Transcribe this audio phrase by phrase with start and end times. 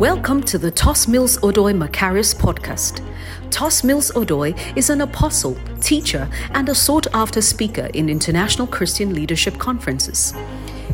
[0.00, 3.04] Welcome to the Tos Mills Odoi Macarius podcast.
[3.50, 9.12] Tos Mills Odoi is an apostle, teacher, and a sought after speaker in international Christian
[9.12, 10.32] leadership conferences.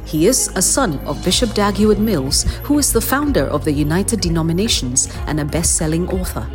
[0.07, 3.73] He is a son of Bishop Dag Heward Mills, who is the founder of the
[3.73, 6.49] United Denominations and a best selling author.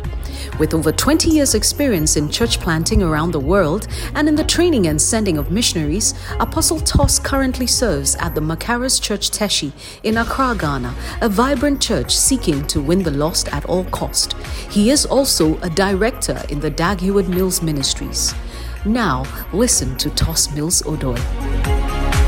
[0.58, 4.86] With over 20 years' experience in church planting around the world and in the training
[4.86, 9.72] and sending of missionaries, Apostle Tos currently serves at the Macarius Church Teshi
[10.02, 14.32] in Accra, Ghana, a vibrant church seeking to win the lost at all cost.
[14.70, 18.34] He is also a director in the Dag Mills Ministries.
[18.86, 22.21] Now, listen to Tos Mills Odoi.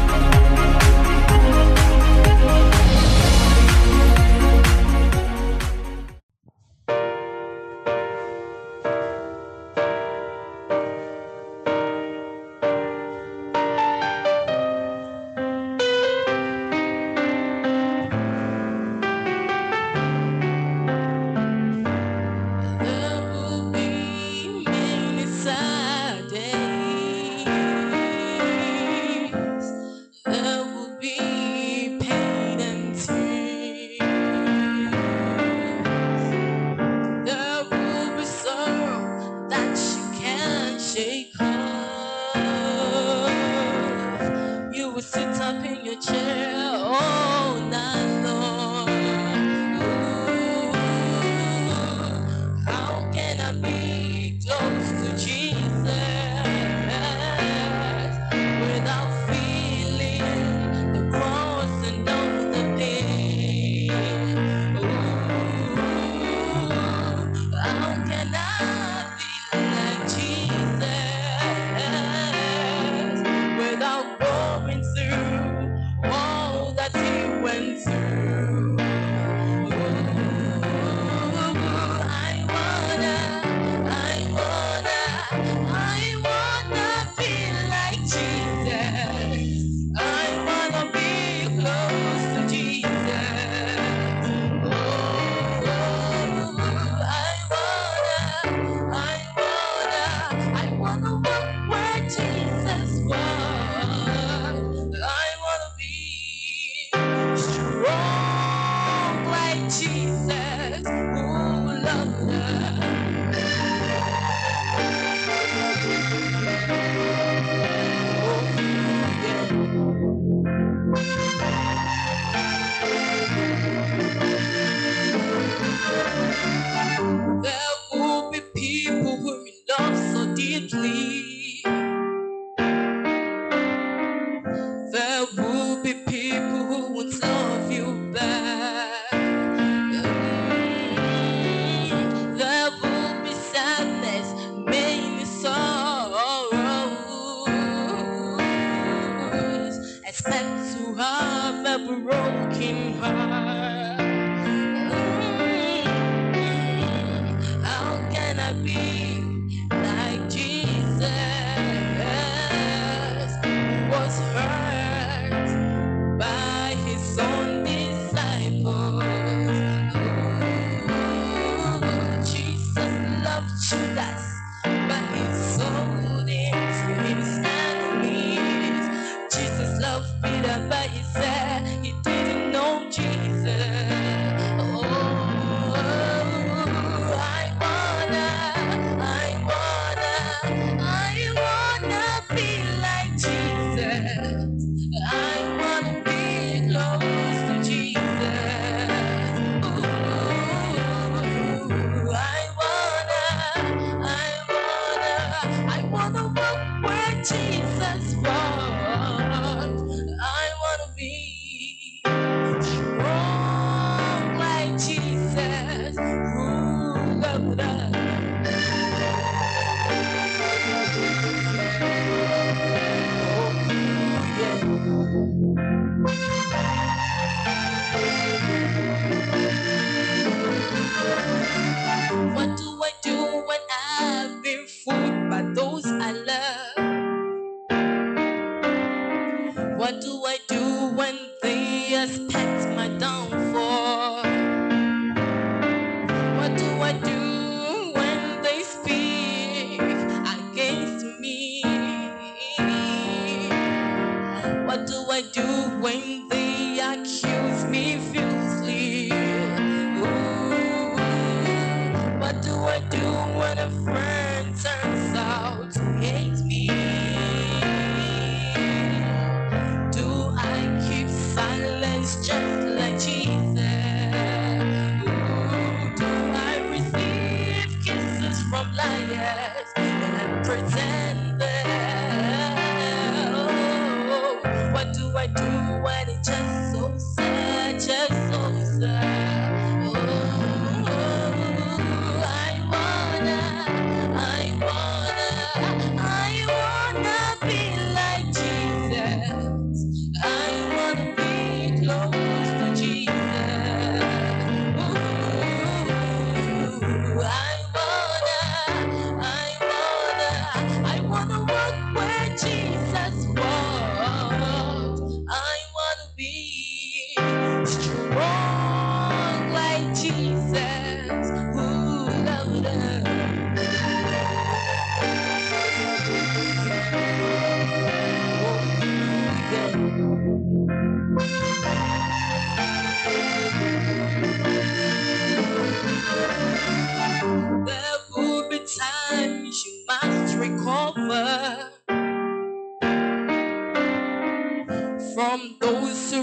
[150.26, 150.30] I
[150.78, 153.73] do have a broken me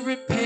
[0.01, 0.40] title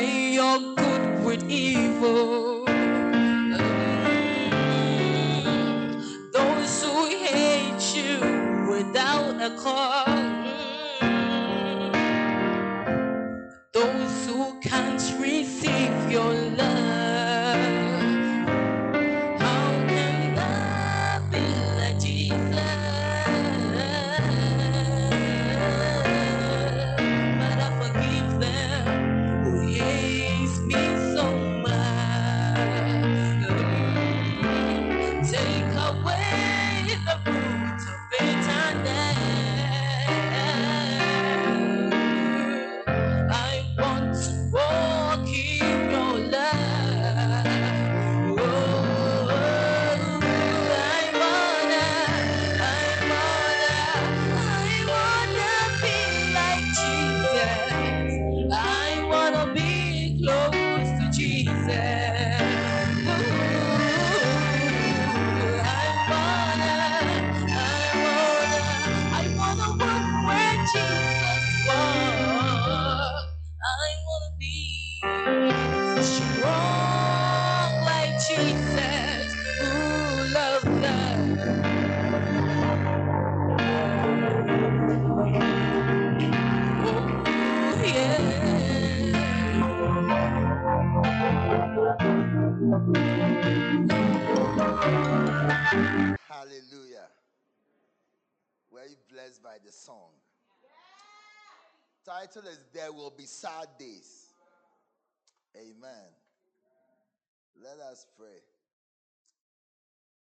[107.92, 108.42] us pray.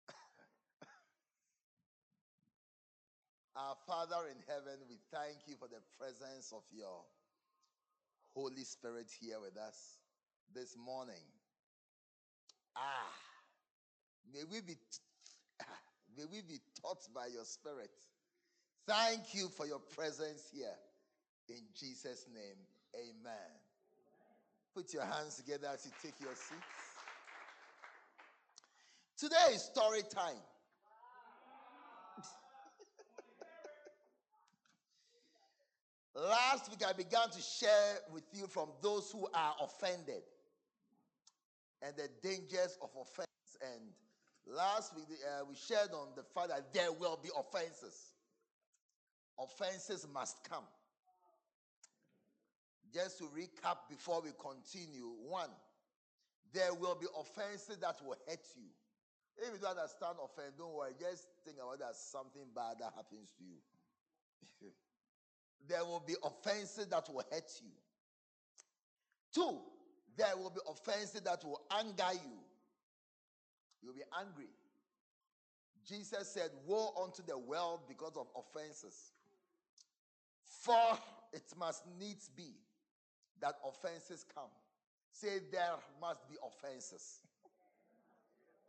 [3.55, 7.01] Our Father in heaven, we thank you for the presence of your
[8.35, 9.97] Holy Spirit here with us
[10.53, 11.25] this morning.
[12.75, 13.09] Ah,
[14.31, 14.75] may we be
[16.17, 17.91] may we be taught by your spirit.
[18.87, 20.75] Thank you for your presence here.
[21.49, 22.55] In Jesus' name,
[22.95, 23.51] amen.
[24.75, 26.86] Put your hands together as you take your seats.
[29.17, 30.37] Today is story time.
[36.29, 40.21] Last week, I began to share with you from those who are offended
[41.81, 43.57] and the dangers of offense.
[43.59, 43.81] And
[44.45, 48.13] last week, uh, we shared on the fact that there will be offenses.
[49.39, 50.65] Offenses must come.
[52.93, 55.49] Just to recap before we continue one,
[56.53, 58.69] there will be offenses that will hurt you.
[59.37, 60.93] If you don't understand offense, don't worry.
[60.99, 63.59] Just think about that something bad that happens to you.
[65.67, 67.69] there will be offenses that will hurt you.
[69.33, 69.59] Two,
[70.17, 72.37] there will be offenses that will anger you.
[73.83, 74.49] You'll be angry.
[75.87, 79.11] Jesus said, Woe unto the world because of offenses.
[80.63, 80.97] For
[81.31, 82.55] it must needs be
[83.39, 84.49] that offenses come.
[85.11, 87.19] Say there must be offenses.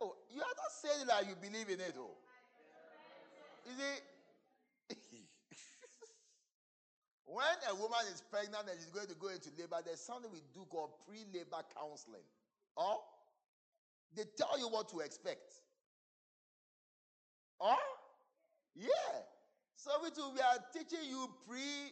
[0.01, 2.15] Oh, you are not saying that you believe in it, oh.
[3.65, 3.73] You
[4.95, 5.27] see,
[7.25, 10.41] when a woman is pregnant and she's going to go into labor, there's something we
[10.53, 12.25] do called pre-labor counseling.
[12.75, 12.97] Or
[14.15, 15.53] they tell you what to expect.
[17.59, 17.75] Or
[18.75, 19.27] yeah.
[19.75, 21.91] So we, we are teaching you pre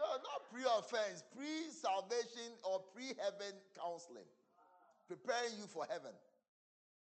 [0.00, 4.24] No, not pre-offense, pre-salvation or pre-heaven counseling.
[5.10, 6.12] Preparing you for heaven.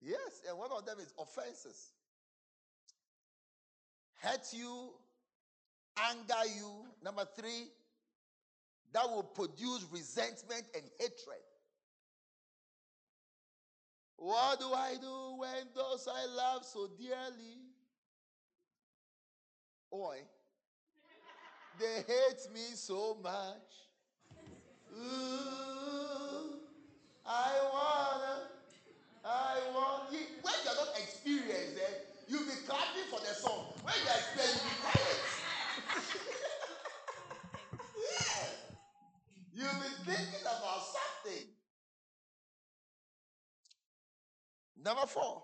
[0.01, 1.93] Yes, and one of them is offenses.
[4.21, 4.91] Hurt you,
[5.97, 6.87] anger you.
[7.05, 7.69] Number three,
[8.93, 11.45] that will produce resentment and hatred.
[14.17, 17.61] What do I do when those I love so dearly?
[19.95, 20.19] Oi,
[21.79, 23.69] they hate me so much.
[24.93, 25.52] Ooh,
[27.27, 28.49] I wanna,
[29.25, 30.11] I want.
[30.13, 31.93] When you're not experienced, eh, then
[32.29, 33.73] you'll be clapping for the song.
[33.83, 35.19] When you're experienced, you'll be quiet.
[39.55, 41.47] You'll be thinking about something.
[44.83, 45.43] Number four,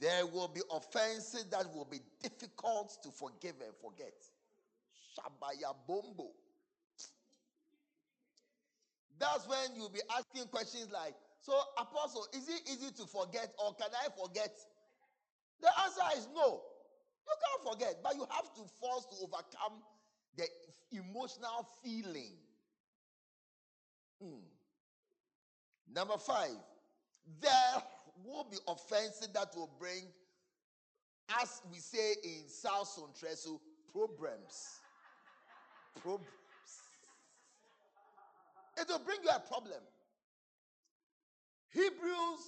[0.00, 4.12] there will be offenses that will be difficult to forgive and forget.
[5.16, 6.32] Shabaya bombo.
[9.18, 13.74] That's when you'll be asking questions like, So, Apostle, is it easy to forget or
[13.74, 14.54] can I forget?
[15.60, 16.62] The answer is no.
[17.26, 19.82] You can't forget, but you have to force to overcome
[20.36, 20.44] the
[20.92, 22.36] emotional feeling.
[24.22, 24.44] Hmm.
[25.92, 26.56] Number five,
[27.40, 27.82] there
[28.24, 30.02] will be offenses that will bring,
[31.40, 33.58] as we say in South Sontreso,
[33.92, 34.80] problems.
[36.02, 36.26] Problems.
[38.76, 39.80] It will bring you a problem.
[41.72, 42.44] Hebrews,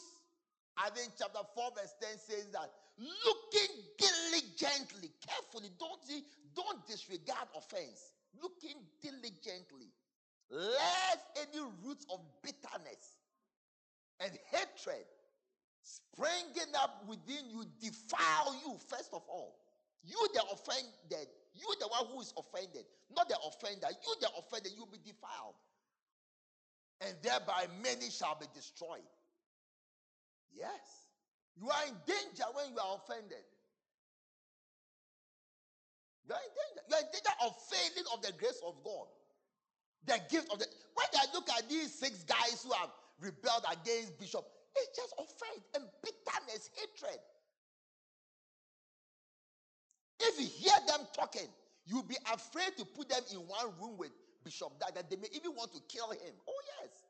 [0.77, 6.01] I think chapter 4, verse 10 says that looking diligently, carefully, don't,
[6.55, 8.13] don't disregard offense.
[8.43, 9.91] Looking diligently,
[10.51, 13.19] let any roots of bitterness
[14.21, 15.05] and hatred
[15.83, 19.57] springing up within you defile you, first of all.
[20.05, 24.73] You, the offended, you, the one who is offended, not the offender, you, the offended,
[24.77, 25.55] you'll be defiled.
[27.01, 29.07] And thereby many shall be destroyed.
[30.53, 31.07] Yes.
[31.57, 33.45] You are in danger when you are offended.
[36.27, 36.83] You are in danger.
[36.89, 39.07] You are in danger of failing of the grace of God.
[40.07, 40.67] The gift of the.
[40.95, 42.91] When I look at these six guys who have
[43.21, 44.45] rebelled against Bishop,
[44.77, 47.19] it's just offense and bitterness, hatred.
[50.21, 51.49] If you hear them talking,
[51.87, 54.11] you'll be afraid to put them in one room with
[54.49, 56.33] Bishop that, that they may even want to kill him.
[56.49, 57.05] Oh, yes.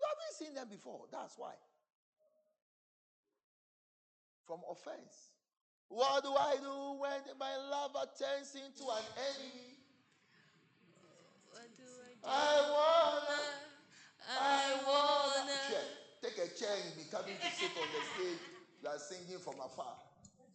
[0.00, 1.04] You haven't seen them before.
[1.12, 1.52] That's why.
[4.46, 5.36] From offense.
[5.88, 9.76] What do I do when my lover turns into an enemy?
[11.52, 12.24] What do I do?
[12.24, 13.42] I wanna.
[14.32, 15.52] I wanna.
[15.68, 15.84] Chair.
[16.24, 18.40] Take a chair and be coming to sit on the stage.
[18.80, 19.92] You are singing from afar.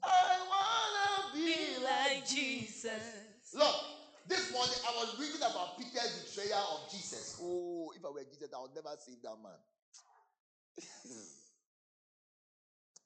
[0.01, 3.05] I wanna be, be like Jesus.
[3.53, 3.96] Look,
[4.27, 7.39] this morning I was reading about Peter's betrayal of Jesus.
[7.41, 9.57] Oh, if I were Jesus, I would never save that man.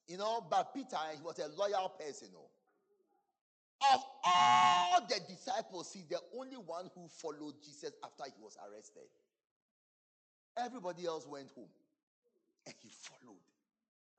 [0.08, 2.30] you know, but Peter, eh, he was a loyal person.
[2.30, 2.50] You know.
[3.94, 9.10] Of all the disciples, he's the only one who followed Jesus after he was arrested.
[10.58, 11.70] Everybody else went home.
[12.66, 13.40] And he followed.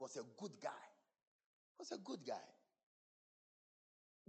[0.00, 0.70] Was a good guy.
[1.78, 2.34] Was a good guy.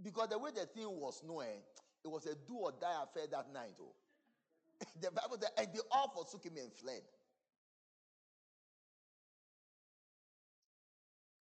[0.02, 1.60] Because the way the thing was known, eh,
[2.04, 3.74] it was a do or die affair that night.
[3.80, 3.94] Oh.
[5.00, 7.02] the Bible said, and they all forsook him and fled.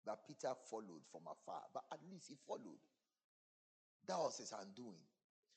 [0.04, 1.64] But Peter followed from afar.
[1.72, 2.84] But at least he followed.
[4.06, 5.00] That was his undoing.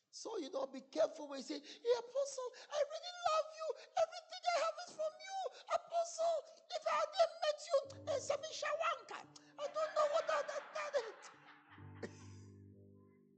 [0.08, 3.67] So, you know, be careful when you say, Hey, Apostle, I really love you.
[3.91, 5.38] Everything I have is from you.
[5.67, 6.38] Apostle,
[6.72, 7.77] if I hadn't met you,
[8.08, 11.46] eh, Shawanka, I don't know what I did.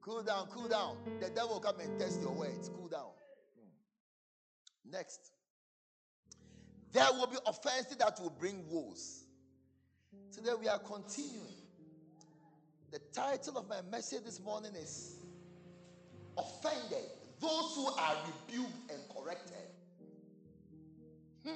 [0.01, 0.97] Cool down, cool down.
[1.19, 2.69] The devil come and test your words.
[2.69, 3.11] Cool down.
[3.55, 4.91] Hmm.
[4.91, 5.31] Next.
[6.91, 9.25] There will be offenses that will bring woes.
[10.31, 11.53] Today we are continuing.
[12.91, 15.17] The title of my message this morning is
[16.37, 17.05] Offended,
[17.41, 18.15] those who are
[18.47, 19.57] rebuked and corrected.
[21.45, 21.55] Hmm.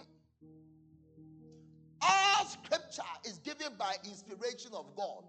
[2.02, 5.24] All scripture is given by inspiration of God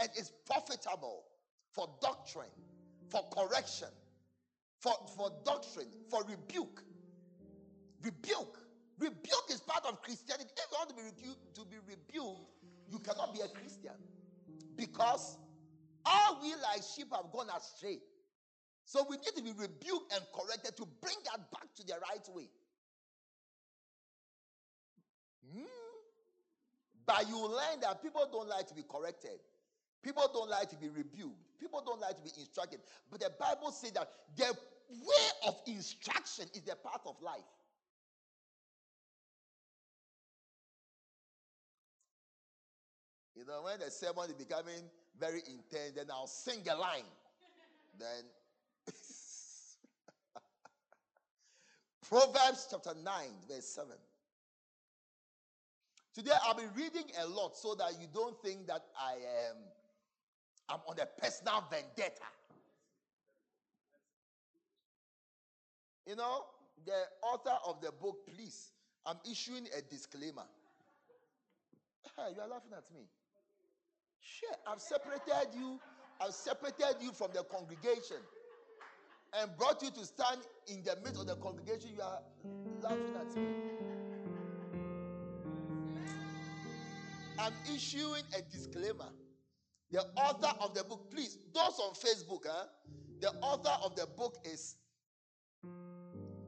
[0.00, 1.24] and is profitable
[1.74, 2.54] for doctrine,
[3.10, 3.88] for correction,
[4.78, 6.82] for, for doctrine, for rebuke.
[8.02, 8.58] Rebuke.
[8.98, 10.50] Rebuke is part of Christianity.
[10.56, 12.40] If you want to be rebuked, to be rebuked,
[12.90, 13.96] you cannot be a Christian.
[14.76, 15.36] Because
[16.06, 17.98] all we like sheep have gone astray.
[18.84, 22.28] So we need to be rebuked and corrected to bring that back to the right
[22.34, 22.48] way.
[25.52, 25.64] Hmm.
[27.06, 29.40] But you learn that people don't like to be corrected.
[30.02, 31.53] People don't like to be rebuked.
[31.64, 32.80] People don't like to be instructed.
[33.10, 34.06] But the Bible says that
[34.36, 34.54] the
[34.90, 37.40] way of instruction is the path of life.
[43.34, 47.08] You know, when the sermon is becoming very intense, then I'll sing a line.
[47.98, 48.24] then
[52.06, 53.12] Proverbs chapter 9,
[53.48, 53.90] verse 7.
[56.14, 59.14] Today I'll be reading a lot so that you don't think that I
[59.48, 59.56] am
[60.68, 62.28] I'm on a personal vendetta.
[66.06, 66.44] You know,
[66.84, 68.72] the author of the book, please,
[69.06, 70.44] I'm issuing a disclaimer.
[72.16, 73.06] Hey, you are laughing at me.
[74.20, 75.80] Sure, I've separated you.
[76.20, 78.18] I've separated you from the congregation
[79.38, 81.90] and brought you to stand in the midst of the congregation.
[81.96, 82.20] You are
[82.82, 83.46] laughing at me.
[87.38, 89.10] I'm issuing a disclaimer.
[89.94, 92.66] The author of the book, please, those on Facebook, huh?
[93.20, 94.74] the author of the book is,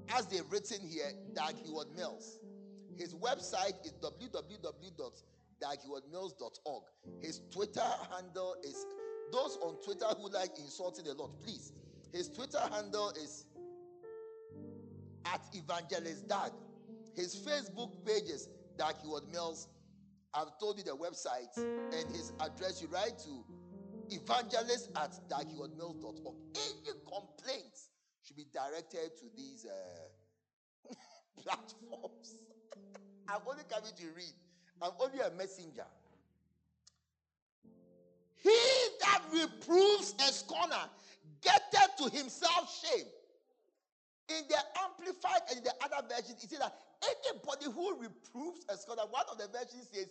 [0.08, 2.40] as they've written here, Dag Heward Mills.
[2.96, 6.82] His website is www.daghewardmills.org.
[7.22, 8.84] His Twitter handle is,
[9.30, 11.72] those on Twitter who like insulting a lot, please.
[12.12, 13.44] His Twitter handle is
[15.24, 16.50] at Evangelist Dag.
[17.14, 18.48] His Facebook page is
[19.04, 19.68] Heward Mills
[20.36, 22.82] I've told you the website and his address.
[22.82, 23.44] You write to
[24.10, 26.36] evangelist at daghewardmills.org.
[26.54, 27.88] Any complaints
[28.22, 30.92] should be directed to these uh,
[31.42, 32.36] platforms.
[33.28, 34.34] I'm only coming to read,
[34.82, 35.86] I'm only a messenger.
[38.36, 38.58] He
[39.00, 40.84] that reproves a scorner
[41.40, 43.06] getteth to himself shame.
[44.28, 49.04] In the Amplified and the other versions, it says that anybody who reproves a scholar,
[49.10, 50.06] one of the versions says,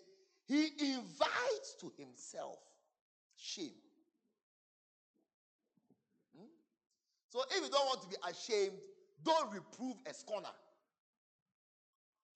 [0.48, 2.60] he invites to himself
[3.36, 3.72] shame.
[6.38, 6.46] Hmm?
[7.30, 8.78] So if you don't want to be ashamed,
[9.24, 10.54] don't reprove a scorner.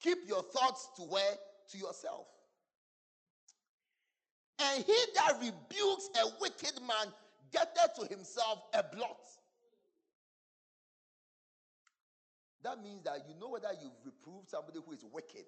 [0.02, 1.36] Keep your thoughts to where?
[1.72, 2.26] To yourself.
[4.60, 7.14] And he that rebukes a wicked man
[7.52, 9.22] getteth to himself a blot.
[12.64, 15.46] That means that you know whether you've reproved somebody who is wicked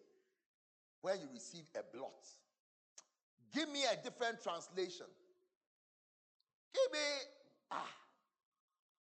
[1.01, 2.27] when you receive a blot.
[3.53, 5.07] Give me a different translation.
[6.73, 7.07] Give me,
[7.71, 7.87] ah.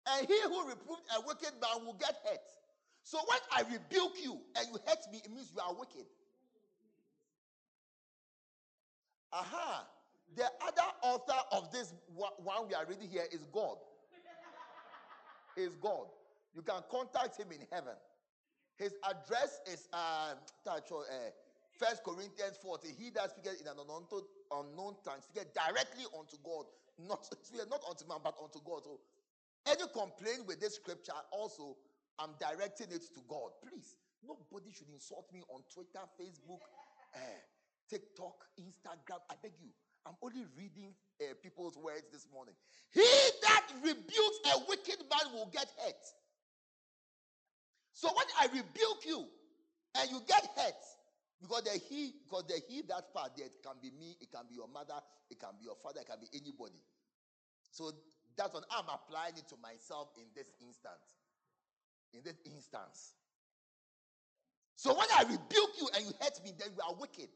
[0.07, 2.39] And he who reproved a wicked man will get hurt.
[3.03, 6.05] So when I rebuke you and you hurt me, it means you are wicked.
[9.33, 9.87] Aha.
[10.35, 13.77] The other author of this one we are reading here is God.
[15.55, 16.07] is God.
[16.55, 17.93] You can contact him in heaven.
[18.77, 20.33] His address is uh,
[21.77, 22.89] First Corinthians 40.
[22.97, 24.07] He that speaketh in an unknown,
[24.51, 26.65] unknown tongue speaketh directly unto God,
[26.99, 27.27] not,
[27.69, 28.83] not unto man, but unto God.
[28.83, 28.99] So
[29.67, 31.75] any complaint with this scripture, also,
[32.19, 33.51] I'm directing it to God.
[33.59, 36.63] Please, nobody should insult me on Twitter, Facebook,
[37.15, 37.41] uh,
[37.89, 39.19] TikTok, Instagram.
[39.29, 39.69] I beg you.
[40.05, 42.53] I'm only reading uh, people's words this morning.
[42.93, 43.01] He
[43.41, 46.05] that rebukes a wicked man will get hurt.
[47.93, 49.25] So when I rebuke you
[49.97, 50.75] and you get hurt,
[51.41, 54.55] because the he, because the he that part there can be me, it can be
[54.55, 56.81] your mother, it can be your father, it can be anybody.
[57.71, 57.91] So
[58.37, 61.05] that's what I'm applying it to myself in this instance.
[62.13, 63.13] In this instance.
[64.75, 67.29] So when I rebuke you and you hurt me, then you are wicked.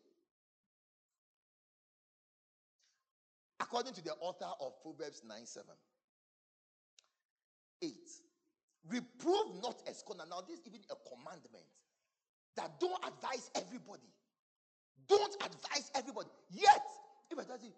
[3.59, 5.67] According to the author of Proverbs 9 7.
[7.81, 7.91] 8.
[8.89, 10.23] Reprove not a scorner.
[10.29, 11.67] Now, this is even a commandment
[12.59, 14.11] that don't advise everybody.
[15.07, 16.27] Don't advise everybody.
[16.51, 16.83] Yet,
[17.31, 17.71] if I tell you,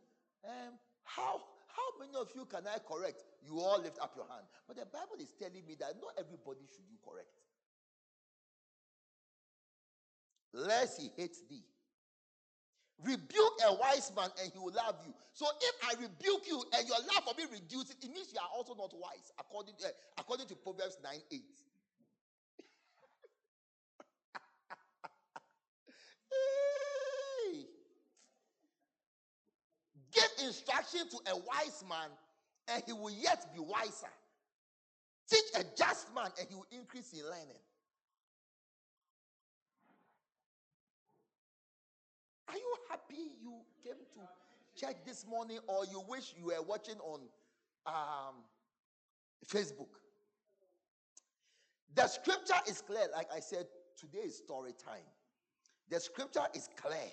[0.43, 1.39] um, how
[1.69, 3.23] how many of you can I correct?
[3.45, 4.43] You all lift up your hand.
[4.67, 7.31] But the Bible is telling me that not everybody should you correct.
[10.53, 11.63] Lest he hates thee.
[13.03, 15.13] Rebuke a wise man and he will love you.
[15.33, 18.51] So if I rebuke you and your love for me reduces, it means you are
[18.53, 21.41] also not wise, according to, uh, according to Proverbs 9 8.
[30.13, 32.09] Give instruction to a wise man,
[32.67, 34.11] and he will yet be wiser.
[35.29, 37.61] Teach a just man, and he will increase in learning.
[42.49, 46.99] Are you happy you came to church this morning, or you wish you were watching
[46.99, 47.21] on
[47.85, 48.35] um,
[49.47, 49.87] Facebook?
[51.95, 53.07] The scripture is clear.
[53.13, 55.07] Like I said, today is story time.
[55.89, 57.11] The scripture is clear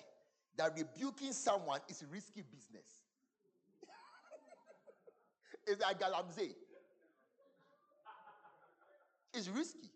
[0.57, 3.01] that rebuking someone is risky business.
[5.67, 6.53] it's like galamsey.
[9.33, 9.91] It's risky,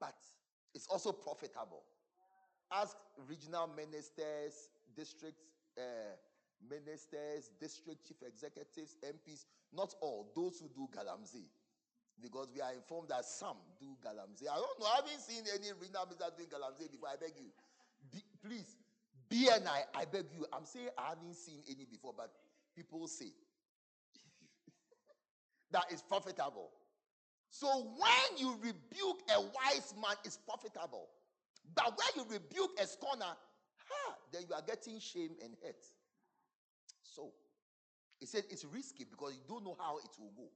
[0.00, 0.14] but
[0.74, 1.82] it's also profitable.
[2.72, 2.96] Ask
[3.28, 5.36] regional ministers, district
[5.76, 6.16] uh,
[6.68, 11.44] ministers, district chief executives, MPs, not all, those who do galamsey.
[12.20, 14.48] Because we are informed that some do galamsey.
[14.48, 17.08] I don't know, I haven't seen any regional minister doing galamsey before.
[17.08, 17.50] I beg you.
[18.44, 18.76] Please
[19.32, 20.44] BNI, I beg you.
[20.52, 22.30] I'm saying I haven't seen any before, but
[22.76, 23.32] people say
[25.70, 26.70] that is profitable.
[27.48, 31.08] So when you rebuke a wise man, it's profitable.
[31.74, 35.84] But when you rebuke a scorner, ha, then you are getting shame and hurt.
[37.02, 37.32] So
[38.20, 40.48] he said it's risky because you don't know how it will go.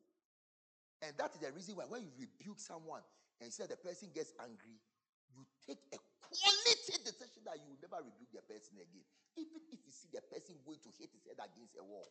[1.03, 3.03] And that is the reason why when you rebuke someone
[3.41, 4.81] and say the person gets angry,
[5.35, 5.99] you take a
[6.37, 9.07] quality decision that you will never rebuke the person again.
[9.37, 12.09] Even if you see the person going to hit his head against a wall.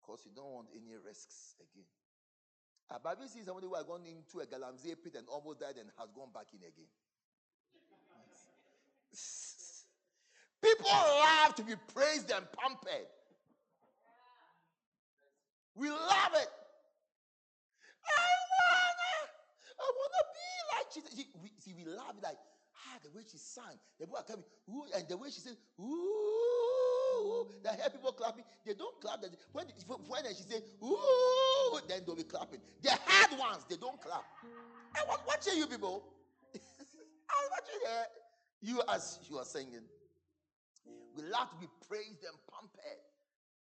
[0.00, 1.86] Because you don't want any risks again.
[2.88, 5.90] Have you seen somebody who has gone into a galamsey pit and almost died and
[6.00, 6.88] has gone back in again?
[10.62, 13.06] People love to be praised and pampered.
[15.74, 16.50] We love it.
[18.02, 19.14] I wanna,
[19.78, 21.12] I wanna be like Jesus.
[21.60, 22.38] See, we love it like
[22.98, 23.78] ah, the way she sang.
[23.98, 28.44] The people are coming, ooh, and the way she said, ooh, they hear people clapping.
[28.66, 29.22] They don't clap.
[29.52, 32.60] When, when she said, ooh, then they'll be clapping.
[32.82, 34.24] The hard ones, they don't clap.
[34.94, 36.04] I was watching you people.
[36.54, 38.04] I was watching uh,
[38.62, 39.82] you as you are singing.
[41.16, 43.02] We to be praised and pampered.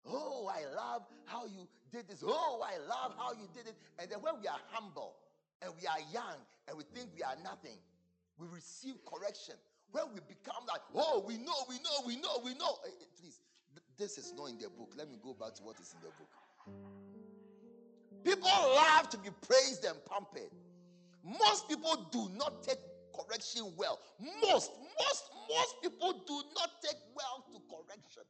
[0.06, 2.24] Oh, I love how you did this.
[2.26, 3.76] Oh, I love how you did it.
[4.00, 5.16] And then when we are humble
[5.62, 7.78] and we are young and we think we are nothing,
[8.38, 9.56] we receive correction.
[9.92, 12.78] When we become like, oh, we know, we know, we know, we know.
[12.84, 13.40] Hey, eh, eh, please,
[13.98, 14.94] this is not in the book.
[14.98, 16.32] Let me go back to what is in the book.
[18.24, 20.50] People love to be praised and pampered.
[21.24, 22.80] Most people do not take
[23.14, 24.00] correction well.
[24.20, 28.24] Most, most, most people do not take well to correction.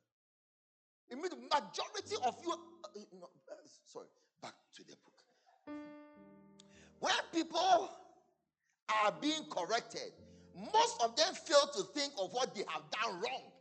[1.10, 4.08] It means the majority of you, uh, no, uh, sorry,
[4.42, 5.76] back to the book.
[7.00, 7.89] When people
[9.06, 10.12] are being corrected,
[10.56, 13.52] most of them fail to think of what they have done wrong.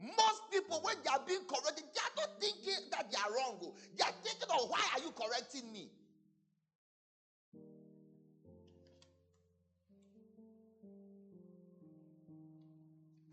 [0.00, 3.58] Most people, when they are being corrected, they are not thinking that they are wrong.
[3.62, 3.74] Oh.
[3.96, 5.90] They are thinking of why are you correcting me?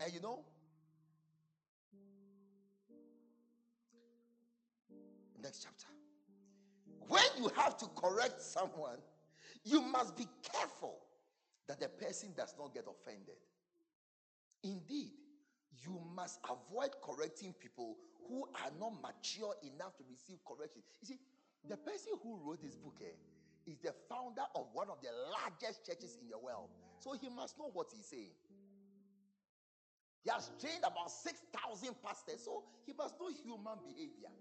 [0.00, 0.44] And you know,
[5.42, 5.91] next chapter.
[7.12, 8.96] When you have to correct someone,
[9.64, 10.96] you must be careful
[11.68, 13.36] that the person does not get offended.
[14.64, 15.10] Indeed,
[15.84, 17.96] you must avoid correcting people
[18.26, 20.80] who are not mature enough to receive correction.
[21.02, 21.18] You see,
[21.68, 25.84] the person who wrote this book eh, is the founder of one of the largest
[25.84, 26.70] churches in the world.
[26.98, 28.32] So he must know what he's saying.
[30.24, 34.32] He has trained about 6,000 pastors, so he must know human behavior.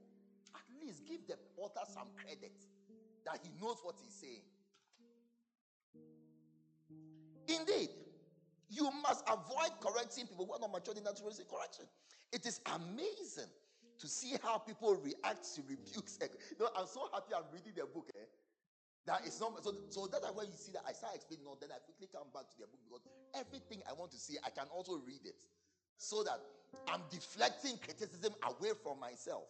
[0.56, 2.54] At least give the author some credit
[3.26, 4.44] that he knows what he's saying.
[7.48, 7.90] Indeed,
[8.70, 11.86] you must avoid correcting people who are not mature enough to receive correction.
[12.32, 13.52] It is amazing
[14.00, 16.18] to see how people react to rebukes.
[16.22, 18.10] You know, I'm so happy I'm reading the book.
[18.16, 18.26] Eh?
[19.08, 19.54] Not so.
[19.90, 22.50] So that's why you see that I start explaining, no, then I quickly come back
[22.54, 25.42] to the book because everything I want to see, I can also read it
[25.98, 26.40] so that
[26.88, 29.50] I'm deflecting criticism away from myself.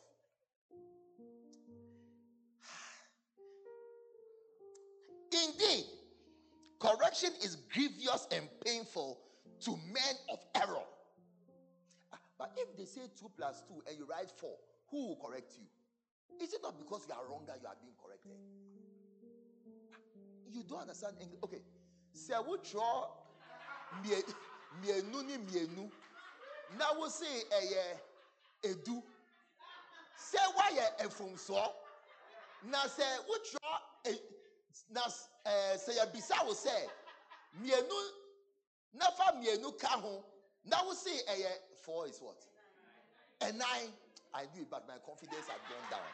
[5.62, 5.86] Indeed,
[6.80, 9.20] correction is grievous and painful
[9.62, 10.84] to men of error.
[12.14, 14.50] Ah, but if they say 2 plus 2 and you write 4,
[14.90, 15.66] who will correct you?
[16.44, 18.32] Is it not because you are wrong that you are being corrected?
[19.94, 19.98] Ah,
[20.52, 21.40] you don't understand English.
[21.44, 21.62] Okay.
[22.14, 23.08] Say, I will draw
[24.82, 25.90] mienu ni mienu
[26.78, 27.98] Now na wosi ɛyɛ eh,
[28.64, 29.04] eh, edu
[30.18, 31.74] sɛ wayɛ efumsoɔ eh,
[32.64, 34.22] na sɛ wotwerɛ e
[34.90, 35.02] na
[35.46, 36.90] ɛɛ sɛ yɛbisa wo sɛ
[37.56, 38.12] mmienu
[38.94, 40.24] nafa mmienu ka ho
[40.64, 42.46] na wosi ɛyɛ four is what?
[43.40, 43.92] Ɛnan
[44.34, 46.08] i do it but my confidence had gone down.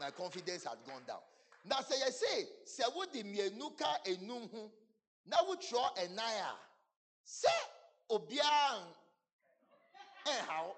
[0.00, 1.22] My confidence had gone down.
[1.64, 4.70] Na sɛ yɛse sɛ wode mmienu ka enum ho
[5.26, 6.58] na wotwerɛ ɛnan a
[7.26, 7.52] sɛ
[8.10, 8.86] obiara
[10.26, 10.72] anyhow,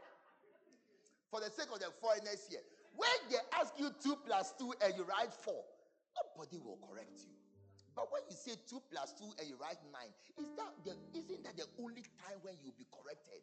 [1.31, 2.61] for the sake of the foreigners here,
[2.95, 5.63] when they ask you two plus two and you write four,
[6.17, 7.37] nobody will correct you.
[7.95, 11.45] But when you say two plus two and you write nine, is that the isn't
[11.45, 13.41] that the only time when you'll be corrected?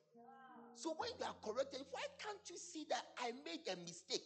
[0.75, 4.25] So when you are corrected, why can't you see that I made a mistake?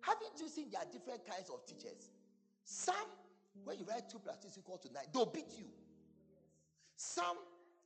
[0.00, 2.10] Haven't you seen there are different kinds of teachers.
[2.64, 2.94] Some,
[3.64, 5.66] when you write 2 plus 2 is equal to 9, they'll beat you.
[6.96, 7.36] Some,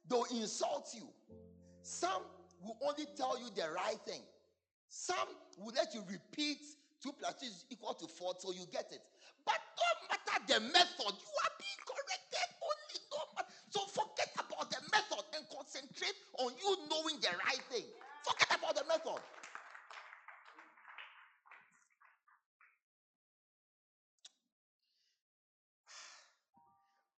[0.08, 1.08] they'll insult you.
[1.82, 2.22] Some
[2.62, 4.22] will only tell you the right thing.
[4.88, 6.60] Some will let you repeat
[7.24, 9.00] 2 plus 2 is equal to 4 till you get it.
[9.44, 13.48] But no matter the method, you are being corrected only no matter.
[13.70, 17.84] So forget about the method and concentrate on you knowing the right thing.
[18.24, 19.20] Forget about the method.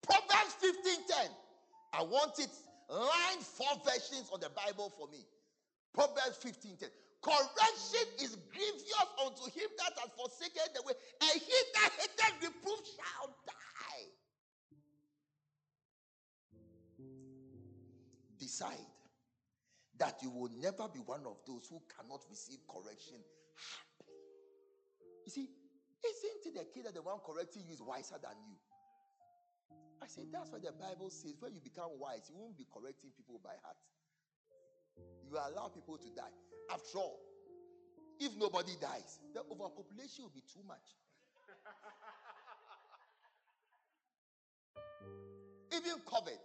[0.02, 1.30] Proverbs 15:10.
[1.92, 2.50] I want it
[2.88, 5.26] line four versions of the Bible for me.
[5.92, 6.90] Proverbs 15:10.
[7.26, 8.86] Correction is grievous
[9.18, 14.06] unto him that has forsaken the way, and he that hated reproof shall die.
[18.38, 18.86] Decide
[19.98, 23.18] that you will never be one of those who cannot receive correction
[23.58, 24.22] happily.
[25.26, 25.50] You see,
[26.06, 28.54] isn't it the kid that the one correcting you is wiser than you?
[30.00, 31.34] I said, that's what the Bible says.
[31.40, 33.80] When you become wise, you won't be correcting people by heart.
[35.26, 36.30] You allow people to die.
[36.72, 37.20] After all,
[38.18, 40.96] if nobody dies, the overpopulation will be too much.
[45.76, 46.38] Even COVID,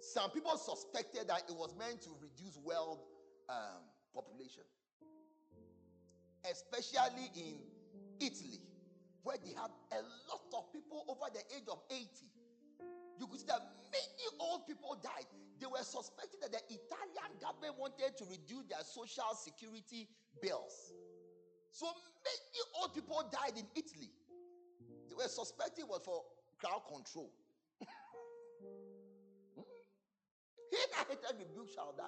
[0.00, 3.00] some people suspected that it was meant to reduce world
[3.48, 3.82] um,
[4.14, 4.62] population,
[6.48, 7.58] especially in
[8.20, 8.60] Italy,
[9.24, 12.06] where they have a lot of people over the age of 80
[13.18, 15.26] you could see that many old people died.
[15.60, 20.08] They were suspecting that the Italian government wanted to reduce their social security
[20.42, 20.92] bills.
[21.70, 24.10] So many old people died in Italy.
[25.08, 26.22] They were suspecting was for
[26.58, 27.30] crowd control.
[29.54, 29.62] Hmm?
[30.70, 32.04] he that hated rebuke shall die.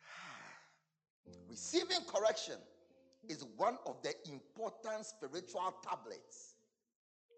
[1.50, 2.56] Receiving correction
[3.28, 6.55] is one of the important spiritual tablets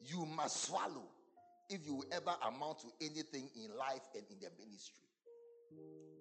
[0.05, 1.09] you must swallow
[1.69, 5.05] if you ever amount to anything in life and in the ministry.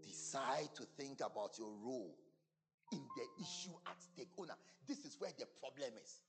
[0.03, 2.15] Decide to think about your role
[2.91, 4.29] in the issue at stake.
[4.37, 4.55] Owner,
[4.87, 6.21] this is where the problem is.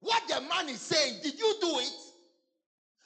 [0.00, 2.00] What the man is saying, did you do it?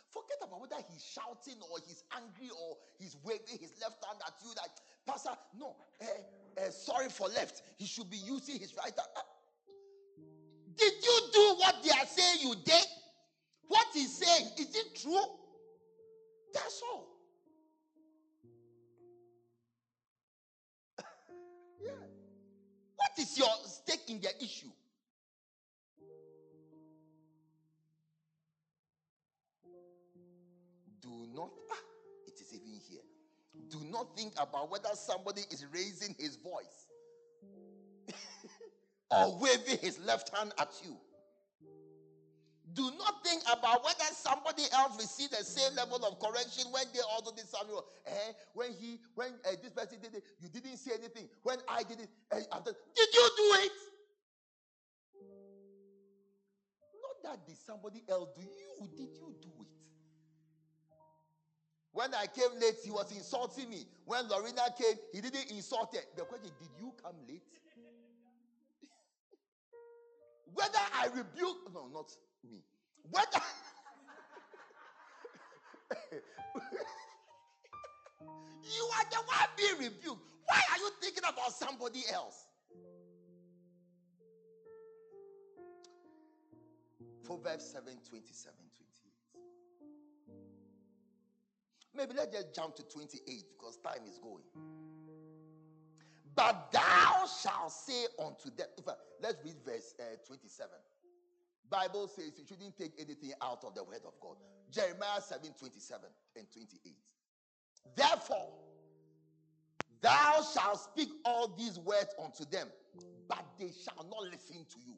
[0.09, 4.33] Forget about whether he's shouting or he's angry or he's waving his left hand at
[4.43, 4.51] you.
[4.55, 4.71] That
[5.07, 7.63] Pastor, no, uh, uh, sorry for left.
[7.77, 9.27] He should be using his right hand.
[10.79, 12.87] Did you do what they are saying you did?
[13.69, 15.25] What he's saying, is it true?
[16.53, 17.09] That's all.
[21.83, 21.91] yeah.
[22.97, 24.71] What is your stake in the issue?
[31.03, 31.77] Do not, ah,
[32.27, 33.01] it is even here.
[33.71, 36.87] Do not think about whether somebody is raising his voice
[39.11, 40.97] or waving his left hand at you.
[42.75, 47.01] Do not think about whether somebody else received the same level of correction when they
[47.11, 47.75] also did something.
[48.07, 51.29] Eh, when he, when uh, this person did it, you didn't say anything.
[51.43, 53.73] When I did it, uh, after, did you do it?
[57.01, 58.89] Not that did somebody else do you?
[58.97, 59.69] Did you do it?
[61.93, 63.87] When I came late, he was insulting me.
[64.05, 66.03] When Lorena came, he didn't insult her.
[66.15, 67.41] The question: Did you come late?
[70.57, 72.11] Whether I rebuke, no, not
[72.43, 72.65] me.
[73.11, 73.41] Whether
[78.63, 82.47] you are the one being rebuked, why are you thinking about somebody else?
[87.23, 89.27] Proverbs 7 27 28.
[91.95, 94.45] Maybe let's just jump to 28 because time is going.
[96.37, 100.71] But thou shalt say unto them, fact, let's read verse uh, 27.
[101.71, 104.37] Bible says you shouldn't take anything out of the word of God.
[104.71, 106.95] Jeremiah 7 27 and 28.
[107.97, 108.49] Therefore,
[110.03, 112.69] thou shalt speak all these words unto them,
[113.29, 114.95] but they shall not listen to you.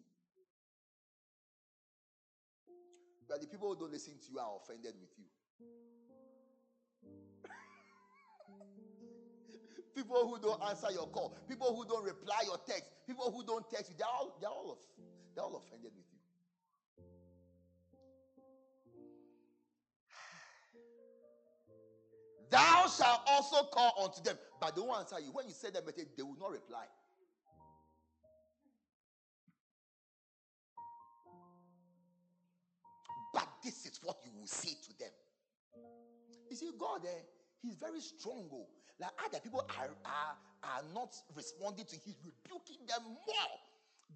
[3.28, 5.24] But the people who don't listen to you are offended with you.
[9.98, 13.68] People who don't answer your call, people who don't reply your text, people who don't
[13.68, 14.78] text you, they're all, they're all,
[15.34, 16.18] they're all offended with you.
[22.50, 25.32] Thou shalt also call unto them, but they won't answer you.
[25.32, 26.84] When you send them message, they will not reply.
[33.34, 35.10] But this is what you will say to them.
[36.50, 37.22] You see, God, eh,
[37.62, 38.48] he's very strong.
[38.52, 38.77] Oh.
[39.00, 40.34] Like other people are, are,
[40.64, 43.52] are not responding to him, rebuking them more.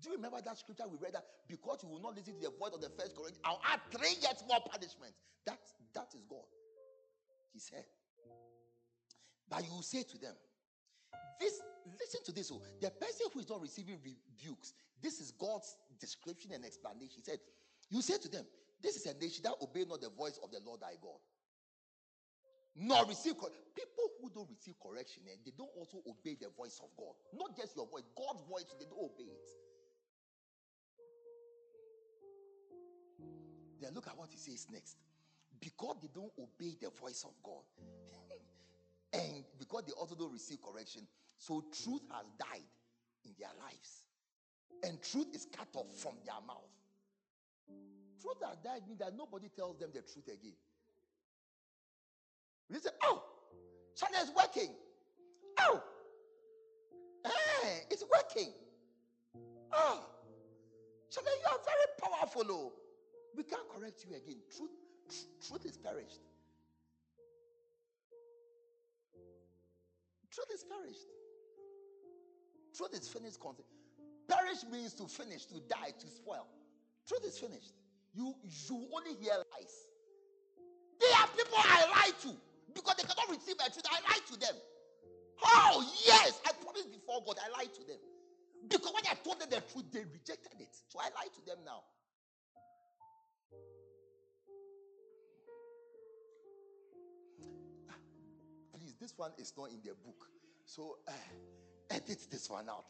[0.01, 2.55] Do you remember that scripture we read that because you will not listen to the
[2.59, 5.15] voice of the first Corinthians, I'll add three yet more punishment.
[5.47, 5.59] That
[5.95, 6.49] that is God.
[7.53, 7.85] He said.
[9.49, 10.35] But you say to them,
[11.39, 11.61] This
[12.01, 12.51] listen to this.
[12.51, 17.21] Oh, the person who is not receiving rebukes, this is God's description and explanation.
[17.21, 17.39] He said,
[17.91, 18.47] You say to them,
[18.83, 21.21] This is a nation that obey not the voice of the Lord thy God.
[22.75, 26.49] Nor receive cor- people who don't receive correction, and eh, they don't also obey the
[26.57, 27.13] voice of God.
[27.37, 29.49] Not just your voice, God's voice, they don't obey it.
[33.81, 34.97] Then look at what he says next.
[35.61, 37.63] Because they don't obey the voice of God,
[39.13, 41.07] and because they also don't receive correction,
[41.37, 42.67] so truth has died
[43.25, 44.03] in their lives.
[44.83, 46.73] And truth is cut off from their mouth.
[48.21, 50.57] Truth has died means that nobody tells them the truth again.
[52.71, 53.23] You say, oh,
[53.97, 54.71] China is working.
[55.61, 55.83] Oh,
[57.25, 58.53] hey, it's working.
[59.73, 60.05] Oh,
[61.11, 62.43] China, you are very powerful.
[62.49, 62.73] Oh.
[63.37, 64.41] We can't correct you again.
[64.57, 64.71] Truth,
[65.09, 66.21] tr- truth is perished.
[70.31, 71.07] Truth is perished.
[72.77, 73.39] Truth is finished.
[74.29, 76.47] Perish means to finish, to die, to spoil.
[77.07, 77.73] Truth is finished.
[78.15, 78.35] You
[78.69, 79.75] you only hear lies.
[81.01, 82.37] They are people I lie to
[82.75, 83.87] because they cannot receive my truth.
[83.91, 84.57] I lie to them.
[85.45, 87.37] Oh yes, I promised before God.
[87.43, 87.99] I lied to them
[88.69, 90.75] because when I told them the truth, they rejected it.
[90.89, 91.83] So I lie to them now.
[98.79, 100.27] Please, this one is not in the book.
[100.65, 101.13] So uh,
[101.91, 102.85] edit this one out.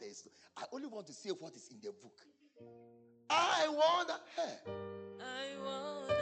[0.57, 2.19] I only want to say what is in the book.
[3.29, 4.19] I wanna.
[4.35, 4.71] Hey.
[5.19, 6.12] I wanna.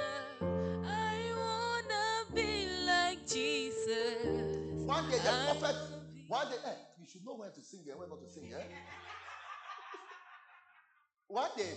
[5.02, 5.76] One day the prophet.
[6.28, 8.54] One day, hey, you should know when to sing and when not to sing.
[8.54, 8.62] Eh?
[11.28, 11.74] One day,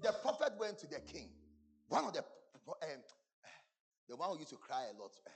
[0.00, 1.28] the prophet went to the king.
[1.88, 3.02] One of the um,
[4.08, 5.10] the one who used to cry a lot.
[5.26, 5.30] Uh,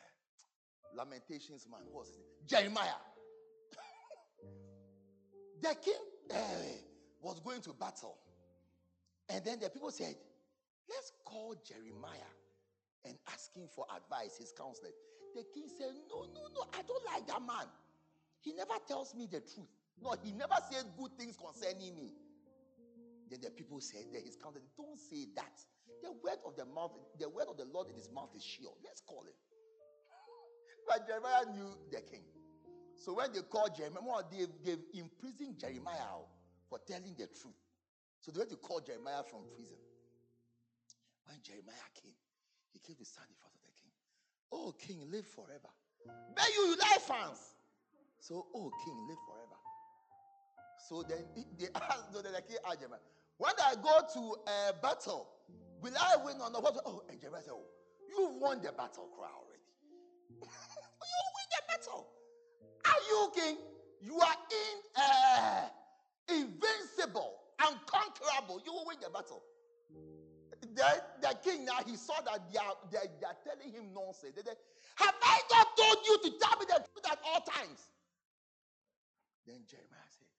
[0.96, 2.26] Lamentations man, what's his name?
[2.46, 3.00] Jeremiah.
[5.62, 5.94] The king
[6.32, 6.36] uh,
[7.20, 8.16] was going to battle.
[9.28, 10.14] And then the people said,
[10.88, 12.32] Let's call Jeremiah
[13.04, 14.88] and ask him for advice, his counselor.
[15.34, 17.66] The king said, No, no, no, I don't like that man.
[18.40, 19.70] He never tells me the truth.
[20.02, 22.10] No, he never said good things concerning me.
[23.30, 25.54] Then the people said that his counselor, Don't say that.
[26.02, 28.72] The word of the mouth, the word of the Lord in his mouth is sure.
[28.82, 29.36] Let's call him.
[30.88, 32.24] But Jeremiah knew the king.
[32.96, 36.28] So when they called Jeremiah, they've, they've imprisoned Jeremiah oh,
[36.68, 37.56] for telling the truth.
[38.20, 39.80] So they went to call Jeremiah from prison.
[41.24, 42.16] When Jeremiah came,
[42.72, 43.59] he came to stand in front of.
[44.52, 45.68] Oh, king, live forever.
[46.06, 47.54] But you, like fans.
[48.18, 49.56] So, oh, king, live forever.
[50.88, 51.24] So then
[51.58, 53.00] they asked, Jeremiah,
[53.38, 55.28] when I go to a battle,
[55.80, 56.76] will I win or not?
[56.84, 57.64] Oh, and Jeremiah said, oh,
[58.08, 59.62] you won the battle cry already.
[60.42, 62.06] you win the battle.
[62.84, 63.56] Are you king?
[64.02, 65.68] You are in, uh,
[66.28, 68.60] invincible, unconquerable.
[68.64, 69.42] You will win the battle.
[70.74, 73.92] The, the king now he saw that they are, they, are, they are telling him
[73.94, 74.34] nonsense.
[74.36, 74.54] They, they,
[74.96, 77.90] Have I not told you to tell me the truth at all times?
[79.46, 80.30] Then Jeremiah said,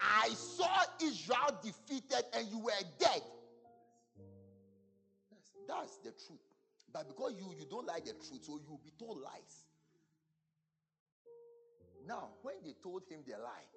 [0.00, 3.22] I saw Israel defeated and you were dead.
[5.30, 6.42] That's, that's the truth.
[6.92, 9.66] But because you, you don't like the truth, so you'll be told lies.
[12.06, 13.68] Now, when they told him the lie,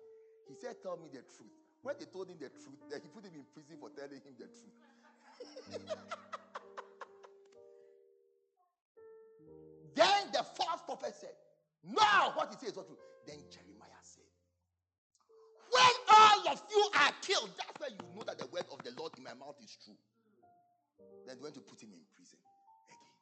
[0.47, 1.53] he said, Tell me the truth.
[1.81, 4.35] When they told him the truth, then he put him in prison for telling him
[4.37, 4.75] the truth.
[5.45, 5.97] Mm.
[9.95, 11.35] then the false prophet said,
[11.83, 12.97] Now what he says is not true.
[13.25, 14.29] Then Jeremiah said,
[15.71, 18.91] When all of you are killed, that's where you know that the word of the
[18.99, 19.97] Lord in my mouth is true.
[21.27, 22.39] Then they went to put him in prison.
[22.89, 23.13] Again.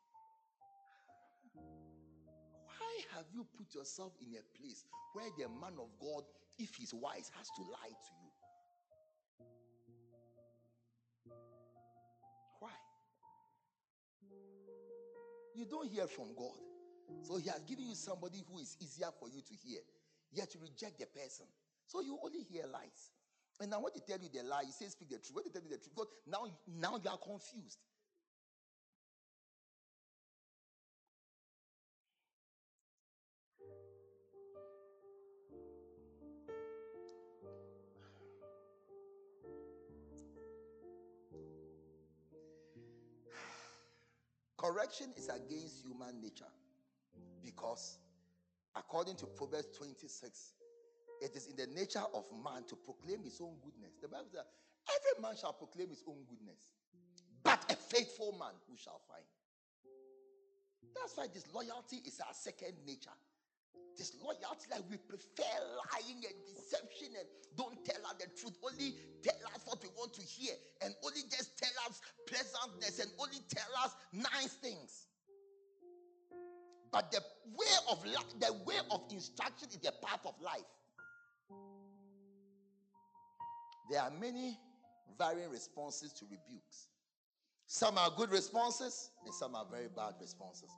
[2.67, 6.23] Why have you put yourself in a place where the man of God,
[6.59, 8.29] if he's wise, has to lie to you?
[15.55, 16.59] You don't hear from God.
[17.23, 19.79] So he has given you somebody who is easier for you to hear,
[20.31, 21.45] yet you reject the person.
[21.87, 23.11] So you only hear lies.
[23.61, 25.35] And now when they tell you the lie, you say speak the truth.
[25.35, 27.79] When they tell you the truth, because now, now you are confused.
[44.65, 46.49] Correction is against human nature
[47.43, 47.99] Because
[48.75, 50.53] according to Proverbs 26,
[51.21, 53.93] it is in the nature of man to proclaim his own goodness.
[54.01, 54.41] The Bible says,
[54.89, 56.73] every man shall proclaim his own goodness,
[57.43, 59.23] but a faithful man who shall find.
[60.95, 63.15] That's why disloyalty is our second nature.
[63.97, 65.55] Disloyalty, like we prefer
[65.93, 68.57] lying and deception and don't tell us the truth.
[68.61, 73.09] Only tell us what we want to hear and only just tell us pleasantness and
[73.19, 75.07] only tell us nice things.
[76.91, 77.21] But the
[77.55, 78.03] way of
[78.39, 80.61] the way of instruction is the path of life.
[83.89, 84.57] There are many
[85.17, 86.87] varying responses to rebukes.
[87.67, 90.69] Some are good responses and some are very bad responses.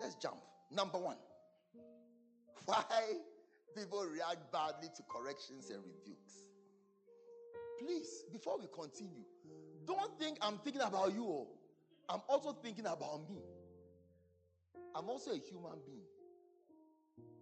[0.00, 0.38] Let's jump.
[0.70, 1.16] Number one,
[2.70, 3.02] why
[3.76, 6.44] people react badly to corrections and rebukes.
[7.78, 9.24] Please, before we continue,
[9.86, 11.24] don't think I'm thinking about you.
[11.24, 11.48] oh.
[12.08, 13.38] I'm also thinking about me.
[14.94, 16.02] I'm also a human being.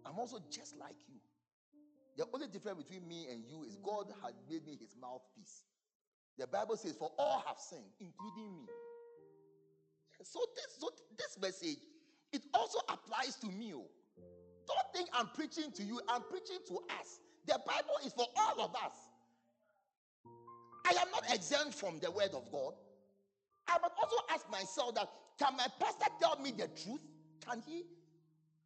[0.05, 1.19] I'm also just like you.
[2.17, 5.63] The only difference between me and you is God had made me his mouthpiece.
[6.37, 8.67] The Bible says, For all have sinned, including me.
[10.23, 11.77] So this, so this message,
[12.31, 13.73] it also applies to me.
[13.75, 13.87] oh.
[14.69, 17.19] Don't think I'm preaching to you, I'm preaching to us.
[17.47, 18.93] The Bible is for all of us.
[20.85, 22.73] I am not exempt from the word of God.
[23.67, 25.09] I must also ask myself that
[25.39, 27.01] can my pastor tell me the truth?
[27.47, 27.85] Can he?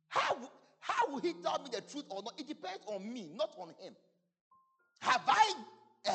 [0.08, 0.38] How,
[0.80, 2.34] how will he tell me the truth or not?
[2.40, 3.94] It depends on me, not on him.
[5.00, 5.54] Have I
[6.08, 6.12] uh,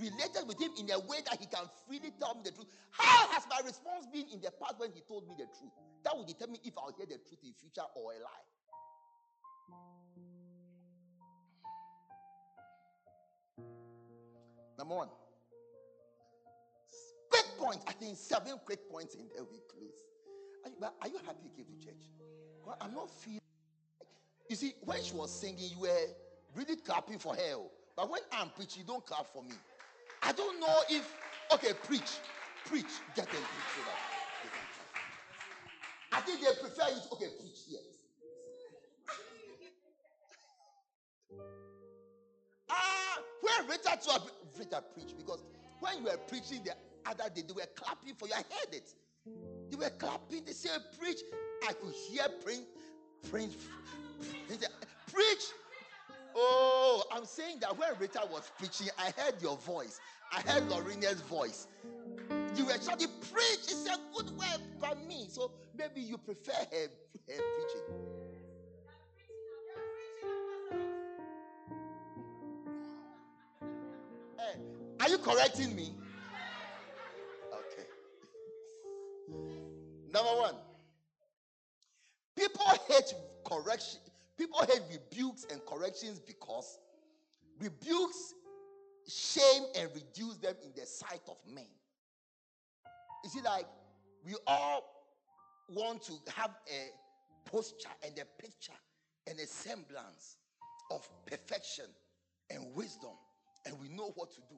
[0.00, 2.68] related with him in a way that he can freely tell me the truth?
[2.90, 5.72] How has my response been in the past when he told me the truth?
[6.04, 8.46] That will determine if I'll hear the truth in future or a lie.
[14.78, 15.08] Number one.
[17.30, 17.80] Quick point.
[17.86, 20.02] I think seven quick points in we close.
[20.64, 22.02] Are you, are you happy you came to church?
[22.64, 23.40] Well, I'm not feeling.
[24.48, 26.06] You see, when she was singing, you were
[26.54, 27.54] really clapping for her.
[27.54, 27.70] oh.
[27.96, 29.54] But when I'm preaching, you don't clap for me.
[30.22, 31.14] I don't know if.
[31.52, 32.18] Okay, preach.
[32.66, 33.00] Preach.
[33.14, 33.98] Get them preach so that
[34.42, 34.66] they can
[36.10, 36.18] clap.
[36.18, 37.14] I think they prefer you to.
[37.14, 37.60] Okay, preach.
[37.68, 37.80] Yes.
[42.70, 44.20] Ah, where Rita to
[44.52, 45.42] have Rita preach because
[45.80, 46.72] when you were preaching the
[47.08, 48.34] other day, they were clapping for you.
[48.34, 48.94] I heard it.
[49.70, 50.44] They were clapping.
[50.44, 51.20] They said, "Preach."
[51.68, 52.66] I could hear Prince,
[53.30, 53.54] Prince,
[54.48, 54.66] Prince
[55.12, 55.52] preach.
[56.34, 60.00] Oh, I'm saying that when Rita was preaching, I heard your voice.
[60.32, 61.68] I heard Lorena's voice.
[62.56, 65.26] You were shouting, "Preach!" It's a good word by me.
[65.28, 66.88] So maybe you prefer her,
[67.28, 68.11] her preaching.
[75.12, 75.92] You correcting me?
[77.52, 77.86] Okay.
[80.10, 80.54] Number one,
[82.36, 84.00] people hate correction.
[84.38, 86.78] People hate rebukes and corrections because
[87.60, 88.34] rebukes
[89.06, 91.66] shame and reduce them in the sight of men.
[93.22, 93.66] You see, like
[94.24, 94.82] we all
[95.68, 98.72] want to have a posture and a picture
[99.28, 100.38] and a semblance
[100.90, 101.84] of perfection
[102.50, 103.12] and wisdom,
[103.66, 104.56] and we know what to do,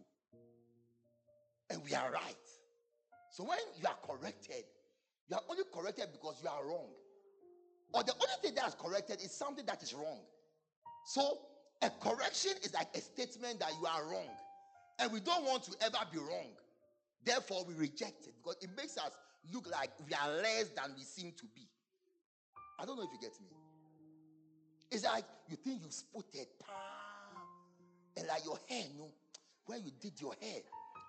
[1.71, 2.35] and we are right.
[3.31, 4.65] So when you are corrected,
[5.29, 6.91] you are only corrected because you are wrong.
[7.93, 10.21] Or the only thing that is corrected is something that is wrong.
[11.07, 11.39] So
[11.83, 14.31] a correction is like a statement that you are wrong.
[14.99, 16.51] And we don't want to ever be wrong.
[17.25, 19.11] Therefore, we reject it because it makes us
[19.53, 21.67] look like we are less than we seem to be.
[22.79, 23.49] I don't know if you get me.
[24.91, 26.47] It's like you think you've spotted,
[28.17, 29.09] and like your hair, no.
[29.67, 30.61] When you did your hair,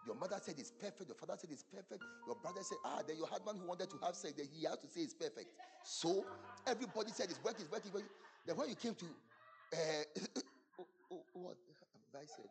[0.06, 3.18] your mother said it's perfect, your father said it's perfect, your brother said, ah, then
[3.18, 5.48] your husband who wanted to have sex, then he has to say it's perfect.
[5.84, 6.26] So
[6.68, 8.10] everybody said it's working, it's working, working.
[8.46, 9.78] Then when you came to, uh,
[10.80, 11.58] oh, oh, what
[12.14, 12.50] have I said?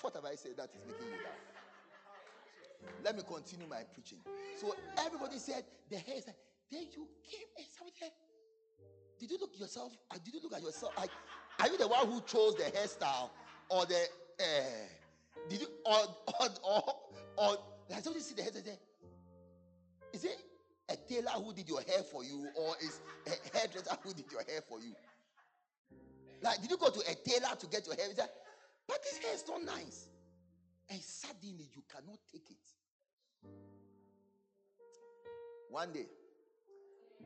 [0.00, 1.42] What have I said that is making you laugh?
[3.02, 4.18] Let me continue my preaching.
[4.60, 6.36] So everybody said the hair is like,
[6.70, 8.10] then you came and somebody said,
[9.20, 9.96] did you look yourself?
[10.10, 10.92] uh, Did you look at yourself?
[10.98, 13.30] Are you the one who chose the hairstyle
[13.68, 14.02] or the
[14.40, 14.44] uh,
[15.48, 15.98] did you or
[16.40, 16.94] or or,
[17.36, 17.58] or
[17.90, 18.78] like somebody see the and
[20.12, 20.38] is it
[20.88, 24.42] a tailor who did your hair for you, or is a hairdresser who did your
[24.44, 24.94] hair for you?
[26.42, 28.08] Like, did you go to a tailor to get your hair?
[28.86, 30.08] But this hair is not nice.
[30.90, 33.48] And suddenly you cannot take it.
[35.70, 36.06] One day,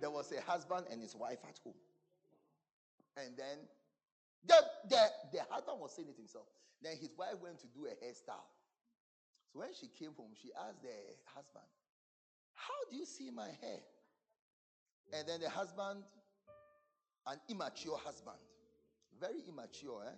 [0.01, 1.75] there was a husband and his wife at home.
[3.17, 3.59] And then
[4.47, 4.57] the,
[4.89, 6.47] the, the husband was saying it himself.
[6.83, 8.47] Then his wife went to do a hairstyle.
[9.53, 10.95] So when she came home, she asked the
[11.35, 11.65] husband,
[12.55, 13.81] How do you see my hair?
[15.13, 16.05] And then the husband,
[17.27, 18.37] an immature husband,
[19.21, 20.17] very immature, eh?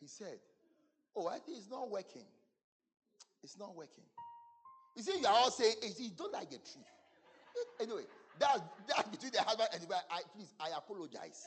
[0.00, 0.38] He said,
[1.14, 2.26] Oh, I think it's not working.
[3.42, 4.04] It's not working.
[4.96, 6.90] You see, you are all saying, hey, you don't like the truth.
[7.80, 8.02] Anyway,
[8.38, 10.02] that's that between the husband and the wife.
[10.10, 11.46] I please, I apologize.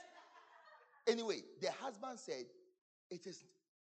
[1.07, 2.45] Anyway, the husband said,
[3.09, 3.45] It is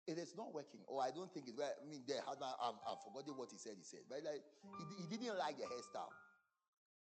[0.08, 0.82] it is not working.
[0.88, 1.72] Or I don't think it's well.
[1.72, 3.74] I mean, the husband, I've, I've forgotten what he said.
[3.78, 4.44] He said, but like,
[4.78, 6.12] he, he didn't like the hairstyle.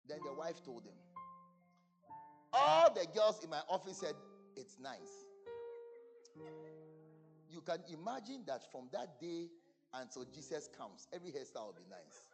[0.08, 0.96] Then the wife told him,
[2.54, 4.16] All the girls in my office said,
[4.56, 5.26] It's nice.
[7.50, 9.48] You can imagine that from that day
[9.94, 12.28] until Jesus comes, every hairstyle will be nice.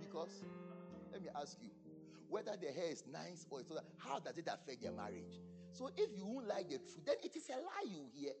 [0.00, 0.44] Because,
[1.12, 1.70] let me ask you,
[2.30, 5.42] whether the hair is nice or it's not, how does it affect their marriage?
[5.72, 8.32] So if you won't like the truth, then it is a lie you hear.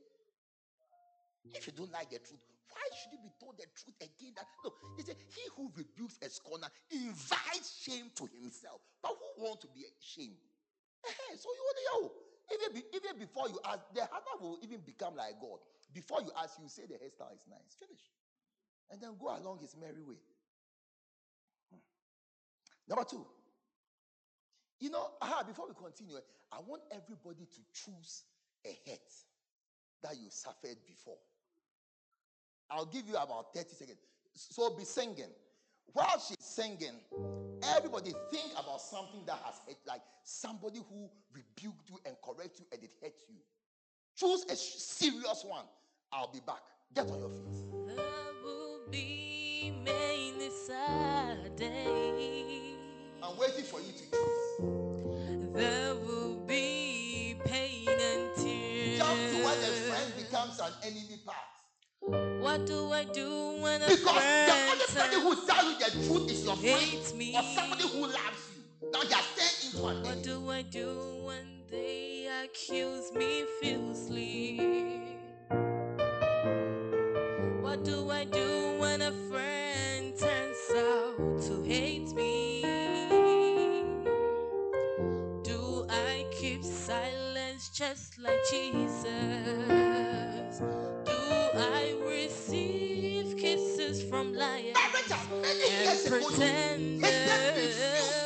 [1.54, 4.38] If you don't like the truth, why should you be told the truth again?
[4.38, 8.78] That no, they say He who rebukes a scorner invites shame to himself.
[9.02, 10.38] But who wants to be ashamed?
[11.38, 12.12] so you know,
[12.54, 15.58] even, be, even before you ask, the husband will even become like God.
[15.92, 17.74] Before you ask, you say the hairstyle is nice.
[17.78, 18.04] Finish.
[18.90, 20.18] And then go along his merry way.
[21.72, 21.82] Hmm.
[22.86, 23.26] Number two.
[24.80, 26.20] You know, aha, before we continue, eh,
[26.52, 28.24] I want everybody to choose
[28.64, 29.12] a hurt
[30.02, 31.18] that you suffered before.
[32.70, 33.98] I'll give you about 30 seconds.
[34.34, 35.30] So be singing.
[35.92, 36.96] While she's singing,
[37.76, 42.66] everybody think about something that has hurt, like somebody who rebuked you and correct you
[42.72, 43.36] and it hurt you.
[44.16, 45.64] Choose a serious one.
[46.12, 46.62] I'll be back.
[46.94, 47.70] Get on your feet.
[53.30, 55.54] I'm waiting for you to choose.
[55.54, 58.98] There will be pain and tears.
[58.98, 62.42] Jump to when a friend becomes an enemy part.
[62.42, 65.78] What do I do when a Because the friend only person turns who tells you
[65.78, 67.36] the truth is your friend me?
[67.36, 68.90] or somebody who loves you.
[68.92, 70.22] Now you are staying into an What enemy.
[70.22, 75.19] do I do when they accuse me fiercely?
[88.22, 89.08] Like Jesus?
[91.04, 91.12] Do
[91.56, 97.02] I receive kisses from and years ago, you pretend?
[97.02, 98.24] hated me fiercely.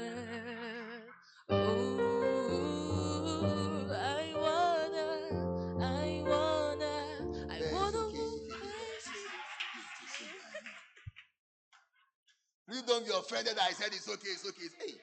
[1.50, 1.56] Oh,
[3.92, 5.08] I wanna,
[5.84, 6.94] I wanna,
[7.50, 8.18] I wanna okay, walk it's okay.
[8.18, 8.50] with
[10.20, 10.28] you.
[12.68, 14.64] Please don't be offended that I said it's okay, it's okay.
[14.64, 14.94] It's, hey.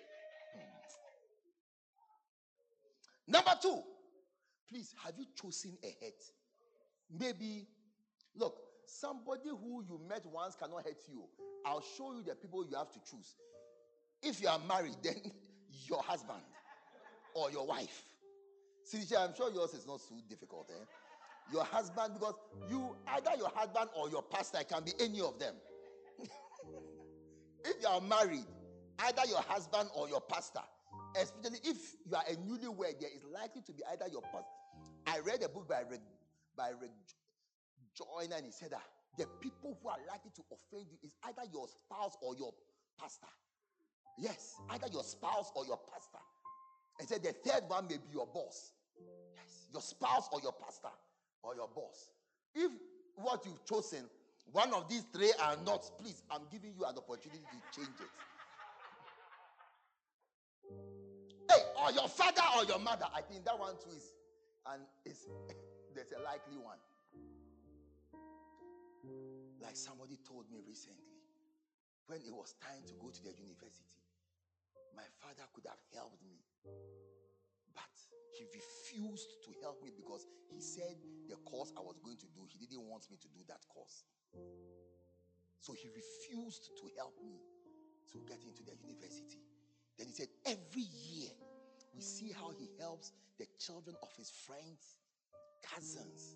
[3.27, 3.83] Number two,
[4.69, 6.13] please, have you chosen a head?
[7.11, 7.67] Maybe,
[8.35, 11.23] look, somebody who you met once cannot hurt you.
[11.65, 13.35] I'll show you the people you have to choose.
[14.21, 15.31] If you are married, then
[15.87, 16.41] your husband
[17.33, 18.03] or your wife.
[18.91, 20.83] Sinisha, I'm sure yours is not so difficult, eh?
[21.51, 22.35] Your husband, because
[22.69, 25.55] you either your husband or your pastor it can be any of them.
[27.65, 28.45] if you are married,
[28.99, 30.61] either your husband or your pastor,
[31.19, 31.77] especially if
[32.09, 34.45] you are a newlywed, there is likely to be either your pastor.
[35.07, 36.01] I read a book by Rick,
[36.55, 36.91] by Rick
[37.95, 38.83] Joyner, and he said that
[39.17, 42.53] the people who are likely to offend you is either your spouse or your
[42.99, 43.27] pastor.
[44.17, 46.23] Yes, either your spouse or your pastor.
[46.99, 48.73] And said the third one may be your boss.
[49.35, 50.93] Yes, your spouse or your pastor
[51.43, 52.09] or your boss.
[52.55, 52.71] If
[53.15, 54.05] what you've chosen,
[54.51, 58.11] one of these three are not, please, I'm giving you an opportunity to change it.
[61.49, 63.05] Hey, or your father or your mother.
[63.13, 64.15] I think that one too is,
[64.71, 65.27] and is
[65.95, 66.77] there's a likely one.
[69.71, 71.15] Like somebody told me recently,
[72.11, 74.03] when it was time to go to the university,
[74.91, 76.43] my father could have helped me,
[77.71, 77.95] but
[78.35, 80.99] he refused to help me because he said
[81.31, 84.03] the course I was going to do, he didn't want me to do that course.
[85.63, 87.39] So he refused to help me
[88.11, 89.39] to get into the university.
[89.95, 91.31] Then he said, every year
[91.95, 94.99] we see how he helps the children of his friends,
[95.63, 96.35] cousins.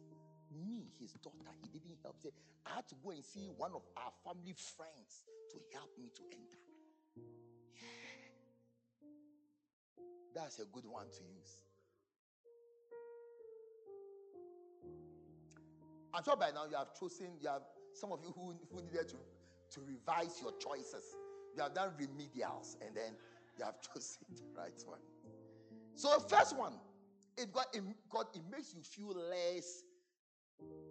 [0.55, 2.17] Me, his daughter, he didn't help.
[2.23, 2.29] He
[2.65, 6.21] I had to go and see one of our family friends to help me to
[6.31, 6.57] enter.
[7.75, 7.81] Yeah.
[10.33, 11.59] That's a good one to use.
[16.13, 19.09] I'm sure by now you have chosen, you have some of you who, who needed
[19.09, 19.17] to,
[19.71, 21.03] to revise your choices.
[21.55, 23.15] You have done remedials and then
[23.57, 24.99] you have chosen the right one.
[25.95, 26.73] So, first one,
[27.37, 29.83] it got it, got, it makes you feel less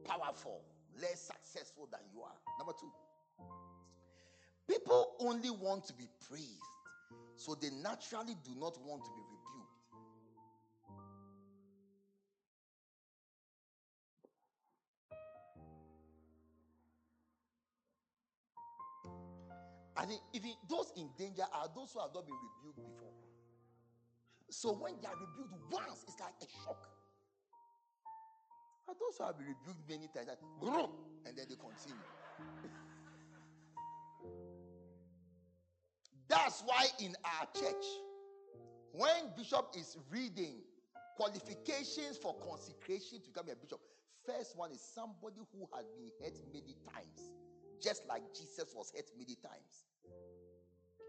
[0.04, 0.62] powerful,
[1.00, 2.36] less successful than you are.
[2.58, 2.92] Number two,
[4.68, 6.62] people only want to be praised,
[7.36, 9.44] so they naturally do not want to be rebuked.
[19.96, 23.12] I And even those in danger are those who have not been rebuked before.
[24.50, 26.93] So when they are rebuked once, it's like a shock.
[28.86, 30.28] Those who have been rebuked many times,
[31.26, 32.04] and then they continue.
[36.28, 37.84] That's why in our church,
[38.92, 40.62] when bishop is reading
[41.16, 43.80] qualifications for consecration to become a bishop,
[44.26, 47.32] first one is somebody who has been hurt many times,
[47.82, 49.84] just like Jesus was hurt many times.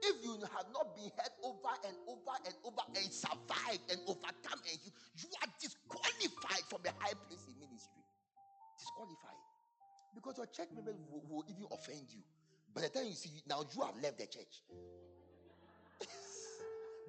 [0.04, 4.62] If you have not been hurt over and over and over and survived and overcome,
[4.70, 7.65] and you, you are disqualified from a high place in.
[8.96, 9.44] Disqualified.
[10.14, 12.22] Because your church members will, will even offend you.
[12.74, 14.64] By the time you see, now you have left the church.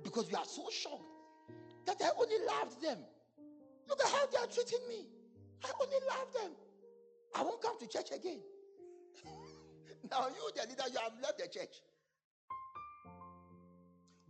[0.05, 1.05] because you are so shocked
[1.87, 2.99] that I only loved them.
[3.89, 5.07] Look at how they are treating me.
[5.65, 6.53] I only love them.
[7.35, 8.41] I won't come to church again.
[10.11, 11.83] now you, the leader, you have left the church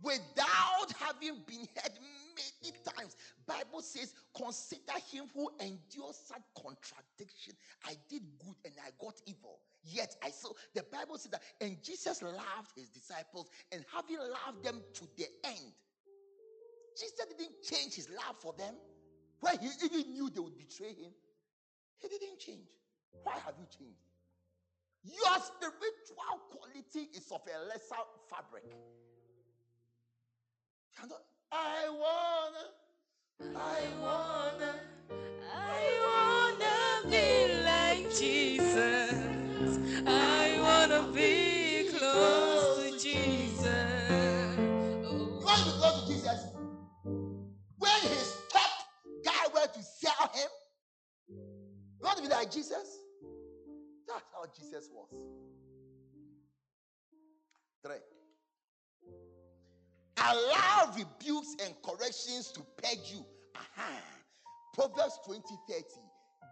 [0.03, 1.97] without having been hurt
[2.35, 3.15] many times.
[3.47, 7.53] Bible says, consider him who endures such contradiction.
[7.85, 9.59] I did good and I got evil.
[9.83, 14.63] Yet I saw the Bible says that, and Jesus loved his disciples, and having loved
[14.63, 15.71] them to the end,
[16.99, 18.75] Jesus didn't change his love for them
[19.39, 21.11] when he even knew they would betray him.
[21.99, 22.67] He didn't change.
[23.23, 24.01] Why have you changed?
[25.03, 28.65] Your spiritual quality is of a lesser fabric.
[31.51, 32.65] I wanna,
[33.39, 34.75] I wanna,
[35.53, 39.79] I wanna be like Jesus.
[40.07, 44.55] I wanna be close to Jesus.
[45.43, 46.45] Close to Jesus?
[47.77, 48.71] When his top
[49.23, 50.49] guy went to sell him,
[52.01, 52.97] want to be like Jesus?
[54.07, 55.09] That's how Jesus was.
[57.85, 58.16] Three.
[60.19, 63.25] Allow rebukes and corrections to peg you.
[63.55, 64.01] Aha.
[64.73, 65.83] Proverbs 20 30.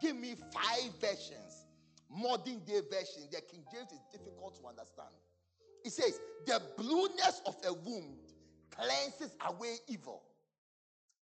[0.01, 1.66] Give me five versions.
[2.09, 3.24] Modern day version.
[3.32, 5.09] The King James is difficult to understand.
[5.84, 8.18] It says, The blueness of a wound
[8.72, 10.24] cleanses away evil.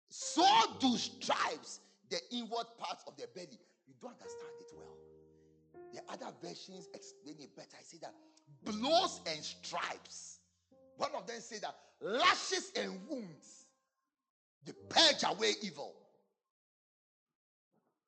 [0.09, 0.45] So
[0.79, 3.59] do stripes, the inward parts of the belly.
[3.87, 4.95] You don't understand it well.
[5.93, 7.77] The other versions explain it better.
[7.79, 8.13] I say that
[8.63, 10.39] blows and stripes.
[10.97, 13.65] One of them say that lashes and wounds,
[14.65, 15.93] they purge away evil.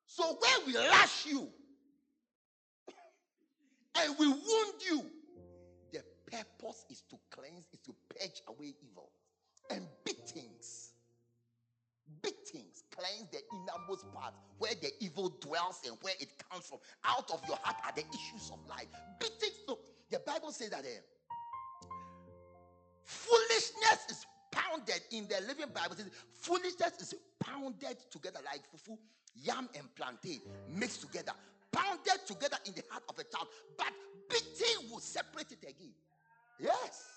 [0.06, 1.48] So when we lash you
[4.00, 5.02] and we wound you,
[5.92, 9.10] the purpose is to cleanse, is to purge away evil.
[9.70, 10.92] And beatings,
[12.22, 16.78] beatings cleanse the innermost part where the evil dwells and where it comes from.
[17.04, 18.88] Out of your heart are the issues of life.
[19.20, 19.78] Beatings, so
[20.10, 20.80] the Bible says that.
[20.80, 21.00] Uh,
[23.08, 25.96] Foolishness is pounded in the living Bible.
[25.96, 28.98] Says, foolishness is pounded together like fufu,
[29.34, 31.32] yam, and plantain mixed together,
[31.72, 33.48] pounded together in the heart of a child.
[33.78, 33.94] But
[34.28, 35.94] beating will separate it again.
[36.60, 37.08] Yes.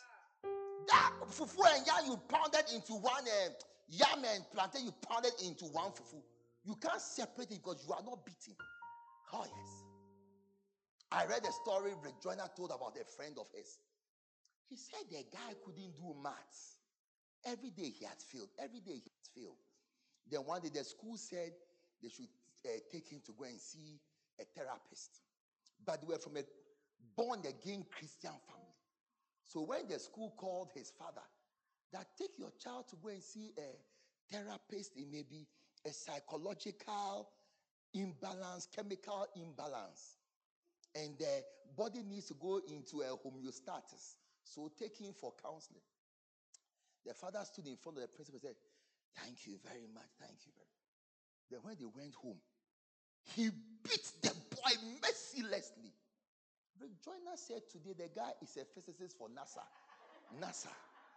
[0.87, 3.49] That fufu and yam you pounded into one uh,
[3.89, 6.21] yam and plantain you pounded into one fufu.
[6.63, 8.55] You can't separate it because you are not beating.
[9.33, 9.83] Oh yes.
[11.11, 13.77] I read a story Rick Joyner told about a friend of his.
[14.71, 16.77] He said the guy couldn't do maths.
[17.43, 18.47] Every day he had failed.
[18.57, 19.57] Every day he had failed.
[20.31, 21.51] Then one day the school said
[22.01, 22.29] they should
[22.65, 23.99] uh, take him to go and see
[24.39, 25.23] a therapist.
[25.85, 26.43] But they were from a
[27.17, 28.77] born again Christian family.
[29.43, 31.27] So when the school called his father,
[31.91, 35.45] that take your child to go and see a therapist, it may be
[35.85, 37.27] a psychological
[37.93, 40.15] imbalance, chemical imbalance.
[40.95, 41.43] And the
[41.75, 44.15] body needs to go into a homeostasis.
[44.43, 45.81] So take him for counseling.
[47.05, 48.55] The father stood in front of the principal and said,
[49.17, 50.07] Thank you very much.
[50.19, 51.51] Thank you very much.
[51.51, 52.37] Then when they went home,
[53.23, 53.49] he
[53.83, 54.71] beat the boy
[55.01, 55.93] mercilessly.
[56.79, 59.63] Rick Joyner said today the guy is a physicist for NASA.
[60.41, 60.71] NASA.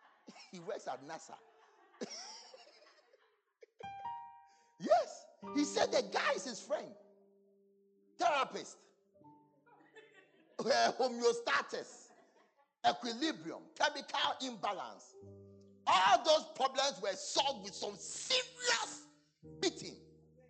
[0.52, 1.36] he works at NASA.
[4.80, 5.26] yes.
[5.54, 6.86] He said the guy is his friend.
[8.18, 8.76] therapist,
[10.58, 12.03] homeostasis,
[12.88, 15.14] equilibrium, chemical imbalance.
[15.86, 19.06] All those problems were solved with some serious
[19.60, 19.96] beating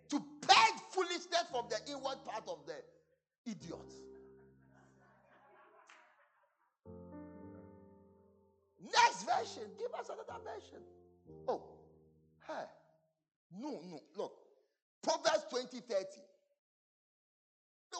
[0.09, 2.75] to purge foolishness from the inward part of the
[3.49, 3.93] idiot.
[8.81, 10.83] Next version, give us another version.
[11.47, 11.61] Oh,
[12.47, 12.65] hey.
[13.59, 14.33] No, no, look.
[15.01, 16.05] Proverbs 20 30.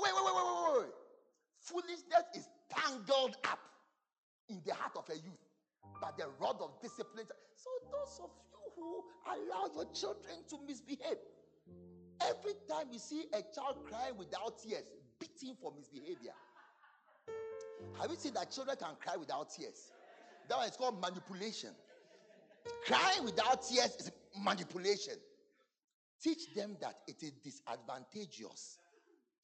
[0.02, 0.94] Wait, wait, wait, wait, wait, wait.
[1.60, 3.60] Foolishness is tangled up
[4.50, 5.46] in the heart of a youth
[6.02, 7.26] by the rod of discipline.
[7.56, 11.18] So, those of you who allow your children to misbehave,
[12.22, 14.84] every time you see a child crying without tears,
[15.20, 16.34] beating for misbehavior.
[18.00, 19.92] Have you seen that children can cry without tears?
[20.50, 21.72] That one is called manipulation.
[22.86, 24.12] Crying without tears is
[24.44, 25.14] manipulation.
[26.22, 28.80] Teach them that it is disadvantageous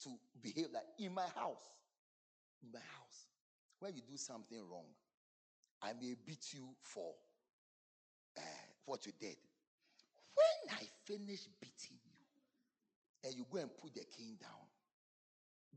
[0.03, 0.09] to
[0.41, 1.61] behave like in my house.
[2.63, 3.25] In my house,
[3.81, 4.85] when you do something wrong,
[5.81, 7.13] I may beat you for
[8.37, 8.41] uh,
[8.85, 9.35] what you did.
[10.35, 14.69] When I finish beating you and you go and put the cane down,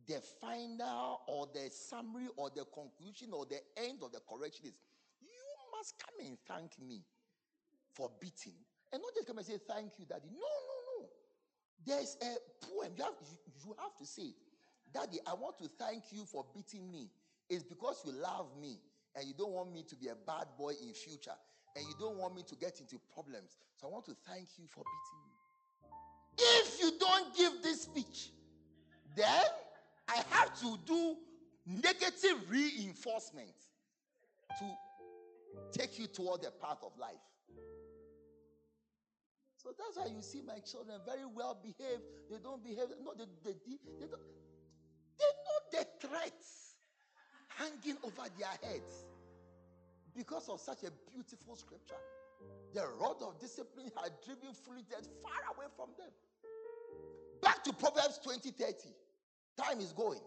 [0.06, 4.74] the final or the summary or the conclusion or the end of the correction is
[5.20, 5.28] you
[5.76, 7.00] must come and thank me
[7.94, 8.52] for beating.
[8.92, 10.28] And not just come and say thank you, daddy.
[10.30, 11.08] No, no, no.
[11.86, 12.36] There's a
[12.66, 12.92] poem.
[12.96, 14.34] You have, you, you have to say,
[14.92, 17.08] Daddy, I want to thank you for beating me.
[17.48, 18.78] It's because you love me
[19.14, 21.36] and you don't want me to be a bad boy in future
[21.76, 23.58] and you don't want me to get into problems.
[23.76, 25.34] So I want to thank you for beating me.
[26.38, 28.30] If you don't give this speech,
[29.16, 29.44] then
[30.08, 31.16] I have to do
[31.66, 33.54] negative reinforcement
[34.58, 37.14] to take you toward the path of life.
[39.56, 42.02] So that's why you see my children very well behaved.
[42.30, 42.88] They don't behave.
[43.02, 43.52] No, they, they,
[43.98, 44.20] they, don't,
[45.18, 46.63] they know the threats
[47.58, 49.04] hanging over their heads
[50.16, 52.00] because of such a beautiful scripture.
[52.74, 56.10] The rod of discipline had driven foolishness far away from them.
[57.42, 58.74] Back to Proverbs 20 30.
[59.56, 60.20] Time is going.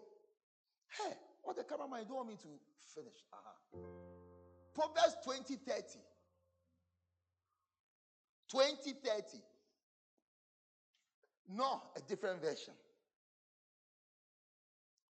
[0.90, 1.14] Hey,
[1.44, 2.48] what the cameraman, you don't want me to
[2.96, 3.18] finish.
[3.34, 3.80] Uh-huh.
[4.74, 5.84] Proverbs 20 30.
[8.50, 9.24] 20 30.
[11.50, 12.74] No, a different version.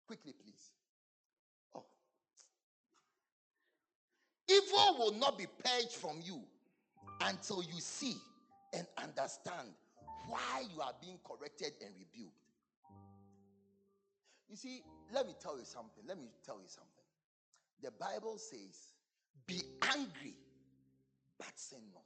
[0.07, 0.74] Quickly, please.
[4.47, 6.41] Evil will not be purged from you
[7.21, 8.15] until you see
[8.73, 9.69] and understand
[10.27, 12.33] why you are being corrected and rebuked.
[14.49, 14.83] You see,
[15.13, 16.03] let me tell you something.
[16.07, 16.91] Let me tell you something.
[17.81, 18.93] The Bible says,
[19.47, 19.61] be
[19.93, 20.35] angry,
[21.37, 22.03] but sin not.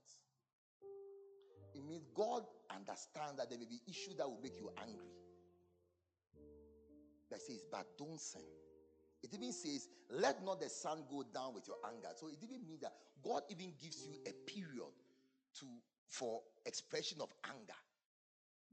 [1.75, 5.13] It means God understands that there may be issues that will make you angry.
[7.29, 8.41] But says, but don't sin.
[9.23, 12.09] It even says, let not the sun go down with your anger.
[12.15, 12.93] So it even means that
[13.23, 14.93] God even gives you a period
[15.59, 15.65] to
[16.07, 17.79] for expression of anger.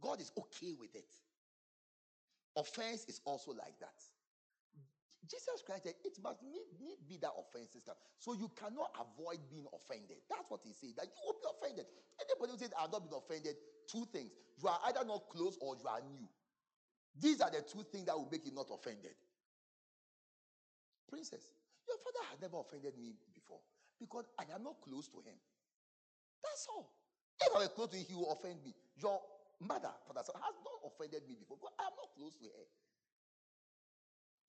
[0.01, 1.11] God is okay with it.
[2.57, 4.01] Offense is also like that.
[5.29, 7.95] Jesus Christ said it must need, need be that offense system.
[8.19, 10.23] So you cannot avoid being offended.
[10.31, 11.87] That's what he said, that you will be offended.
[12.23, 13.57] Anybody who says, I've not been offended,
[13.91, 14.31] two things.
[14.63, 16.29] You are either not close or you are new.
[17.19, 19.19] These are the two things that will make you not offended.
[21.09, 21.55] Princess,
[21.87, 23.61] your father has never offended me before
[23.99, 25.39] because I am not close to him.
[26.43, 26.93] That's all.
[27.41, 28.75] If I were close to him, he will offend me.
[28.97, 29.21] Your
[29.61, 32.67] mother, that, has not offended me before, but I am not close to her.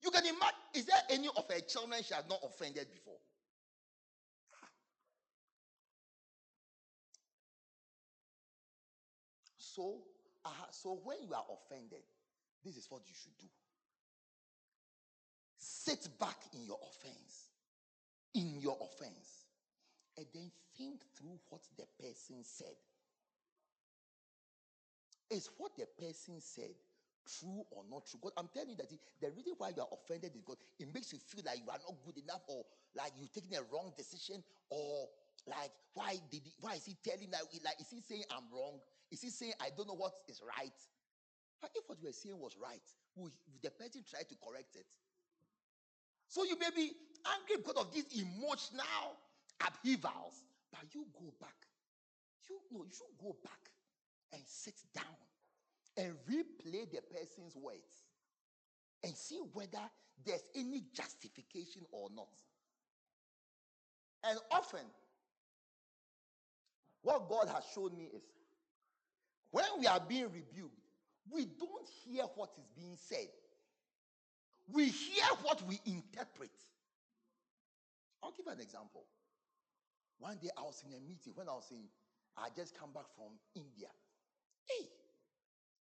[0.02, 3.18] You can imagine, is there any of her children she has not offended before?
[9.58, 10.02] So,
[10.44, 12.02] uh, so when you are offended,
[12.64, 13.46] this is what you should do.
[15.88, 17.48] Sit back in your offense,
[18.34, 19.48] in your offense,
[20.18, 22.76] and then think through what the person said.
[25.30, 26.76] Is what the person said
[27.24, 28.20] true or not true.
[28.20, 31.12] Because I'm telling you that the reason why you are offended is because it makes
[31.12, 32.64] you feel like you are not good enough or
[32.96, 35.08] like you're taking a wrong decision or
[35.48, 38.80] like why did he, why is he telling that like is he saying I'm wrong?
[39.08, 40.76] Is he saying I don't know what is right?
[41.74, 42.84] If what you were saying was right,
[43.16, 43.32] will
[43.62, 44.86] the person tried to correct it?
[46.28, 46.92] So you may be
[47.26, 49.16] angry because of these emotional
[49.60, 51.56] upheavals, but you go back.
[52.48, 53.70] You know, you should go back
[54.32, 55.04] and sit down
[55.96, 58.04] and replay the person's words
[59.02, 59.80] and see whether
[60.24, 62.28] there's any justification or not.
[64.24, 64.84] And often,
[67.02, 68.22] what God has shown me is
[69.50, 70.78] when we are being rebuked,
[71.30, 73.28] we don't hear what is being said.
[74.72, 76.50] We hear what we interpret.
[78.22, 79.04] I'll give an example.
[80.18, 81.86] One day I was in a meeting when I was in,
[82.36, 83.88] I just come back from India.
[84.66, 84.88] Hey,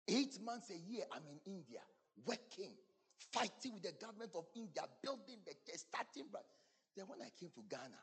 [0.10, 1.80] eight months a year I'm in India
[2.26, 2.74] working,
[3.32, 6.50] fighting with the government of India, building the starting branch.
[6.98, 8.02] Then when I came to Ghana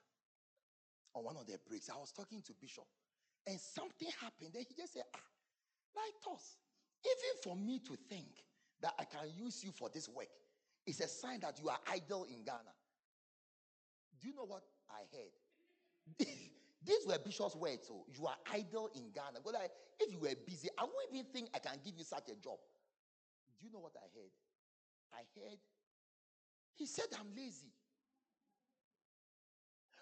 [1.15, 2.87] on one of their breaks, I was talking to Bishop,
[3.47, 4.55] and something happened.
[4.55, 5.29] Then he just said, Ah,
[5.95, 6.57] like us,
[7.05, 8.31] even for me to think
[8.81, 10.31] that I can use you for this work
[10.91, 12.75] is a sign that you are idle in Ghana.
[14.21, 16.27] Do you know what I heard?
[16.85, 17.87] These were Bishop's words.
[17.87, 19.41] So you are idle in Ghana.
[19.45, 19.55] But
[19.99, 22.59] if you were busy, I wouldn't even think I can give you such a job.
[23.59, 24.33] Do you know what I heard?
[25.13, 25.59] I heard
[26.81, 27.69] he said I'm lazy.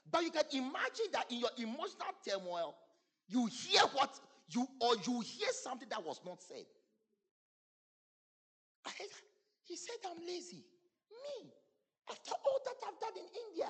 [0.08, 2.76] But you can imagine that in your emotional turmoil,
[3.26, 4.14] you hear what
[4.48, 6.64] you or you hear something that was not said.
[8.86, 8.90] I
[9.64, 10.64] he said I'm lazy.
[11.28, 11.52] Me,
[12.10, 13.68] after all that I've done in India,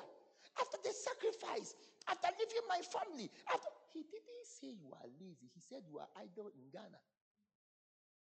[0.60, 1.74] after the sacrifice,
[2.08, 5.50] after leaving my family, after he didn't say you are lazy.
[5.54, 7.00] He said you are idle in Ghana.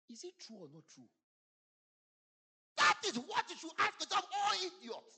[0.10, 1.10] Is it true or not true?
[2.78, 5.10] That is what you should ask yourself, oh idiot.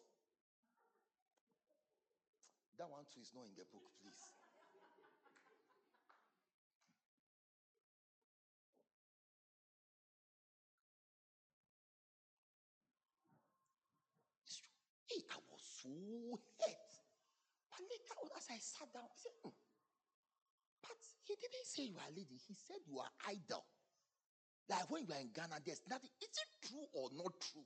[2.78, 4.32] That one too is not in the book, please.
[14.46, 14.72] It's true.
[15.10, 15.22] Hey,
[15.80, 15.90] So
[16.60, 16.90] hurt.
[17.72, 19.56] But later on, as I sat down, I said, "Hmm,
[20.84, 22.36] but he didn't say you are lady.
[22.36, 23.64] He said you are idle.
[24.68, 26.12] Like when you are in Ghana, there's nothing.
[26.20, 27.66] Is it true or not true?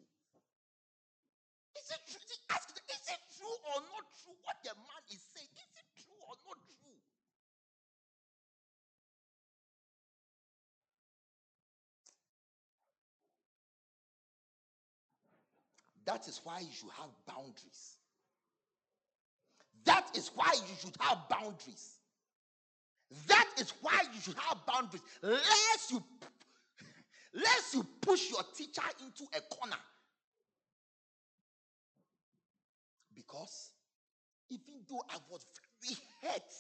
[1.74, 2.22] Is it true?
[2.54, 4.38] Ask, is it true or not true?
[4.46, 7.00] What the man is saying, is it true or not true?
[16.06, 17.98] That is why you should have boundaries.
[19.86, 21.98] That is why you should have boundaries.
[23.28, 25.04] That is why you should have boundaries.
[25.22, 26.04] Lest you,
[27.34, 29.78] lest you push your teacher into a corner.
[33.14, 33.72] Because
[34.50, 35.46] even though I was
[35.82, 36.54] very hurt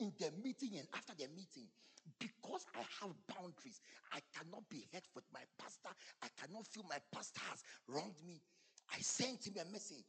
[0.00, 1.68] in the meeting and after the meeting,
[2.18, 3.80] because I have boundaries,
[4.12, 5.90] I cannot be hurt with my pastor.
[6.22, 8.40] I cannot feel my pastor has wronged me.
[8.92, 10.04] I sent him a message.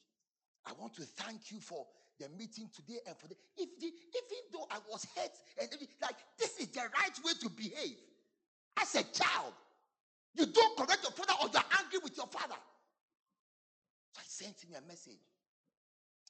[0.65, 1.85] I want to thank you for
[2.19, 5.69] the meeting today and for the if the, even though I was hurt and
[6.01, 7.97] like this is the right way to behave
[8.81, 9.53] as a child.
[10.35, 12.59] You don't correct your father or you're angry with your father.
[14.11, 15.23] So I sent him a message.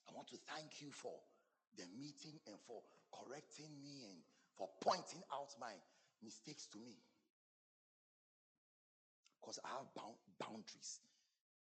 [0.08, 1.14] I want to thank you for
[1.78, 4.22] the meeting and for correcting me and
[4.56, 5.74] for pointing out my
[6.24, 6.98] mistakes to me.
[9.42, 11.02] Because I have bound, boundaries,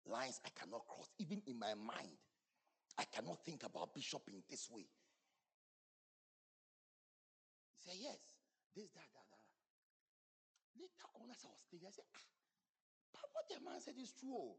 [0.06, 2.18] lines I cannot cross, even in my mind.
[2.98, 4.84] I cannot think about Bishop in this way.
[7.76, 8.20] He said, Yes,
[8.76, 9.46] this, that, that, that.
[10.76, 12.26] Later on, as I was thinking, I said, ah,
[13.12, 14.36] But what the man said is true.
[14.36, 14.56] oh."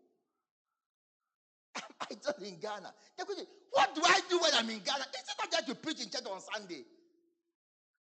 [2.01, 2.93] I done in Ghana.
[3.17, 5.05] Question, What do I do when I'm in Ghana?
[5.13, 6.85] Is not just to preach in church on Sunday?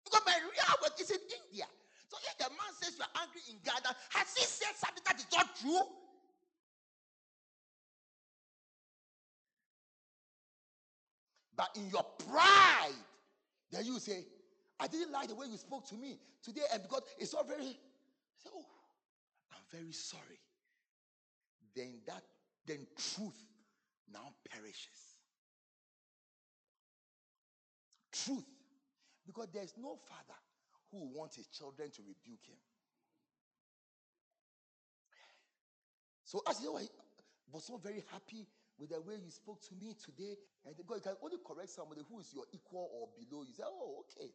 [0.04, 1.68] Because my real work is in India.
[2.10, 5.28] So if the man says you're angry in Ghana, has he said something that is
[5.32, 5.80] not true?
[11.56, 12.92] But in your pride,
[13.72, 14.26] then you say,
[14.80, 17.66] I didn't like the way you spoke to me today, and because it's all very,
[17.66, 18.66] say, oh,
[19.52, 20.40] I'm very sorry.
[21.76, 22.24] Then that,
[22.66, 23.40] then truth
[24.12, 25.18] now perishes.
[28.12, 28.46] Truth.
[29.26, 30.40] Because there's no father
[30.92, 32.58] who wants his children to rebuke him.
[36.26, 36.88] So as you know, I
[37.52, 38.48] was oh, so very happy
[38.82, 40.34] with the way you spoke to me today.
[40.66, 43.46] And God, you can only correct somebody who is your equal or below.
[43.46, 44.34] You say, oh, okay.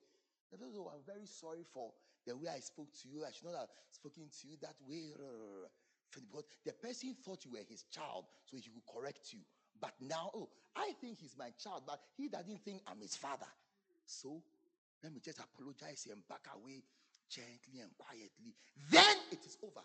[0.55, 1.91] And then, "Oh, I'm very sorry for
[2.25, 3.27] the way I spoke to you.
[3.27, 5.11] I should not have spoken to you that way.
[6.07, 9.41] Because the person thought you were his child, so he could correct you.
[9.81, 13.51] But now, oh, I think he's my child, but he doesn't think I'm his father.
[14.07, 14.41] So
[15.03, 16.83] let me just apologize and back away
[17.29, 18.55] gently and quietly.
[18.91, 19.83] Then it is over.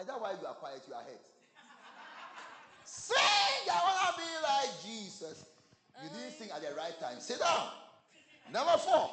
[0.00, 0.82] Is that why you are quiet?
[0.88, 1.26] You are hurt.
[2.84, 3.16] Sing!
[3.70, 5.44] I want to be like Jesus.
[6.02, 7.20] You didn't sing at the right time.
[7.20, 7.68] Sit down.
[8.52, 9.10] Number four.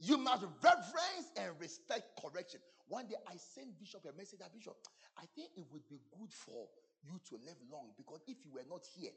[0.00, 2.60] You must reverence and respect correction.
[2.88, 4.76] One day I sent Bishop a message that Bishop,
[5.18, 6.68] I think it would be good for
[7.04, 9.12] you to live long because if you were not here,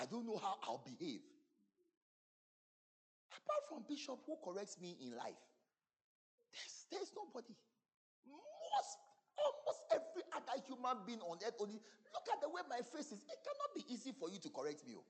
[0.00, 1.20] I don't know how I'll behave.
[3.32, 5.40] Apart from Bishop, who corrects me in life?
[6.52, 7.54] There's, there's nobody.
[8.72, 8.98] Most,
[9.38, 11.80] almost every other human being on earth only.
[12.12, 13.22] Look at the way my face is.
[13.24, 14.94] It cannot be easy for you to correct me.
[14.96, 15.04] oh.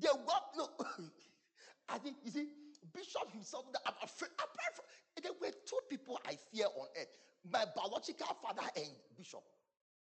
[0.00, 0.86] They got look.
[1.88, 2.48] I think you see,
[2.92, 3.66] Bishop himself.
[3.86, 4.30] I'm afraid.
[4.36, 4.84] Apart from
[5.22, 7.08] there were two people I fear on earth:
[7.50, 9.42] my biological father and Bishop.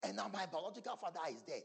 [0.02, 1.62] And now my biological father is dead.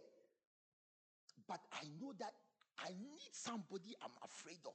[1.47, 2.33] But I know that
[2.79, 4.73] I need somebody I'm afraid of.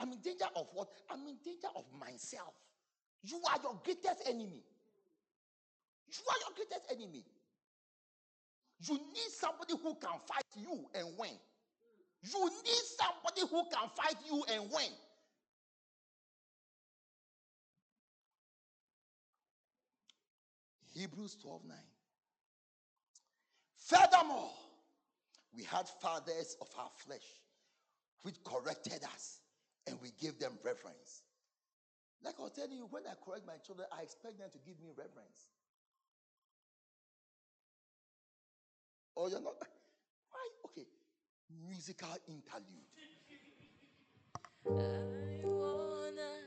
[0.00, 0.88] I'm in danger of what?
[1.10, 2.54] I'm in danger of myself.
[3.22, 4.64] You are your greatest enemy.
[6.08, 7.24] You are your greatest enemy.
[8.82, 11.36] You need somebody who can fight you and win.
[12.22, 14.90] You need somebody who can fight you and win.
[20.94, 21.76] Hebrews 12 9.
[23.76, 24.50] Furthermore,
[25.54, 27.24] we had fathers of our flesh
[28.22, 29.40] which corrected us
[29.86, 31.24] and we give them reverence.
[32.22, 34.80] Like I was telling you, when I correct my children, I expect them to give
[34.80, 35.50] me reverence.
[39.16, 39.56] Oh, you're not.
[40.30, 40.48] Why?
[40.66, 40.86] Okay.
[41.50, 42.86] Musical interlude.
[44.66, 46.40] I wanna,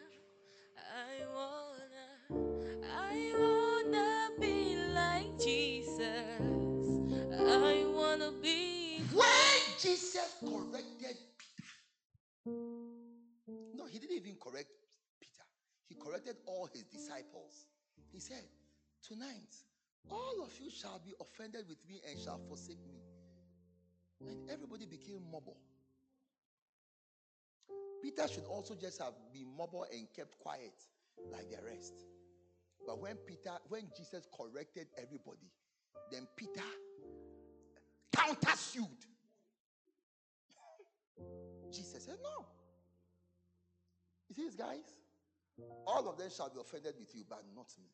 [0.78, 6.42] I wanna, I wanna be like Jesus.
[7.34, 9.02] I wanna be.
[9.14, 11.74] When Jesus corrected Peter,
[14.14, 14.70] didn't even correct
[15.20, 15.44] Peter,
[15.90, 17.66] he corrected all his disciples.
[18.12, 18.44] He said,
[19.06, 19.56] Tonight,
[20.10, 23.02] all of you shall be offended with me and shall forsake me.
[24.22, 25.58] And everybody became mobile.
[28.02, 30.74] Peter should also just have been mobile and kept quiet
[31.32, 31.94] like the rest.
[32.86, 35.50] But when Peter, when Jesus corrected everybody,
[36.12, 36.62] then Peter
[38.16, 39.06] countersued.
[41.72, 42.46] Jesus said, No.
[44.36, 44.96] These guys?
[45.86, 47.90] All of them shall be offended with you, but not me.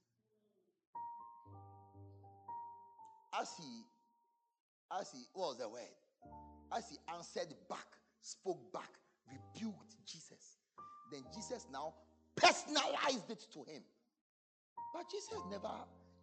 [3.40, 3.84] As he,
[5.00, 5.96] as he, what was the word?
[6.76, 7.88] As he answered back,
[8.22, 8.90] spoke back,
[9.28, 10.58] rebuked Jesus.
[11.12, 11.94] Then Jesus now
[12.36, 13.84] personalized it to him.
[14.94, 15.72] But Jesus never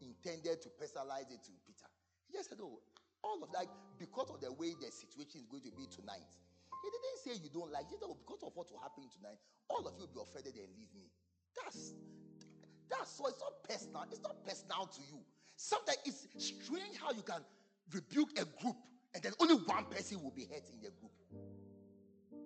[0.00, 1.90] intended to personalize it to Peter.
[2.26, 2.80] He just said, Oh,
[3.22, 3.66] all of that,
[3.98, 6.30] because of the way the situation is going to be tonight.
[6.86, 9.94] He didn't say you don't like oh, because of what will happen tonight, all of
[9.98, 11.10] you will be offended and leave me.
[11.58, 11.94] That's
[12.86, 15.18] that's so it's not personal, it's not personal to you.
[15.56, 17.42] Sometimes it's strange how you can
[17.90, 18.76] rebuke a group
[19.14, 21.10] and then only one person will be hurt in the group.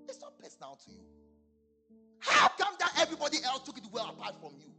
[0.08, 1.04] It's not personal to you.
[2.20, 4.72] How come that everybody else took it well apart from you?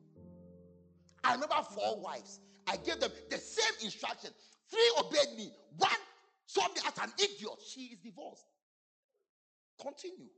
[1.23, 2.39] I remember four wives.
[2.65, 4.31] I gave them the same instruction.
[4.69, 5.51] Three obeyed me.
[5.77, 5.91] One
[6.45, 7.59] saw me as an idiot.
[7.67, 8.45] She is divorced.
[9.81, 10.29] Continue.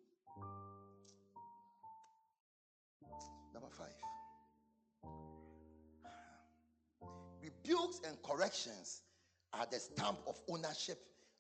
[3.54, 3.94] Number five.
[7.42, 9.02] Rebukes and corrections
[9.52, 10.98] are the stamp of ownership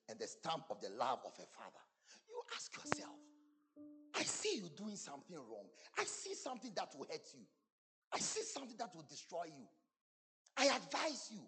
[0.09, 1.83] and the stamp of the love of a father.
[2.27, 3.15] You ask yourself,
[4.15, 5.67] I see you doing something wrong.
[5.97, 7.45] I see something that will hurt you.
[8.13, 9.65] I see something that will destroy you.
[10.57, 11.39] I advise you.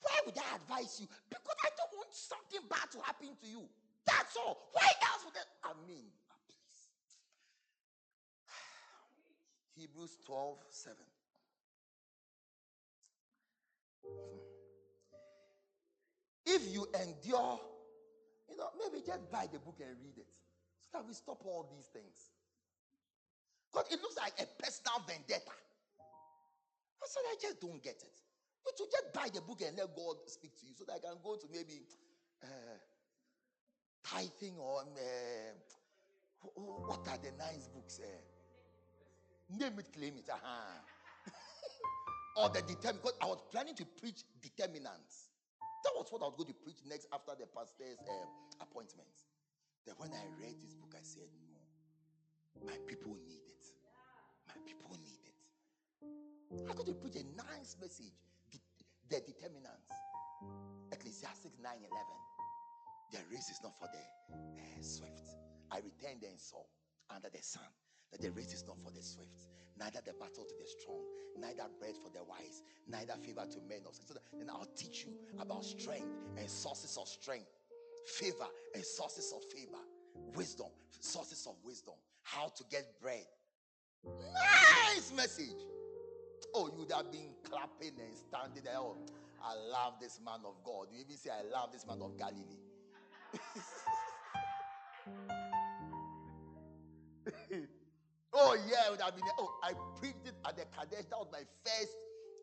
[0.00, 1.08] Why would I advise you?
[1.28, 3.68] Because I don't want something bad to happen to you.
[4.08, 4.70] That's all.
[4.72, 5.70] Why else would I?
[5.70, 6.08] I mean,
[6.48, 6.78] please.
[9.76, 10.96] Hebrews 12 7.
[16.46, 17.60] If you endure,
[18.48, 20.32] you know, maybe just buy the book and read it
[20.80, 22.32] so that we stop all these things.
[23.70, 25.52] Because it looks like a personal vendetta.
[26.98, 28.16] I said, I just don't get it.
[28.64, 30.98] You should just buy the book and let God speak to you so that I
[31.00, 31.84] can go to maybe
[32.42, 32.67] uh,
[34.04, 35.52] tithing um, uh,
[36.42, 38.00] wh- wh- what are the nice books?
[38.02, 40.28] Uh, name it, claim it.
[40.30, 40.80] Uh-huh.
[42.42, 43.02] or the determinant.
[43.02, 45.30] Because I was planning to preach determinants.
[45.84, 48.28] That was what I was going to preach next after the pastor's um,
[48.60, 49.08] appointment.
[49.86, 53.64] Then when I read this book, I said, no, my people need it.
[54.48, 55.38] My people need it.
[56.68, 58.12] I'm going to preach a nice message.
[58.52, 58.58] The,
[59.08, 59.88] the determinants.
[60.92, 62.37] Ecclesiastes 9 11.
[63.12, 65.36] The race is not for the uh, swift.
[65.70, 66.62] I returned and saw
[67.10, 67.64] under the sun
[68.12, 69.48] that the race is not for the swift,
[69.78, 71.00] neither the battle to the strong,
[71.38, 75.64] neither bread for the wise, neither favor to men so Then I'll teach you about
[75.64, 77.48] strength and sources of strength,
[78.06, 79.82] favor and sources of favor,
[80.34, 80.68] wisdom,
[81.00, 83.26] sources of wisdom, how to get bread.
[84.04, 85.56] Nice message.
[86.54, 88.76] Oh, you would have been clapping and standing there.
[88.78, 88.96] Oh,
[89.44, 90.86] I love this man of God.
[90.92, 92.67] You even say, I love this man of Galilee.
[98.32, 99.24] oh yeah, would have been.
[99.38, 101.08] Oh, I preached it at the Qodesh.
[101.10, 101.94] That was my first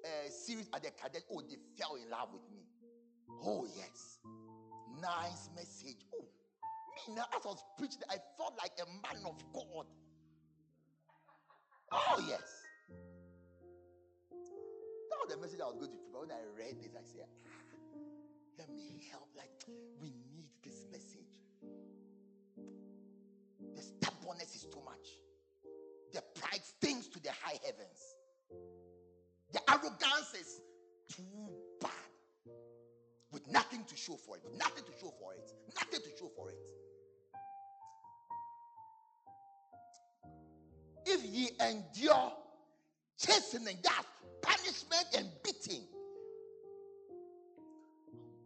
[0.06, 1.24] uh, series at the Qodesh.
[1.32, 2.64] Oh, they fell in love with me.
[3.44, 4.20] Oh yes,
[5.02, 6.06] nice message.
[6.14, 6.26] Oh,
[7.08, 9.86] me now as I was preaching, I felt like a man of God.
[11.92, 12.62] Oh yes.
[15.10, 16.14] That was the message I was going to preach.
[16.14, 17.52] When I read this, I said, ah,
[18.60, 19.30] let me help.
[19.36, 19.52] Like
[20.02, 20.14] we
[20.66, 21.30] this message.
[23.76, 25.08] The stubbornness is too much.
[26.14, 28.16] The pride stings to the high heavens.
[29.54, 30.62] The arrogance is
[31.16, 31.24] too
[31.80, 31.92] bad.
[33.32, 34.44] With nothing to show for it.
[34.44, 35.52] With nothing to show for it.
[35.76, 36.58] Nothing to show for it.
[41.06, 42.34] If ye endure
[43.18, 44.04] chastening, that
[44.42, 45.84] punishment and beating,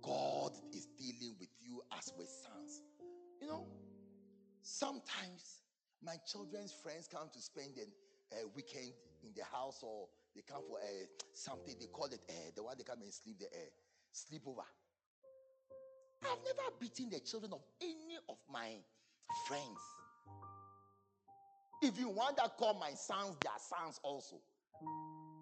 [0.02, 0.52] God
[2.00, 2.82] as with sons.
[3.42, 3.66] You know,
[4.62, 5.64] sometimes
[6.04, 8.94] my children's friends come to spend a, a weekend
[9.24, 12.76] in the house or they come for a, something, they call it uh, the one
[12.78, 13.70] they come and sleep, the uh,
[14.16, 14.64] sleepover.
[16.24, 18.76] I've never beaten the children of any of my
[19.48, 19.80] friends.
[21.82, 24.36] Even one that call my sons their sons also.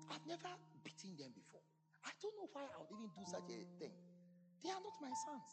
[0.09, 0.53] I've never
[0.83, 1.61] beaten them before.
[2.05, 3.91] I don't know why I would even do such a thing.
[4.63, 5.49] They are not my sons.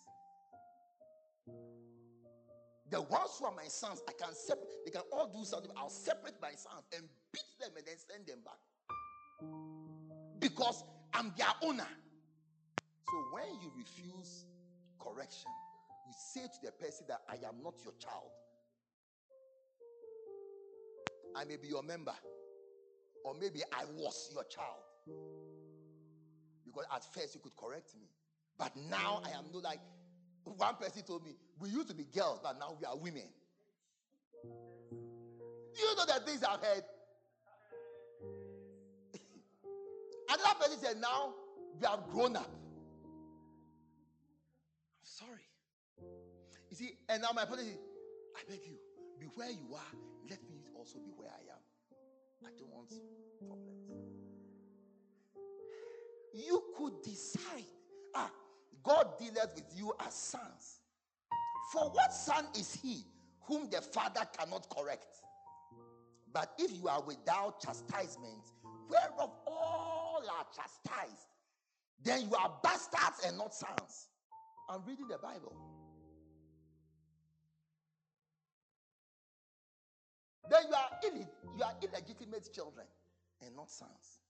[2.90, 5.70] The ones who are my sons, I can separate, they can all do something.
[5.76, 8.60] I'll separate my sons and beat them and then send them back.
[10.38, 11.88] Because I'm their owner.
[13.10, 14.46] So when you refuse
[15.00, 15.50] correction,
[16.06, 18.30] you say to the person that I am not your child.
[21.36, 22.14] I may be your member,
[23.24, 24.84] or maybe I was your child.
[26.64, 28.06] Because at first you could correct me,
[28.58, 29.80] but now I am no like
[30.44, 33.24] one person told me, we used to be girls, but now we are women.
[34.42, 36.84] Do you know the things I've heard?
[40.28, 41.34] Another person said, now
[41.80, 42.50] we have grown up.
[45.00, 45.48] I'm sorry.
[46.70, 47.76] You see, and now my policy,
[48.36, 48.76] I beg you,
[49.18, 49.98] be where you are.
[50.28, 51.62] Let me also be where I am.
[52.46, 52.92] I don't want
[53.38, 53.90] problems.
[56.34, 57.64] You could decide.
[58.14, 58.30] Ah,
[58.84, 60.80] God dealeth with you as sons.
[61.72, 63.04] For what son is he
[63.42, 65.06] whom the father cannot correct?
[66.32, 68.44] But if you are without chastisement,
[68.88, 71.28] whereof all are chastised,
[72.02, 74.08] then you are bastards and not sons.
[74.68, 75.54] I'm reading the Bible.
[80.50, 82.86] Then you are Ill- you are illegitimate children
[83.40, 84.20] and not sons.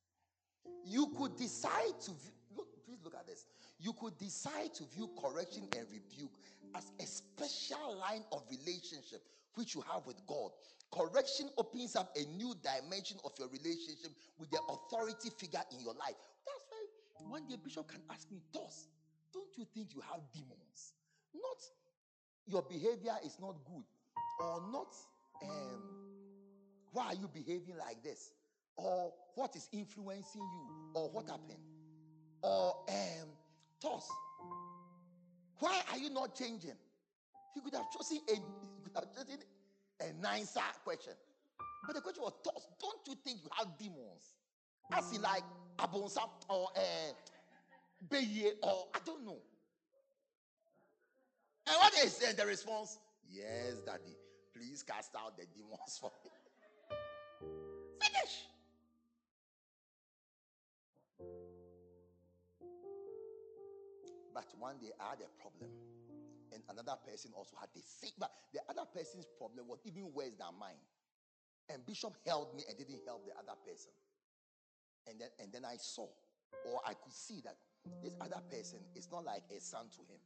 [0.84, 2.12] You could decide to
[2.56, 3.46] look, please look at this.
[3.80, 6.32] You could decide to view correction and rebuke
[6.74, 9.22] as a special line of relationship
[9.54, 10.50] which you have with God.
[10.92, 15.94] Correction opens up a new dimension of your relationship with the authority figure in your
[15.94, 16.16] life.
[16.46, 18.88] That's why one day Bishop can ask me, Toss,
[19.32, 20.94] don't you think you have demons?
[21.34, 21.58] Not
[22.46, 23.84] your behavior is not good,
[24.40, 24.94] or not
[25.42, 25.82] um,
[26.92, 28.32] why are you behaving like this?
[28.76, 30.68] Or what is influencing you?
[30.94, 31.58] Or what happened?
[32.42, 33.28] Or um
[35.58, 36.76] Why are you not changing?
[37.54, 38.40] He could have chosen a he
[38.82, 39.38] could have chosen
[40.00, 41.12] a nicer question.
[41.86, 42.66] But the question was toss.
[42.80, 44.34] Don't you think you have demons?
[44.92, 45.42] As in like
[45.78, 46.80] Abonsa or uh,
[48.10, 49.38] Beye or I don't know.
[51.66, 52.98] And what is uh, the response?
[53.30, 54.16] Yes, daddy.
[54.54, 56.30] Please cast out the demons for me.
[64.58, 65.70] One day I had a problem,
[66.52, 68.12] and another person also had the same.
[68.18, 70.80] But the other person's problem was even worse than mine.
[71.68, 73.92] And Bishop held me and didn't help the other person.
[75.08, 76.08] And then and then I saw,
[76.66, 77.56] or I could see that
[78.02, 80.20] this other person is not like a son to him.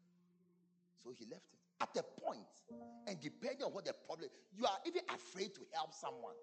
[1.03, 2.51] So he left it at a point,
[3.07, 6.35] and depending on what the problem, you are even afraid to help someone.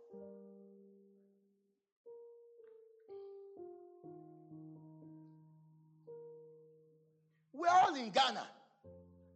[7.57, 8.47] We're all in Ghana.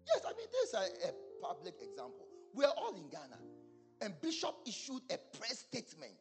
[0.07, 2.25] Yes, I mean, this is a, a public example.
[2.53, 3.39] We're all in Ghana.
[4.01, 6.19] And Bishop issued a press statement.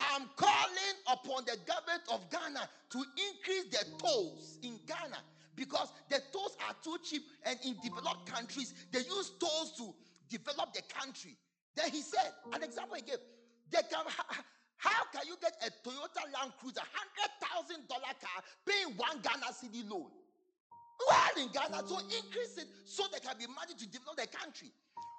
[0.00, 5.18] I'm calling upon the government of Ghana to increase the tolls in Ghana
[5.54, 7.22] because the tolls are too cheap.
[7.44, 9.94] And in developed countries, they use tolls to
[10.28, 11.36] develop the country.
[11.76, 13.18] Then he said, an example he gave,
[13.70, 14.04] they can.
[14.78, 19.52] How can you get a Toyota Land Cruiser, hundred thousand dollar car, paying one Ghana
[19.52, 20.08] cedi loan?
[21.00, 24.28] We are in Ghana to increase it so they can be money to develop the
[24.28, 24.68] country.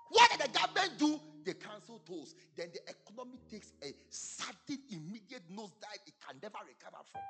[0.09, 1.19] What did the government do?
[1.45, 2.35] They cancel tolls.
[2.55, 7.21] Then the economy takes a sudden, immediate nosedive it can never recover from.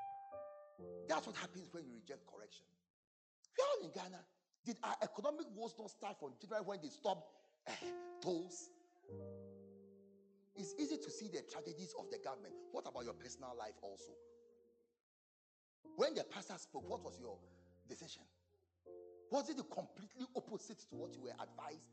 [1.08, 2.66] That's what happens when you reject correction.
[3.56, 4.22] We are in Ghana.
[4.66, 7.30] Did our economic woes not start from January when they stopped
[7.68, 7.72] uh,
[8.22, 8.70] tolls?
[10.56, 12.54] It's easy to see the tragedies of the government.
[12.72, 14.12] What about your personal life also?
[15.96, 17.38] When the pastor spoke, what was your
[17.88, 18.24] decision?
[19.32, 21.88] Was it the completely opposite to what you were advised?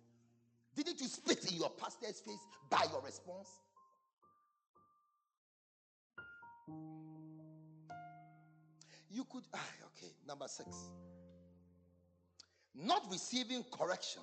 [0.75, 3.49] Didn't you spit in your pastor's face by your response?
[9.11, 9.59] You could, ah,
[9.97, 10.69] okay, number six.
[12.75, 14.23] Not receiving correction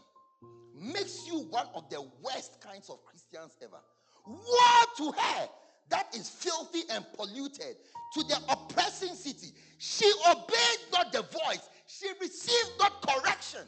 [0.73, 3.79] makes you one of the worst kinds of Christians ever.
[4.27, 5.47] Woe to her
[5.89, 7.77] that is filthy and polluted
[8.13, 9.53] to the oppressing city.
[9.77, 13.61] She obeyed not the voice, she received not correction.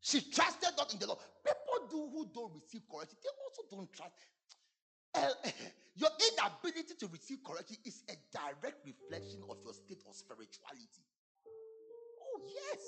[0.00, 1.18] She trusted not in the Lord.
[1.44, 4.12] People do who don't receive correction, they also don't trust.
[5.14, 5.30] Uh,
[5.96, 11.02] your inability to receive correction is a direct reflection of your state of spirituality.
[12.22, 12.82] Oh, yes.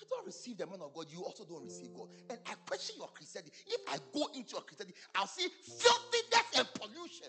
[0.00, 2.08] You don't receive the man of God, you also don't receive God.
[2.28, 3.52] And I question your Christianity.
[3.66, 7.28] If I go into your Christianity, I'll see filthiness and pollution.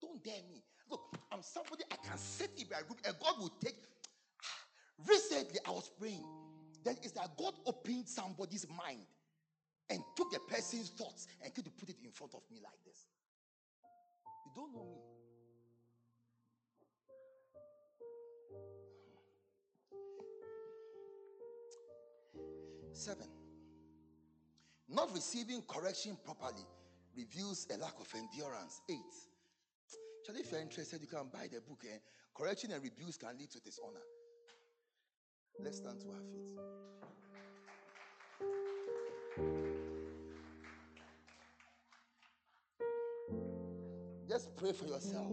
[0.00, 0.62] Don't dare me.
[0.90, 3.76] Look, I'm somebody I can sit in my room and God will take.
[4.42, 6.24] Ah, recently, I was praying.
[6.84, 9.06] Then it's that God opened somebody's mind
[9.90, 13.06] and took the person's thoughts and could put it in front of me like this.
[14.46, 15.00] You don't know me.
[22.92, 23.28] Seven.
[24.88, 26.66] Not receiving correction properly
[27.16, 28.80] reveals a lack of endurance.
[28.88, 29.29] Eight.
[30.30, 31.82] Actually, if you're interested, you can buy the book.
[31.84, 31.98] Eh?
[32.32, 33.98] Correction and rebukes can lead to dishonor.
[35.58, 36.56] Let's stand to our feet.
[44.28, 45.32] Just pray for yourself.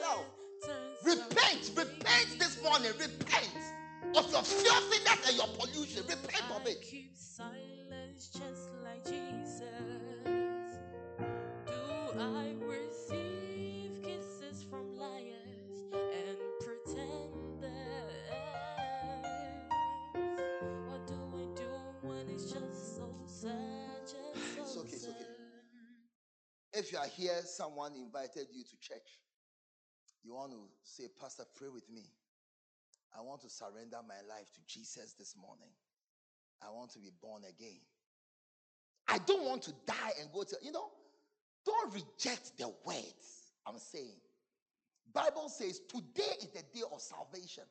[1.11, 1.71] Repent.
[1.75, 2.91] Repent this morning.
[2.99, 3.49] Repent
[4.15, 6.03] of your filthiness and your pollution.
[6.07, 6.81] Repent of it.
[6.81, 9.61] Keep silence just like Jesus.
[11.67, 17.71] Do I receive kisses from liars and pretenders?
[20.87, 21.69] What do I do
[22.07, 24.01] when it's just so sad?
[24.07, 24.15] Just
[24.55, 25.25] so it's okay, it's okay.
[26.73, 29.19] If you are here, someone invited you to church.
[30.23, 32.03] You want to say, Pastor, pray with me.
[33.17, 35.71] I want to surrender my life to Jesus this morning.
[36.61, 37.79] I want to be born again.
[39.07, 40.89] I don't want to die and go to, you know,
[41.65, 44.19] don't reject the words I'm saying.
[45.13, 47.63] Bible says today is the day of salvation.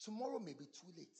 [0.00, 1.18] Tomorrow may be too late.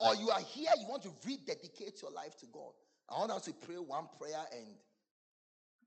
[0.00, 2.72] Or you are here, you want to rededicate your life to God.
[3.10, 4.66] I want us to pray one prayer and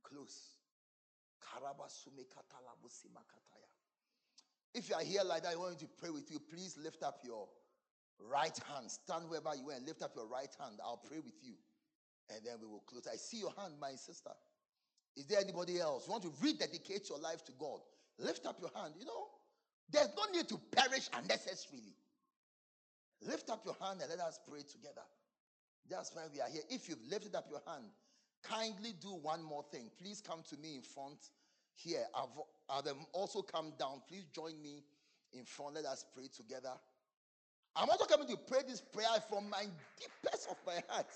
[0.03, 0.60] close.
[4.73, 6.40] If you are here like that, I want to pray with you.
[6.40, 7.48] Please lift up your
[8.19, 8.90] right hand.
[8.90, 10.80] Stand wherever you are and lift up your right hand.
[10.84, 11.56] I'll pray with you.
[12.30, 13.07] And then we will close.
[13.11, 14.32] I see your hand, my sister.
[15.18, 16.07] Is there anybody else?
[16.07, 17.80] You want to rededicate your life to God?
[18.18, 18.94] Lift up your hand.
[18.98, 19.28] You know,
[19.91, 21.95] there's no need to perish unnecessarily.
[23.28, 25.03] Lift up your hand and let us pray together.
[25.90, 26.61] That's why we are here.
[26.69, 27.84] If you've lifted up your hand,
[28.44, 29.91] kindly do one more thing.
[30.02, 31.19] Please come to me in front
[31.76, 32.06] here.
[32.15, 32.30] I've,
[32.69, 34.02] I've also come down.
[34.07, 34.84] Please join me
[35.34, 35.76] in front.
[35.76, 36.73] Let us pray together.
[37.76, 39.65] I'm also coming to pray this prayer from my
[39.98, 41.07] deepest of my heart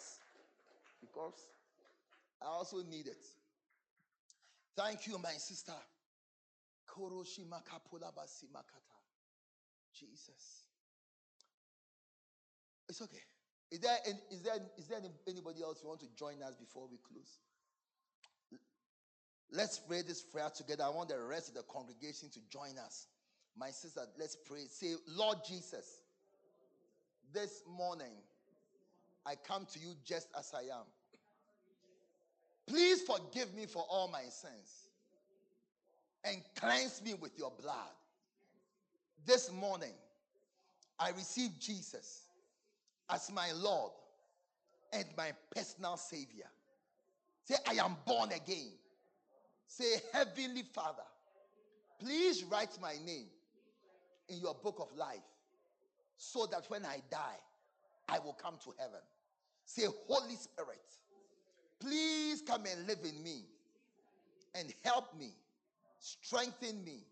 [1.02, 1.34] because
[2.42, 3.26] I also need it.
[4.76, 5.74] Thank you, my sister.
[9.94, 10.64] Jesus.
[12.88, 13.22] It's okay.
[13.72, 13.98] Is there,
[14.32, 17.40] is there, is there anybody else who want to join us before we close?
[19.52, 20.84] Let's pray this prayer together.
[20.84, 23.08] I want the rest of the congregation to join us.
[23.58, 24.66] My sister, let's pray.
[24.70, 26.02] Say, Lord Jesus,
[27.34, 28.14] this morning
[29.26, 30.86] I come to you just as I am.
[32.68, 34.90] Please forgive me for all my sins
[36.24, 37.94] and cleanse me with your blood.
[39.26, 39.94] This morning,
[41.00, 42.24] I receive Jesus
[43.10, 43.92] as my Lord
[44.92, 46.50] and my personal Savior.
[47.44, 48.72] Say, I am born again.
[49.68, 51.04] Say, Heavenly Father,
[52.00, 53.28] please write my name
[54.30, 55.20] in your book of life
[56.18, 57.40] so that when I die,
[58.08, 59.00] I will come to heaven.
[59.66, 60.82] Say, Holy Spirit,
[61.80, 63.46] please come and live in me
[64.54, 65.32] and help me,
[66.00, 67.04] strengthen me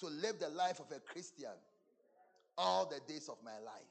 [0.00, 1.56] to live the life of a Christian
[2.58, 3.82] all the days of my life.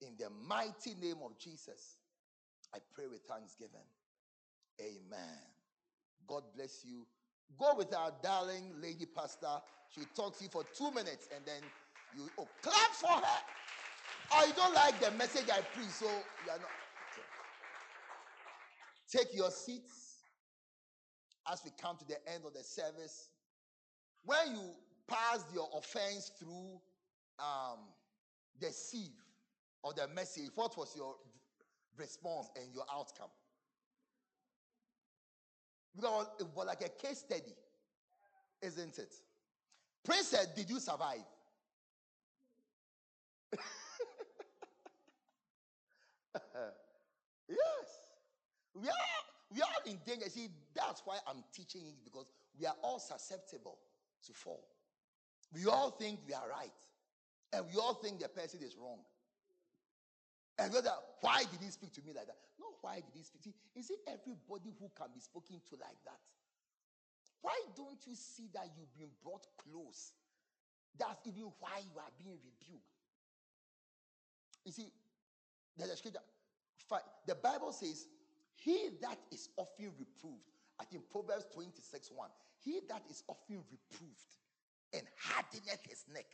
[0.00, 1.96] In the mighty name of Jesus,
[2.74, 3.86] I pray with thanksgiving.
[4.80, 5.51] Amen.
[6.26, 7.06] God bless you.
[7.58, 9.60] Go with our darling lady pastor.
[9.88, 11.62] She talks to you for two minutes and then
[12.16, 13.40] you oh, clap for her.
[14.32, 16.70] Oh, you don't like the message I preach, so you are not.
[17.12, 17.26] Okay.
[19.10, 20.20] Take your seats
[21.50, 23.28] as we come to the end of the service.
[24.24, 24.70] When you
[25.08, 26.80] pass your offense through
[27.38, 27.78] um,
[28.60, 29.10] the sieve
[29.82, 31.16] or the message, what was your
[31.98, 33.28] response and your outcome?
[35.94, 37.54] Because it was like a case study,
[38.62, 39.14] isn't it?
[40.04, 41.24] Prince said, Did you survive?
[47.48, 47.58] yes.
[48.74, 48.94] We are
[49.54, 50.30] we are in danger.
[50.30, 52.26] See, that's why I'm teaching it because
[52.58, 53.78] we are all susceptible
[54.26, 54.64] to fall.
[55.54, 56.70] We all think we are right.
[57.52, 59.00] And we all think the person is wrong.
[60.58, 62.38] And whether why did he speak to me like that?
[62.58, 66.20] No, why did he speak Is it everybody who can be spoken to like that?
[67.40, 70.12] Why don't you see that you've been brought close?
[70.98, 72.92] That's even why you are being rebuked.
[74.64, 74.92] You see,
[75.76, 76.20] there's a scripture.
[77.26, 78.06] The Bible says,
[78.54, 82.28] He that is often reproved, I think Proverbs 26 1,
[82.62, 84.36] he that is often reproved
[84.92, 86.26] and hardeneth his neck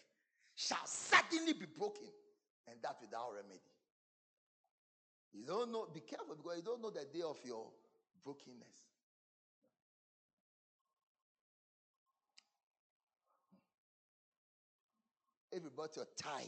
[0.57, 2.09] shall suddenly be broken,
[2.67, 3.61] and that without remedy.
[5.33, 7.71] You don't know, be careful because you don't know the day of your
[8.25, 8.89] brokenness.
[15.51, 16.47] If you your tithe,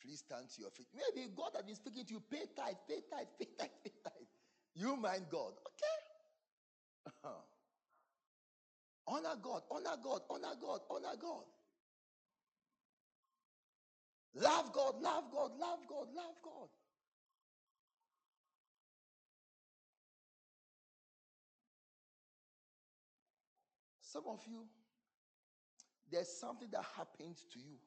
[0.00, 0.88] please stand to your feet.
[0.94, 2.20] Maybe God has been speaking to you.
[2.30, 4.28] Pay tithe, pay tithe, pay tithe, pay tithe.
[4.74, 5.52] You mind God.
[5.68, 7.20] Okay.
[9.06, 11.44] honor God, honor God, honor God, honor God.
[14.34, 16.68] Love God, love God, love God, love God.
[24.12, 24.66] Some of you,
[26.10, 27.78] there's something that happened to you,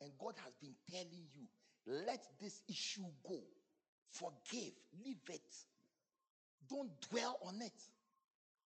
[0.00, 1.46] and God has been telling you,
[1.86, 3.40] let this issue go.
[4.10, 4.72] Forgive,
[5.04, 5.54] leave it.
[6.68, 7.82] Don't dwell on it.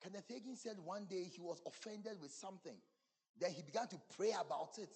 [0.02, 2.76] Kenneth Hagin said one day he was offended with something.
[3.40, 4.94] Then he began to pray about it.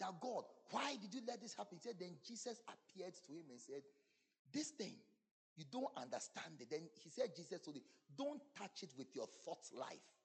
[0.00, 1.78] That God, why did you let this happen?
[1.82, 3.82] He said, then Jesus appeared to him and said,
[4.52, 4.94] This thing,
[5.56, 6.68] you don't understand it.
[6.70, 7.82] Then he said, Jesus told him,
[8.16, 10.15] Don't touch it with your thoughts life.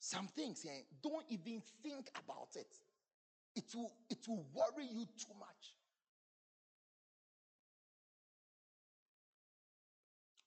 [0.00, 2.74] Some things, yeah, don't even think about it.
[3.54, 5.76] It will, it will worry you too much.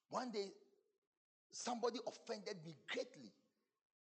[0.09, 0.51] One day,
[1.51, 3.31] somebody offended me greatly.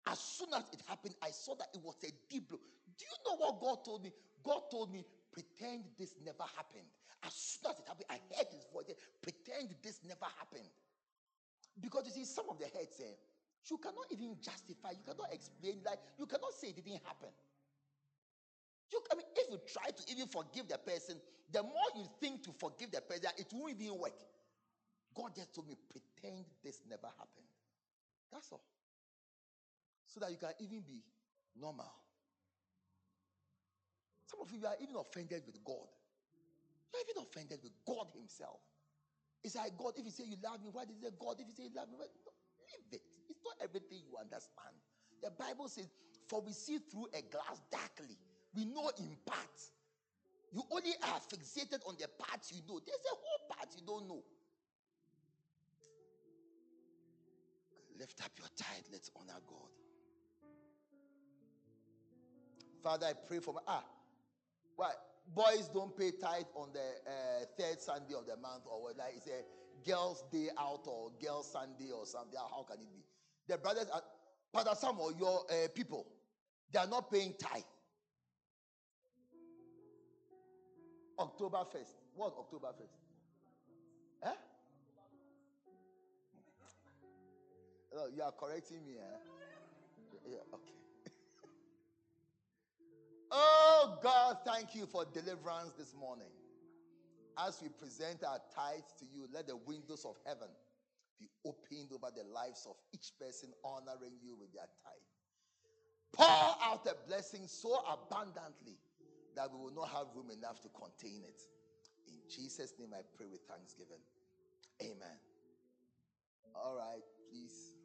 [0.08, 2.60] As soon as it happened, I saw that it was a deep blow.
[2.98, 4.12] Do you know what God told me?
[4.44, 6.86] God told me, pretend this never happened.
[7.24, 8.86] As soon as it happened, I heard his voice,
[9.22, 10.70] pretend this never happened.
[11.80, 13.18] Because you see, some of the heads say,
[13.72, 17.30] you cannot even justify, you cannot explain, like you cannot say it didn't happen.
[18.92, 21.18] You, I mean, if you try to even forgive the person,
[21.52, 24.18] the more you think to forgive the person, it won't even work.
[25.16, 27.50] God just told me, pretend this never happened.
[28.32, 28.62] That's all.
[30.06, 31.02] So that you can even be
[31.60, 31.92] normal.
[34.28, 35.88] Some of you are even offended with God.
[36.94, 38.60] You're even offended with God Himself.
[39.44, 41.38] It's like God, if you say you love me, why did you say God?
[41.40, 42.06] If you say you love me, why?
[42.06, 43.15] Leave it.
[43.62, 44.76] Everything you understand.
[45.22, 45.88] The Bible says,
[46.28, 48.18] For we see through a glass darkly,
[48.56, 49.60] we know in part.
[50.52, 52.80] You only are fixated on the parts you know.
[52.86, 54.24] There's a whole part you don't know.
[58.00, 58.86] Lift up your tithe.
[58.92, 59.70] Let's honor God.
[62.84, 63.84] Father, I pray for my ah.
[64.76, 64.92] Why
[65.34, 68.92] boys don't pay tithe on the uh, third Sunday of the month or?
[68.98, 72.38] Like it's a girls' day out or girls' Sunday or something.
[72.38, 73.04] How can it be?
[73.48, 74.02] The brothers, are,
[74.54, 76.08] Pastor Samuel, your uh, people,
[76.72, 77.62] they are not paying tithe.
[81.20, 81.96] October 1st.
[82.16, 84.30] What October 1st?
[84.30, 84.34] Eh?
[88.16, 89.18] You are correcting me, eh?
[90.28, 90.74] Yeah, okay.
[93.32, 96.28] oh God, thank you for deliverance this morning.
[97.38, 100.48] As we present our tithes to you, let the windows of heaven
[101.20, 105.10] be opened over the lives of each person honoring you with their tithe.
[106.14, 108.78] Pour out a blessing so abundantly
[109.36, 111.42] that we will not have room enough to contain it.
[112.08, 114.00] In Jesus' name, I pray with thanksgiving.
[114.82, 115.18] Amen.
[116.56, 117.76] All right, please.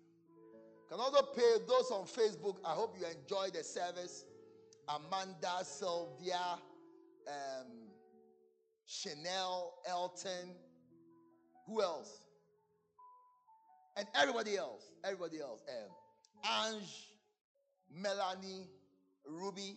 [0.89, 2.57] Can also pay those on Facebook.
[2.65, 4.25] I hope you enjoyed the service.
[4.89, 6.59] Amanda, Sylvia,
[7.29, 7.67] um,
[8.87, 10.55] Chanel, Elton,
[11.67, 12.23] who else?
[14.01, 14.93] And everybody else.
[15.05, 15.61] Everybody else.
[15.69, 17.11] Um, Ange,
[17.95, 18.67] Melanie,
[19.27, 19.77] Ruby,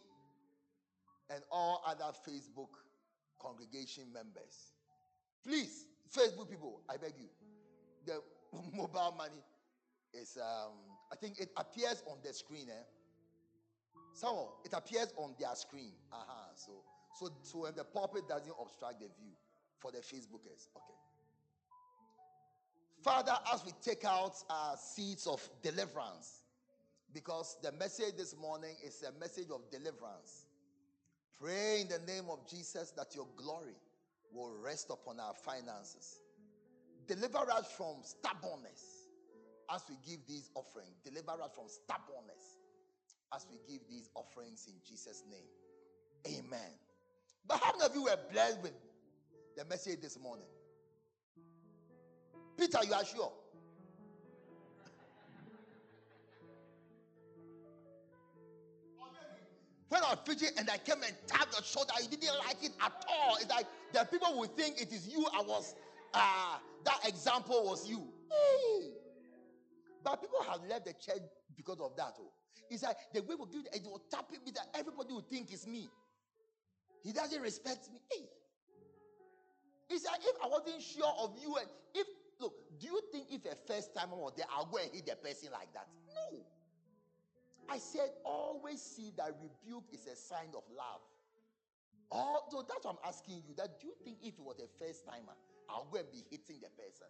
[1.30, 2.70] and all other Facebook
[3.38, 4.72] congregation members.
[5.46, 7.28] Please, Facebook people, I beg you.
[8.06, 8.22] The
[8.74, 9.44] mobile money
[10.14, 10.72] is, um,
[11.12, 12.68] I think it appears on the screen.
[12.70, 12.84] Eh?
[14.14, 15.92] Somehow, it appears on their screen.
[16.14, 16.52] Uh-huh.
[16.56, 16.72] So,
[17.20, 19.34] so, so when the pulpit doesn't obstruct the view
[19.82, 20.70] for the Facebookers.
[20.78, 21.03] Okay.
[23.04, 26.44] Father, as we take out our seeds of deliverance,
[27.14, 30.46] because the message this morning is a message of deliverance.
[31.38, 33.76] Pray in the name of Jesus that your glory
[34.32, 36.22] will rest upon our finances.
[37.06, 39.10] Deliver us from stubbornness
[39.70, 41.02] as we give these offerings.
[41.04, 42.58] Deliver us from stubbornness
[43.36, 46.38] as we give these offerings in Jesus' name.
[46.40, 46.72] Amen.
[47.46, 48.74] But how many of you were blessed with
[49.58, 50.48] the message this morning?
[52.58, 53.32] Peter, you are sure?
[59.90, 62.72] When I was preaching and I came and tapped your shoulder, you didn't like it
[62.82, 63.36] at all.
[63.36, 65.24] It's like the people would think it is you.
[65.32, 65.76] I was,
[66.16, 68.08] uh, that example was you.
[68.28, 68.90] Hey.
[70.04, 71.22] But people have left the church
[71.56, 72.16] because of that.
[72.20, 72.32] Oh.
[72.72, 75.68] It's like the way we give it will tap me that everybody will think it's
[75.68, 75.90] me.
[77.04, 78.26] He doesn't respect me.
[79.90, 82.08] It's like if I wasn't sure of you and if
[82.44, 85.16] look, do you think if a first timer was there, I'll go and hit the
[85.16, 85.88] person like that?
[86.12, 86.44] No.
[87.70, 91.00] I said, always see that rebuke is a sign of love.
[92.52, 93.56] So that's what I'm asking you.
[93.56, 95.34] That do you think if it was a first timer,
[95.70, 97.08] I'll go and be hitting the person?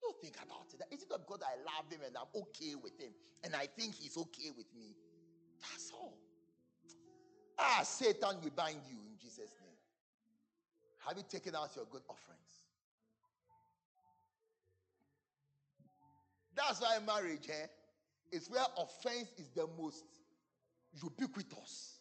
[0.00, 0.84] Don't think about it.
[0.94, 3.10] Is it not because I love him and I'm okay with him
[3.42, 4.94] and I think he's okay with me?
[5.58, 6.14] That's all.
[7.58, 9.74] Ah, Satan, we bind you in Jesus' name.
[11.02, 12.67] Have you taken out your good offerings?
[16.58, 17.66] That's why marriage, eh?
[18.32, 20.04] is where offense is the most
[21.00, 22.00] ubiquitous.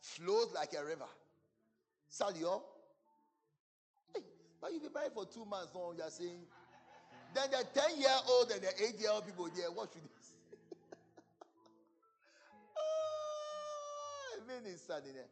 [0.00, 1.04] Flows like a river.
[2.10, 2.62] Salio.
[4.14, 4.22] Hey,
[4.60, 6.40] but you've been married for two months long, you're saying.
[7.34, 10.08] Then the 10 year old and the 8 year old people there, what should they
[10.22, 10.34] say?
[14.42, 15.28] I mean, it's there.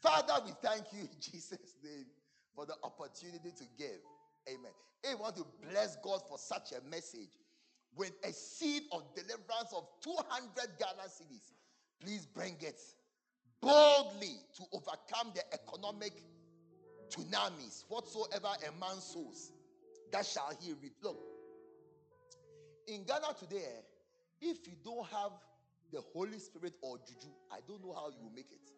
[0.00, 2.06] Father, we thank you in Jesus' name
[2.54, 4.00] for the opportunity to give.
[4.48, 4.72] Amen.
[5.04, 7.30] If want to bless God for such a message,
[7.94, 11.52] with a seed of deliverance of 200 Ghana cedis,
[12.00, 12.80] please bring it
[13.60, 16.12] boldly to overcome the economic
[17.10, 17.84] tsunamis.
[17.88, 19.52] Whatsoever a man sows,
[20.10, 20.94] that shall he reap.
[21.02, 21.20] Look,
[22.86, 23.80] in Ghana today,
[24.40, 25.32] if you don't have
[25.92, 28.70] the Holy Spirit or Juju, I don't know how you will make it.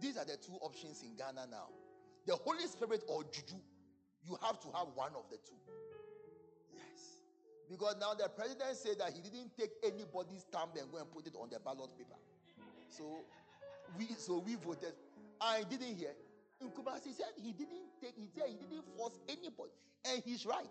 [0.00, 1.68] These are the two options in Ghana now
[2.26, 3.56] the Holy Spirit or Juju.
[4.26, 5.58] You have to have one of the two.
[6.74, 7.18] Yes.
[7.68, 11.26] Because now the president said that he didn't take anybody's stamp and go and put
[11.26, 12.18] it on the ballot paper.
[12.88, 13.24] So
[13.98, 14.94] we so we voted.
[15.40, 16.14] I didn't hear.
[17.04, 19.72] He said he didn't take, he said he didn't force anybody.
[20.04, 20.70] And he's right.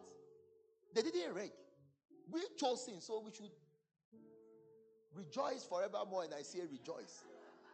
[0.94, 1.52] They didn't reg.
[2.32, 3.52] We chose him, so we should
[5.16, 6.24] rejoice forevermore.
[6.24, 7.24] And I say rejoice.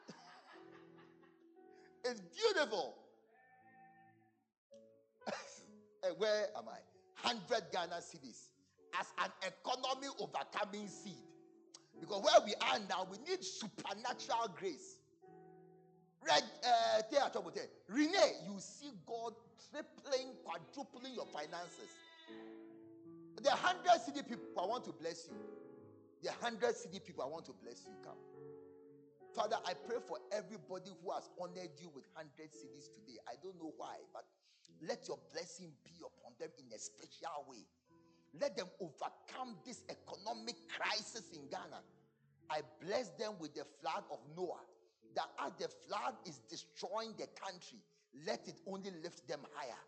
[2.05, 2.95] it's beautiful.
[6.17, 6.79] Where am I?
[7.23, 8.51] 100 Ghana cedis
[8.99, 11.13] as an economy overcoming seed.
[11.99, 14.99] Because where we are now, we need supernatural grace.
[16.25, 17.01] Red, uh,
[17.89, 19.34] Renee, you see God
[19.71, 21.91] tripling, quadrupling your finances.
[23.41, 25.38] The 100 cedi people, I want to bless you.
[26.23, 27.93] The 100 cedi people, I want to bless you.
[28.03, 28.17] Come.
[29.34, 33.19] Father, I pray for everybody who has honored you with 100 cedis today.
[33.27, 34.25] I don't know why, but
[34.88, 37.65] let your blessing be upon them in a special way.
[38.39, 41.81] Let them overcome this economic crisis in Ghana.
[42.49, 44.61] I bless them with the flood of Noah.
[45.15, 47.80] That as the flood is destroying the country,
[48.26, 49.81] let it only lift them higher.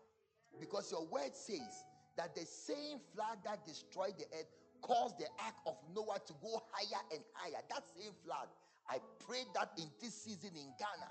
[0.58, 1.84] Because your word says
[2.16, 4.50] that the same flood that destroyed the earth
[4.82, 7.62] caused the ark of Noah to go higher and higher.
[7.68, 8.48] That same flood
[8.90, 11.10] I pray that in this season in Ghana,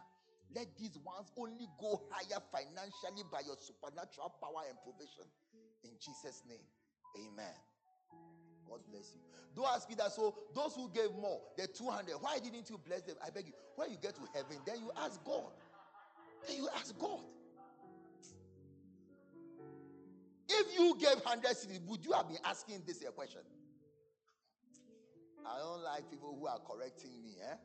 [0.55, 5.25] let these ones only go higher financially by your supernatural power and provision.
[5.83, 6.65] In Jesus' name,
[7.15, 7.53] amen.
[8.67, 9.21] God bless you.
[9.55, 10.11] Don't ask me that.
[10.11, 13.15] So, those who gave more, the 200, why didn't you bless them?
[13.25, 13.53] I beg you.
[13.75, 15.53] When you get to heaven, then you ask God.
[16.47, 17.19] Then you ask God.
[20.49, 23.41] If you gave 100 cedis, would you have been asking this a question?
[25.45, 27.37] I don't like people who are correcting me.
[27.41, 27.55] Eh?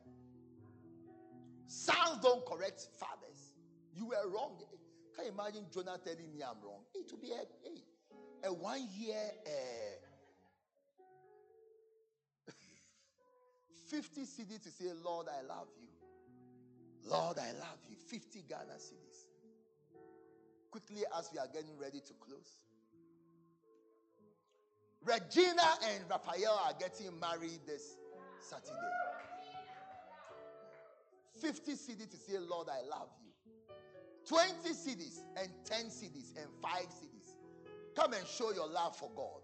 [1.67, 3.55] Sons don't correct fathers.
[3.93, 4.57] You were wrong.
[5.15, 6.81] Can you imagine Jonah telling me I'm wrong?
[6.93, 10.11] It would be a, a, a one year, uh,
[13.89, 15.87] 50 cedis to say, Lord, I love you.
[17.09, 17.95] Lord, I love you.
[17.95, 19.25] 50 Ghana cedis.
[20.71, 22.59] Quickly, as we are getting ready to close.
[25.05, 25.61] Regina
[25.93, 27.95] and Raphael are getting married this
[28.41, 28.73] Saturday.
[31.41, 33.31] 50 cedis to say, Lord, I love you.
[34.27, 37.35] 20 cedis and 10 cedis and 5 cedis.
[37.95, 39.41] Come and show your love for God.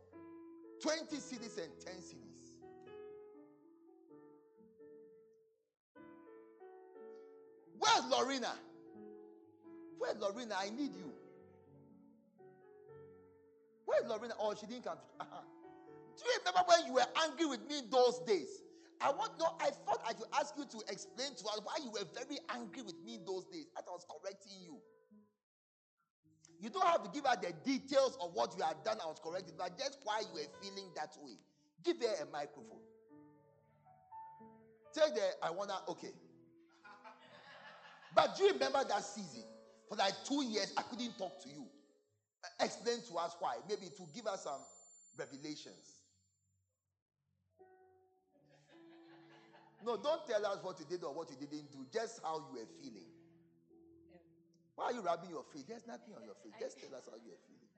[0.81, 2.31] 20 cedis and 10 cedis.
[7.77, 8.53] Where's Lorena?
[9.97, 10.55] Where's Lorena?
[10.59, 11.11] I need you.
[13.85, 14.34] Where's Lorena?
[14.39, 14.97] Oh, she didn't come.
[15.19, 15.35] Uh-huh.
[16.18, 18.61] Do you remember when you were angry with me those days?
[19.03, 21.91] I want no, I thought I should ask you to explain to us why you
[21.91, 23.65] were very angry with me those days.
[23.76, 24.78] I was correcting you.
[26.61, 28.98] You don't have to give her the details of what you had done.
[29.03, 31.34] I was correcting, but just why you were feeling that way.
[31.84, 32.86] Give her a microphone.
[34.94, 36.11] Take the I wanna okay.
[38.14, 39.44] But do you remember that season?
[39.90, 41.65] For like two years, I couldn't talk to you.
[42.60, 43.56] Explain to us why.
[43.68, 44.61] Maybe to give us some
[45.18, 46.01] revelations.
[49.82, 52.62] No, don't tell us what you did or what you didn't do, just how you
[52.62, 53.10] were feeling.
[54.78, 55.66] Why are you rubbing your face?
[55.66, 56.53] There's nothing on your face.
[56.62, 57.70] Just tell us how you are feeling.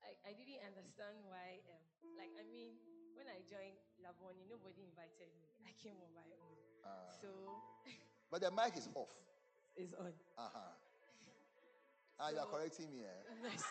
[0.00, 1.60] I, I didn't understand why.
[1.68, 1.80] Um,
[2.16, 2.76] like, I mean,
[3.16, 5.48] when I joined Labone, nobody invited me.
[5.68, 6.56] I came on my own.
[6.84, 7.28] Uh, so.
[8.32, 9.12] but the mic is off.
[9.76, 10.12] It's on.
[10.36, 10.72] Uh huh.
[12.20, 13.20] Ah, so, you are correcting me, eh?
[13.48, 13.64] Yes.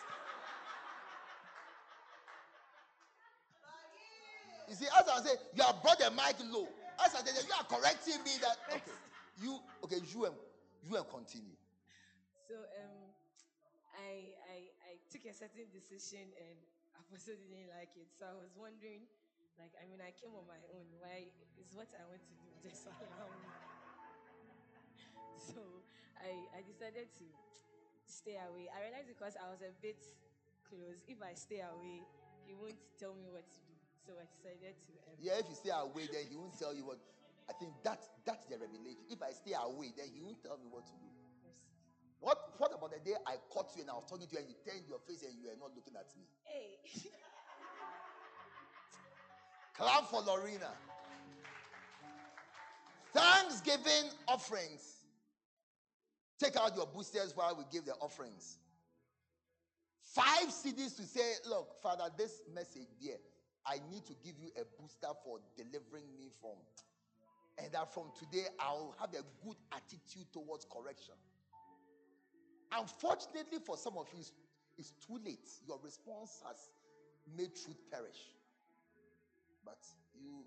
[4.70, 6.68] You see, as I say, you have brought the mic low.
[7.04, 8.96] As I say, you are correcting me that okay.
[9.40, 10.36] You okay, you and
[10.84, 11.56] you and continue.
[12.48, 13.08] So um
[13.96, 16.58] I I I took a certain decision and
[16.96, 18.12] I Apostle didn't like it.
[18.12, 19.08] So I was wondering,
[19.58, 20.86] like I mean I came on my own.
[21.00, 22.48] Why is what I want to do.
[22.64, 23.48] Just allow me.
[25.40, 25.82] So
[26.20, 27.26] I I decided to
[28.04, 28.68] stay away.
[28.68, 29.98] I realized because I was a bit
[30.68, 31.00] close.
[31.08, 32.04] If I stay away,
[32.46, 33.69] he won't tell me what to do.
[34.10, 34.90] So I decided to.
[35.06, 36.98] Um, yeah, if you stay away, then he won't tell you what.
[37.46, 39.06] I think that's that's the revelation.
[39.06, 41.06] If I stay away, then he won't tell me what to do.
[41.46, 41.54] Yes.
[42.18, 44.50] What What about the day I caught you and I was talking to you and
[44.50, 46.26] you turned your face and you were not looking at me?
[46.42, 46.82] Hey.
[49.78, 50.74] Clap for Lorena.
[53.14, 55.06] Thanksgiving offerings.
[56.42, 58.58] Take out your boosters while we give the offerings.
[60.02, 63.22] Five cedis to say, look, Father, this message there
[63.70, 66.58] I need to give you a booster for delivering me from.
[67.62, 71.14] And that from today, I'll have a good attitude towards correction.
[72.72, 74.24] Unfortunately, for some of you,
[74.76, 75.46] it's too late.
[75.68, 76.70] Your response has
[77.36, 78.34] made truth perish.
[79.64, 79.78] But
[80.18, 80.42] you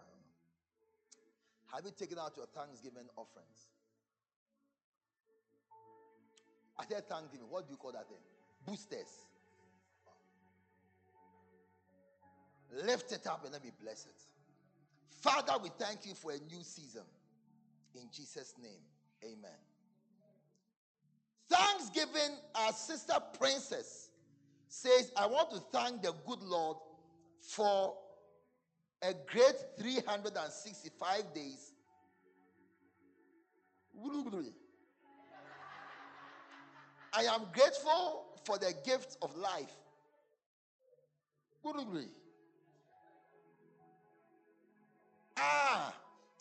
[0.00, 0.20] um,
[1.72, 3.72] have you taken out your Thanksgiving offerings?
[6.78, 7.46] I said Thanksgiving.
[7.48, 8.18] What do you call that then?
[8.66, 9.31] Boosters.
[12.72, 14.22] Lift it up and let me bless it.
[15.20, 17.02] Father, we thank you for a new season.
[17.94, 18.80] In Jesus' name,
[19.22, 19.50] amen.
[21.48, 24.08] Thanksgiving, our sister princess
[24.68, 26.78] says, I want to thank the good Lord
[27.40, 27.94] for
[29.02, 31.72] a great 365 days.
[37.12, 39.72] I am grateful for the gift of life.
[45.42, 45.94] Ah,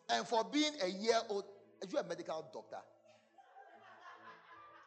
[0.10, 1.46] and for being a year old.
[1.82, 2.78] Are you a medical doctor?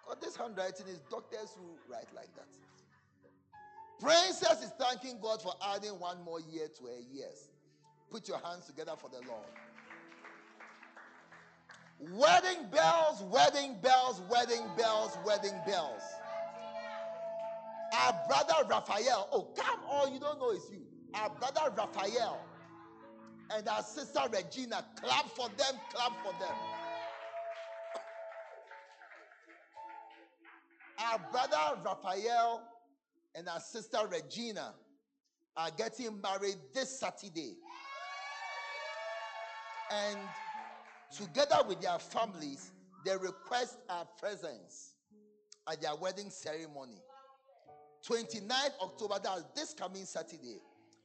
[0.04, 2.46] Because this handwriting is doctors who write like that.
[4.00, 7.50] Princess is thanking God for adding one more year to her years.
[8.10, 9.48] Put your hands together for the Lord.
[11.98, 16.02] Wedding bells, wedding bells, wedding bells, wedding bells.
[17.92, 20.82] Our brother Raphael, oh, come on, you don't know it's you.
[21.14, 22.40] Our brother Raphael
[23.50, 26.54] and our sister Regina, clap for them, clap for them.
[30.98, 32.62] Our brother Raphael
[33.34, 34.74] and our sister Regina
[35.56, 37.56] are getting married this Saturday.
[39.90, 40.18] And
[41.16, 42.72] together with their families,
[43.04, 44.94] they request our presence
[45.70, 47.00] at their wedding ceremony.
[48.08, 50.58] 29th October, that's this coming Saturday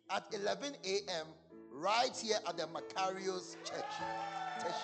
[0.10, 1.28] at 11 a.m.
[1.80, 4.76] right here at the Macarius Church.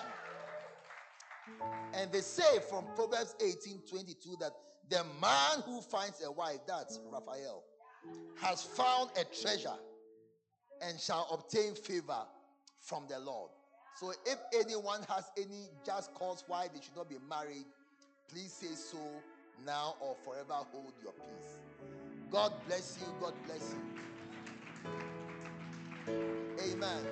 [1.94, 4.52] And they say from Proverbs 18 22 that
[4.88, 7.62] the man who finds a wife, that's Raphael,
[8.40, 9.76] has found a treasure
[10.82, 12.22] and shall obtain favor
[12.80, 13.50] from the Lord.
[13.96, 17.64] So if anyone has any just cause why they should not be married,
[18.30, 18.98] please say so
[19.64, 21.58] now or forever hold your peace.
[22.30, 23.06] God bless you.
[23.20, 23.74] God bless
[26.06, 26.45] you.
[26.58, 27.04] Amen.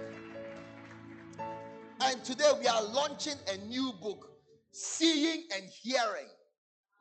[2.00, 4.30] And today we are launching a new book,
[4.70, 6.28] Seeing and Hearing.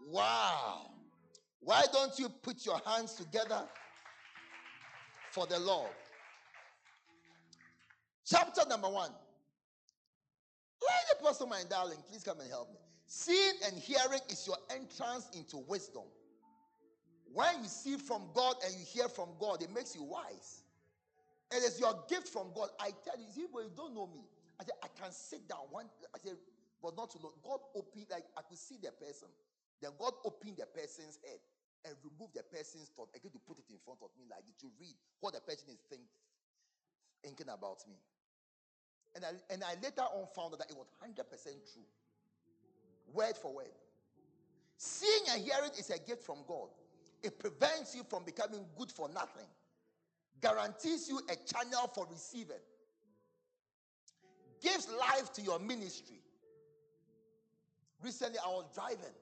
[0.07, 0.91] Wow.
[1.61, 3.64] Why don't you put your hands together
[5.32, 5.90] for the Lord?
[8.26, 9.11] Chapter number one.
[10.82, 12.78] Let the person, my darling, please come and help me.
[13.06, 16.03] Seeing and hearing is your entrance into wisdom.
[17.32, 20.64] When you see from God and you hear from God, it makes you wise.
[21.54, 22.70] It is your gift from God.
[22.80, 24.26] I tell you, see, but you don't know me.
[24.60, 25.70] I said, I can sit down.
[25.70, 26.38] One, I said,
[26.82, 27.34] but not too long.
[27.46, 29.30] God opened, like I could see the person.
[29.82, 31.38] Then God opened the person's head
[31.86, 34.68] and removed the person's thought again to put it in front of me, like to
[34.80, 36.04] read what the person is think,
[37.22, 37.96] thinking about me.
[39.16, 41.86] And I, and I later on found out that it was 100% true.
[43.14, 43.78] Word for word.
[44.78, 46.70] Seeing and hearing is a gift from God.
[47.22, 49.48] It prevents you from becoming good for nothing,
[50.44, 52.60] guarantees you a channel for receiving,
[54.61, 56.20] gives life to your ministry.
[58.03, 59.15] Recently, I was driving.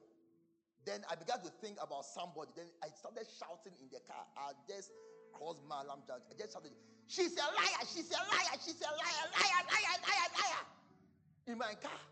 [0.84, 2.50] Then I began to think about somebody.
[2.56, 4.26] Then I started shouting in the car.
[4.36, 4.90] I just
[5.32, 6.26] crossed Mallam Junction.
[6.26, 6.74] I just shouted,
[7.06, 10.64] She's a liar, she's a liar, she's a liar, liar, liar, liar, liar.
[11.46, 12.02] In my car.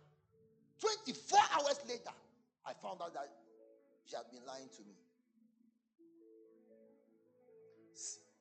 [0.78, 2.14] 24 hours later,
[2.64, 3.28] I found out that
[4.06, 4.94] she had been lying to me.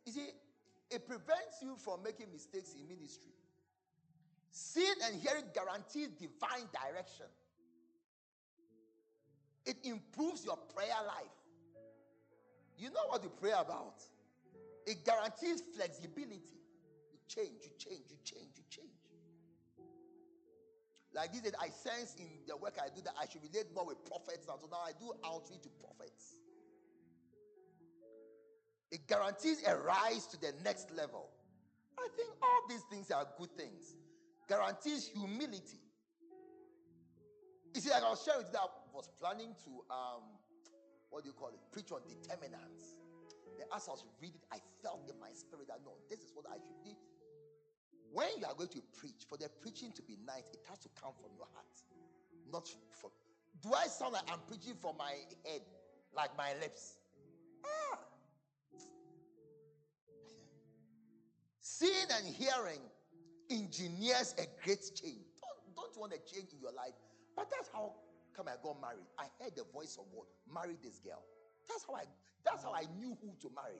[0.05, 0.29] You see,
[0.91, 3.31] it prevents you from making mistakes in ministry.
[4.51, 7.27] Seeing and hearing guarantees divine direction.
[9.65, 11.37] It improves your prayer life.
[12.77, 14.01] You know what you pray about?
[14.87, 16.57] It guarantees flexibility.
[17.11, 18.89] You change, you change, you change, you change.
[21.13, 24.03] Like this, I sense in the work I do that I should relate more with
[24.05, 24.45] prophets.
[24.45, 26.38] So now I do outreach to prophets.
[28.91, 31.29] It guarantees a rise to the next level.
[31.97, 33.95] I think all these things are good things.
[34.47, 35.81] Guarantees humility.
[37.75, 40.23] You see, like I was sharing that I was planning to, um,
[41.11, 42.97] what do you call it, preach on determinants.
[43.57, 46.45] Then as I was reading, I felt in my spirit that no, this is what
[46.49, 46.97] I should do.
[48.11, 50.89] When you are going to preach, for the preaching to be nice, it has to
[50.99, 51.77] come from your heart,
[52.51, 53.11] not from.
[53.61, 55.13] Do I sound like I'm preaching from my
[55.45, 55.61] head,
[56.15, 56.97] like my lips?
[57.63, 57.99] Ah.
[61.79, 62.83] Seeing and hearing
[63.49, 65.23] engineers a great change.
[65.39, 66.91] Don't, don't you want a change in your life?
[67.37, 67.93] But that's how
[68.35, 69.07] come I got married.
[69.17, 70.27] I heard the voice of God.
[70.51, 71.23] Marry this girl.
[71.69, 72.03] That's how I
[72.43, 73.79] that's how I knew who to marry.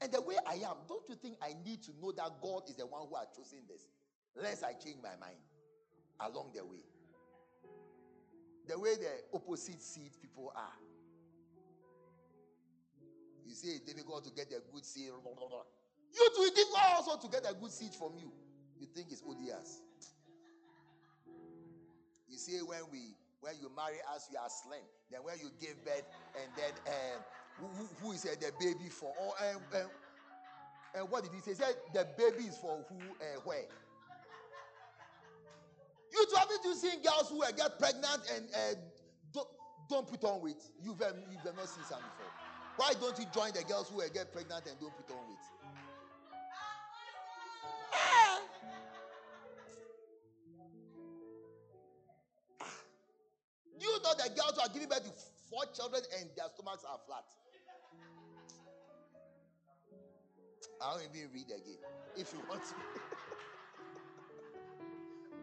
[0.00, 2.76] And the way I am, don't you think I need to know that God is
[2.76, 3.82] the one who has chosen this?
[4.40, 5.42] Lest I change my mind
[6.20, 6.86] along the way.
[8.68, 10.78] The way the opposite seed people are.
[13.44, 15.10] You see, it's difficult to get a good seed.
[16.14, 18.32] You it's difficult also to get a good seed from you.
[18.80, 19.80] You think it's odious.
[22.28, 24.82] You see, when we when you marry us, you are slim.
[25.10, 26.04] Then when you give birth,
[26.36, 27.18] and then uh,
[27.60, 27.66] who,
[28.00, 29.12] who- is uh, the baby for?
[29.20, 29.88] Or and, and,
[30.96, 31.52] and what did he say?
[31.52, 32.96] He said the baby is for who?
[32.98, 33.64] Uh, where?
[36.12, 38.74] You too haven't you seen girls who uh, get pregnant and uh,
[39.32, 39.48] don't,
[39.90, 40.56] don't put on weight?
[40.82, 42.32] You've, um, you've not seen some before.
[42.76, 45.27] Why don't you join the girls who uh, get pregnant and don't put on weight?
[53.98, 55.10] You know that girls who are giving birth to
[55.50, 57.24] four children and their stomachs are flat?
[60.80, 61.82] I don't even read again.
[62.16, 62.74] If you want to.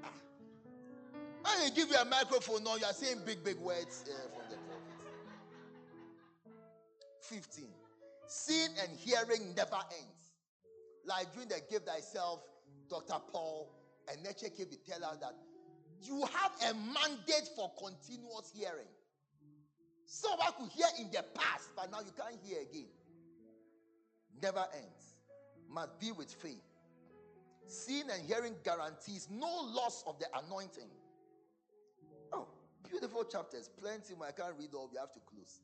[0.04, 0.10] Ah.
[1.44, 4.50] When they give you a microphone now, you are saying big, big words uh, from
[4.50, 4.86] the prophet.
[7.22, 7.66] 15.
[8.28, 10.32] Seeing and hearing never ends.
[11.06, 12.42] Like during the Give Thyself,
[12.90, 13.16] Dr.
[13.32, 13.72] Paul
[14.12, 15.36] and Nature came to tell us that
[16.08, 18.88] you have a mandate for continuous hearing.
[20.06, 22.88] Someone could hear in the past, but now you can't hear again.
[24.42, 25.16] Never ends.
[25.70, 26.62] Must be with faith.
[27.68, 30.90] Seeing and hearing guarantees no loss of the anointing.
[32.32, 32.48] Oh,
[32.88, 33.70] beautiful chapters.
[33.82, 34.90] Plenty, I can't read all.
[34.92, 35.62] We have to close.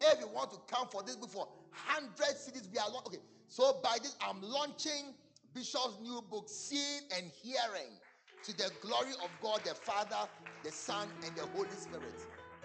[0.00, 3.20] If you want to come for this before 100 cedis, we are launch- okay.
[3.48, 5.14] So by this, I'm launching
[5.54, 7.98] Bishop's new book, Seeing and Hearing,
[8.44, 10.28] to the glory of God the Father,
[10.62, 12.14] the Son, and the Holy Spirit.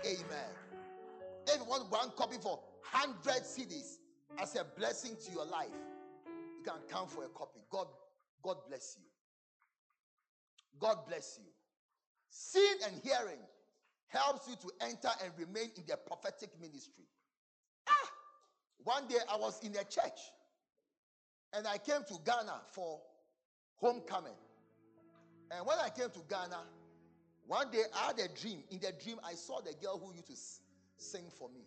[0.06, 0.52] Amen.
[1.48, 2.60] If you want one copy for
[2.92, 3.98] 100 cedis
[4.38, 5.70] as a blessing to your life,
[6.28, 7.60] you can come for a copy.
[7.70, 7.88] God,
[8.44, 9.06] God bless you.
[10.80, 11.50] God bless you.
[12.30, 13.40] Seeing and hearing
[14.08, 17.06] helps you to enter and remain in the prophetic ministry.
[17.88, 18.10] Ah,
[18.84, 20.20] one day I was in a church
[21.54, 23.00] and I came to Ghana for
[23.78, 24.36] homecoming.
[25.52, 26.62] And when I came to Ghana,
[27.48, 28.64] one day I had a dream.
[28.70, 30.36] In the dream, I saw the girl who used to
[30.98, 31.62] sing for me.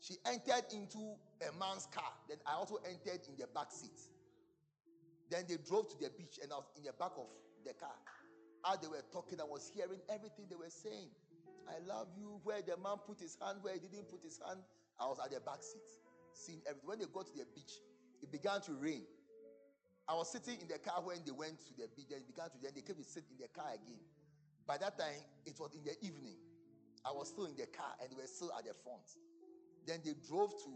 [0.00, 2.12] She entered into a man's car.
[2.28, 3.96] Then I also entered in the back seat.
[5.30, 7.24] Then they drove to the beach, and I was in the back of
[7.64, 7.96] the car.
[8.70, 11.08] As they were talking, I was hearing everything they were saying.
[11.66, 12.38] I love you.
[12.44, 14.60] Where the man put his hand, where he didn't put his hand.
[15.00, 15.88] I was at the back seat,
[16.34, 16.88] seeing everything.
[16.88, 17.80] When they got to the beach,
[18.20, 19.08] it began to rain.
[20.08, 22.08] I was sitting in the car when they went to the beach.
[22.10, 24.00] Then it began to then they came to sit in the car again.
[24.66, 26.36] By that time, it was in the evening.
[27.04, 29.04] I was still in the car and they were still at the front.
[29.86, 30.72] Then they drove to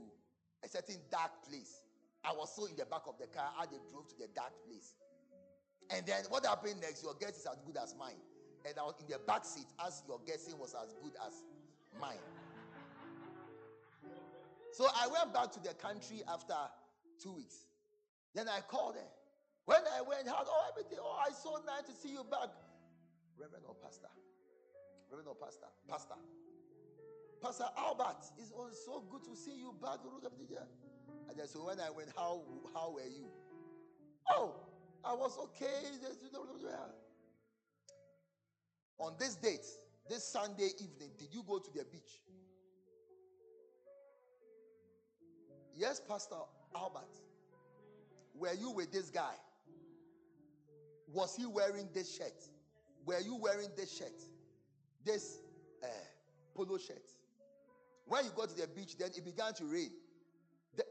[0.64, 1.80] a certain dark place.
[2.24, 4.52] I was still in the back of the car as they drove to the dark
[4.64, 4.96] place.
[5.90, 7.02] And then what happened next?
[7.02, 8.20] Your guess is as good as mine.
[8.64, 11.32] And I was in the back seat as your guessing was as good as
[12.00, 12.20] mine.
[14.72, 16.54] So I went back to the country after
[17.22, 17.66] two weeks.
[18.34, 19.08] Then I called her.
[19.68, 20.96] When I went, how oh everything?
[20.98, 22.48] Oh, I so nice to see you back.
[23.36, 24.08] Reverend or pastor?
[25.10, 25.68] Reverend or pastor?
[25.86, 26.14] Pastor.
[27.42, 29.98] Pastor Albert, it was so good to see you back.
[31.28, 32.40] And then so when I went, how
[32.72, 33.28] how were you?
[34.30, 34.56] Oh,
[35.04, 35.84] I was okay.
[38.98, 39.66] On this date,
[40.08, 42.22] this Sunday evening, did you go to the beach?
[45.76, 46.40] Yes, Pastor
[46.74, 47.20] Albert.
[48.34, 49.34] Were you with this guy?
[51.12, 52.44] Was he wearing this shirt?
[53.06, 54.20] Were you wearing this shirt?
[55.04, 55.38] This
[55.82, 55.86] uh,
[56.54, 57.02] polo shirt?
[58.06, 59.90] When you got to the beach, then it began to rain.
[60.76, 60.84] The-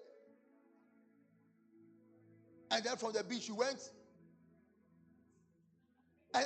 [2.72, 3.92] and then from the beach, you went.
[6.34, 6.46] And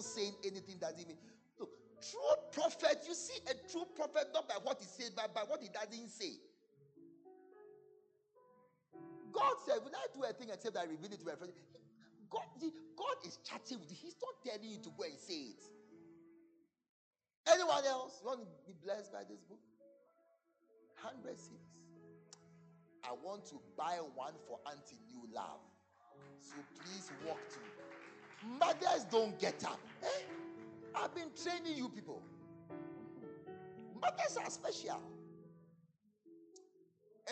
[0.00, 1.16] not saying anything doesn't mean.
[1.58, 1.68] Look,
[2.00, 5.60] true prophet, you see a true prophet not by what he says, but by what
[5.60, 6.40] he doesn't say.
[9.32, 11.52] God said, When I do a thing except I reveal it to my friend,
[12.30, 12.48] God,
[12.96, 13.96] God is chatting with you.
[14.00, 15.62] He's not telling you to go and say it.
[17.46, 18.20] Anyone else?
[18.22, 19.60] You want to be blessed by this book?
[21.02, 21.76] 100 cedis.
[23.04, 25.60] I want to buy one for Auntie New Love.
[26.40, 27.89] So please walk to.
[28.58, 29.80] Mothers don't get up.
[30.02, 30.06] Eh?
[30.94, 32.22] I've been training you people.
[34.00, 35.00] Mothers are special.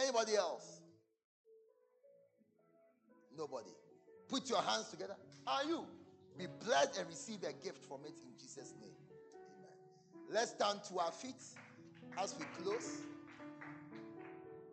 [0.01, 0.81] Anybody else?
[3.37, 3.71] Nobody.
[4.29, 5.17] Put your hands together.
[5.47, 5.87] Are you?
[6.37, 8.91] Be blessed and receive a gift from it in Jesus' name.
[9.59, 10.31] Amen.
[10.31, 11.43] Let's stand to our feet
[12.17, 12.99] as we close.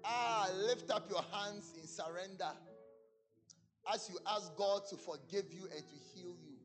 [0.03, 2.51] Ah, lift up your hands in surrender
[3.93, 6.55] as you ask God to forgive you and to heal you.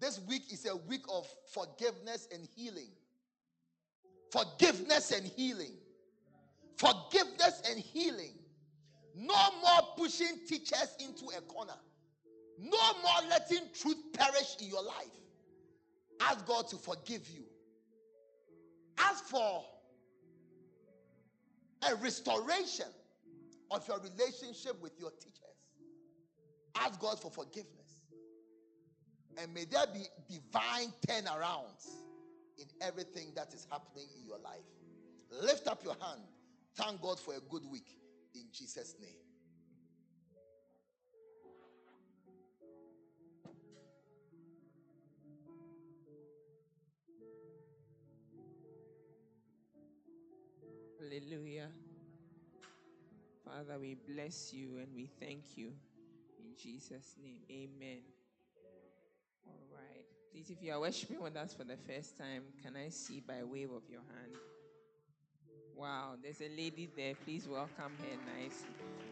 [0.00, 2.90] This week is a week of forgiveness and healing.
[4.32, 5.72] Forgiveness and healing.
[6.76, 8.34] forgiveness and healing.
[9.14, 11.76] No more pushing teachers into a corner.
[12.58, 15.10] No more letting truth perish in your life.
[16.20, 17.44] Ask God to forgive you.
[18.98, 19.64] Ask for
[21.90, 22.86] a restoration
[23.70, 25.45] of your relationship with your teachers.
[26.80, 28.02] Ask God for forgiveness.
[29.38, 31.86] And may there be divine turnarounds
[32.58, 34.64] in everything that is happening in your life.
[35.42, 36.22] Lift up your hand.
[36.74, 37.88] Thank God for a good week
[38.34, 39.10] in Jesus' name.
[51.00, 51.68] Hallelujah.
[53.44, 55.72] Father, we bless you and we thank you
[56.62, 57.40] Jesus' name.
[57.50, 58.00] Amen.
[59.46, 60.04] All right.
[60.32, 63.42] Please, if you are worshiping with us for the first time, can I see by
[63.42, 64.36] wave of your hand?
[65.76, 67.14] Wow, there's a lady there.
[67.24, 68.68] Please welcome her nicely.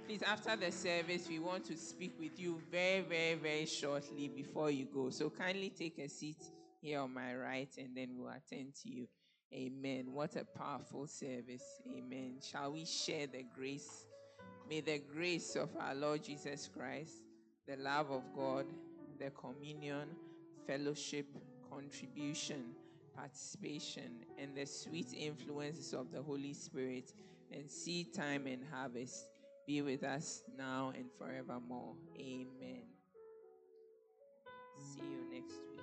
[0.07, 4.71] Please, after the service, we want to speak with you very, very, very shortly before
[4.71, 5.11] you go.
[5.11, 6.43] So kindly take a seat
[6.81, 9.09] here on my right and then we'll attend to you.
[9.53, 10.07] Amen.
[10.13, 11.63] What a powerful service.
[11.87, 12.37] Amen.
[12.41, 14.07] Shall we share the grace?
[14.69, 17.13] May the grace of our Lord Jesus Christ,
[17.67, 18.67] the love of God,
[19.19, 20.09] the communion,
[20.67, 21.27] fellowship,
[21.71, 22.75] contribution,
[23.17, 27.13] participation, and the sweet influences of the Holy Spirit,
[27.53, 29.29] and seed time and harvest
[29.67, 31.95] be with us now and forevermore.
[32.19, 32.83] Amen.
[34.77, 35.74] See you next week.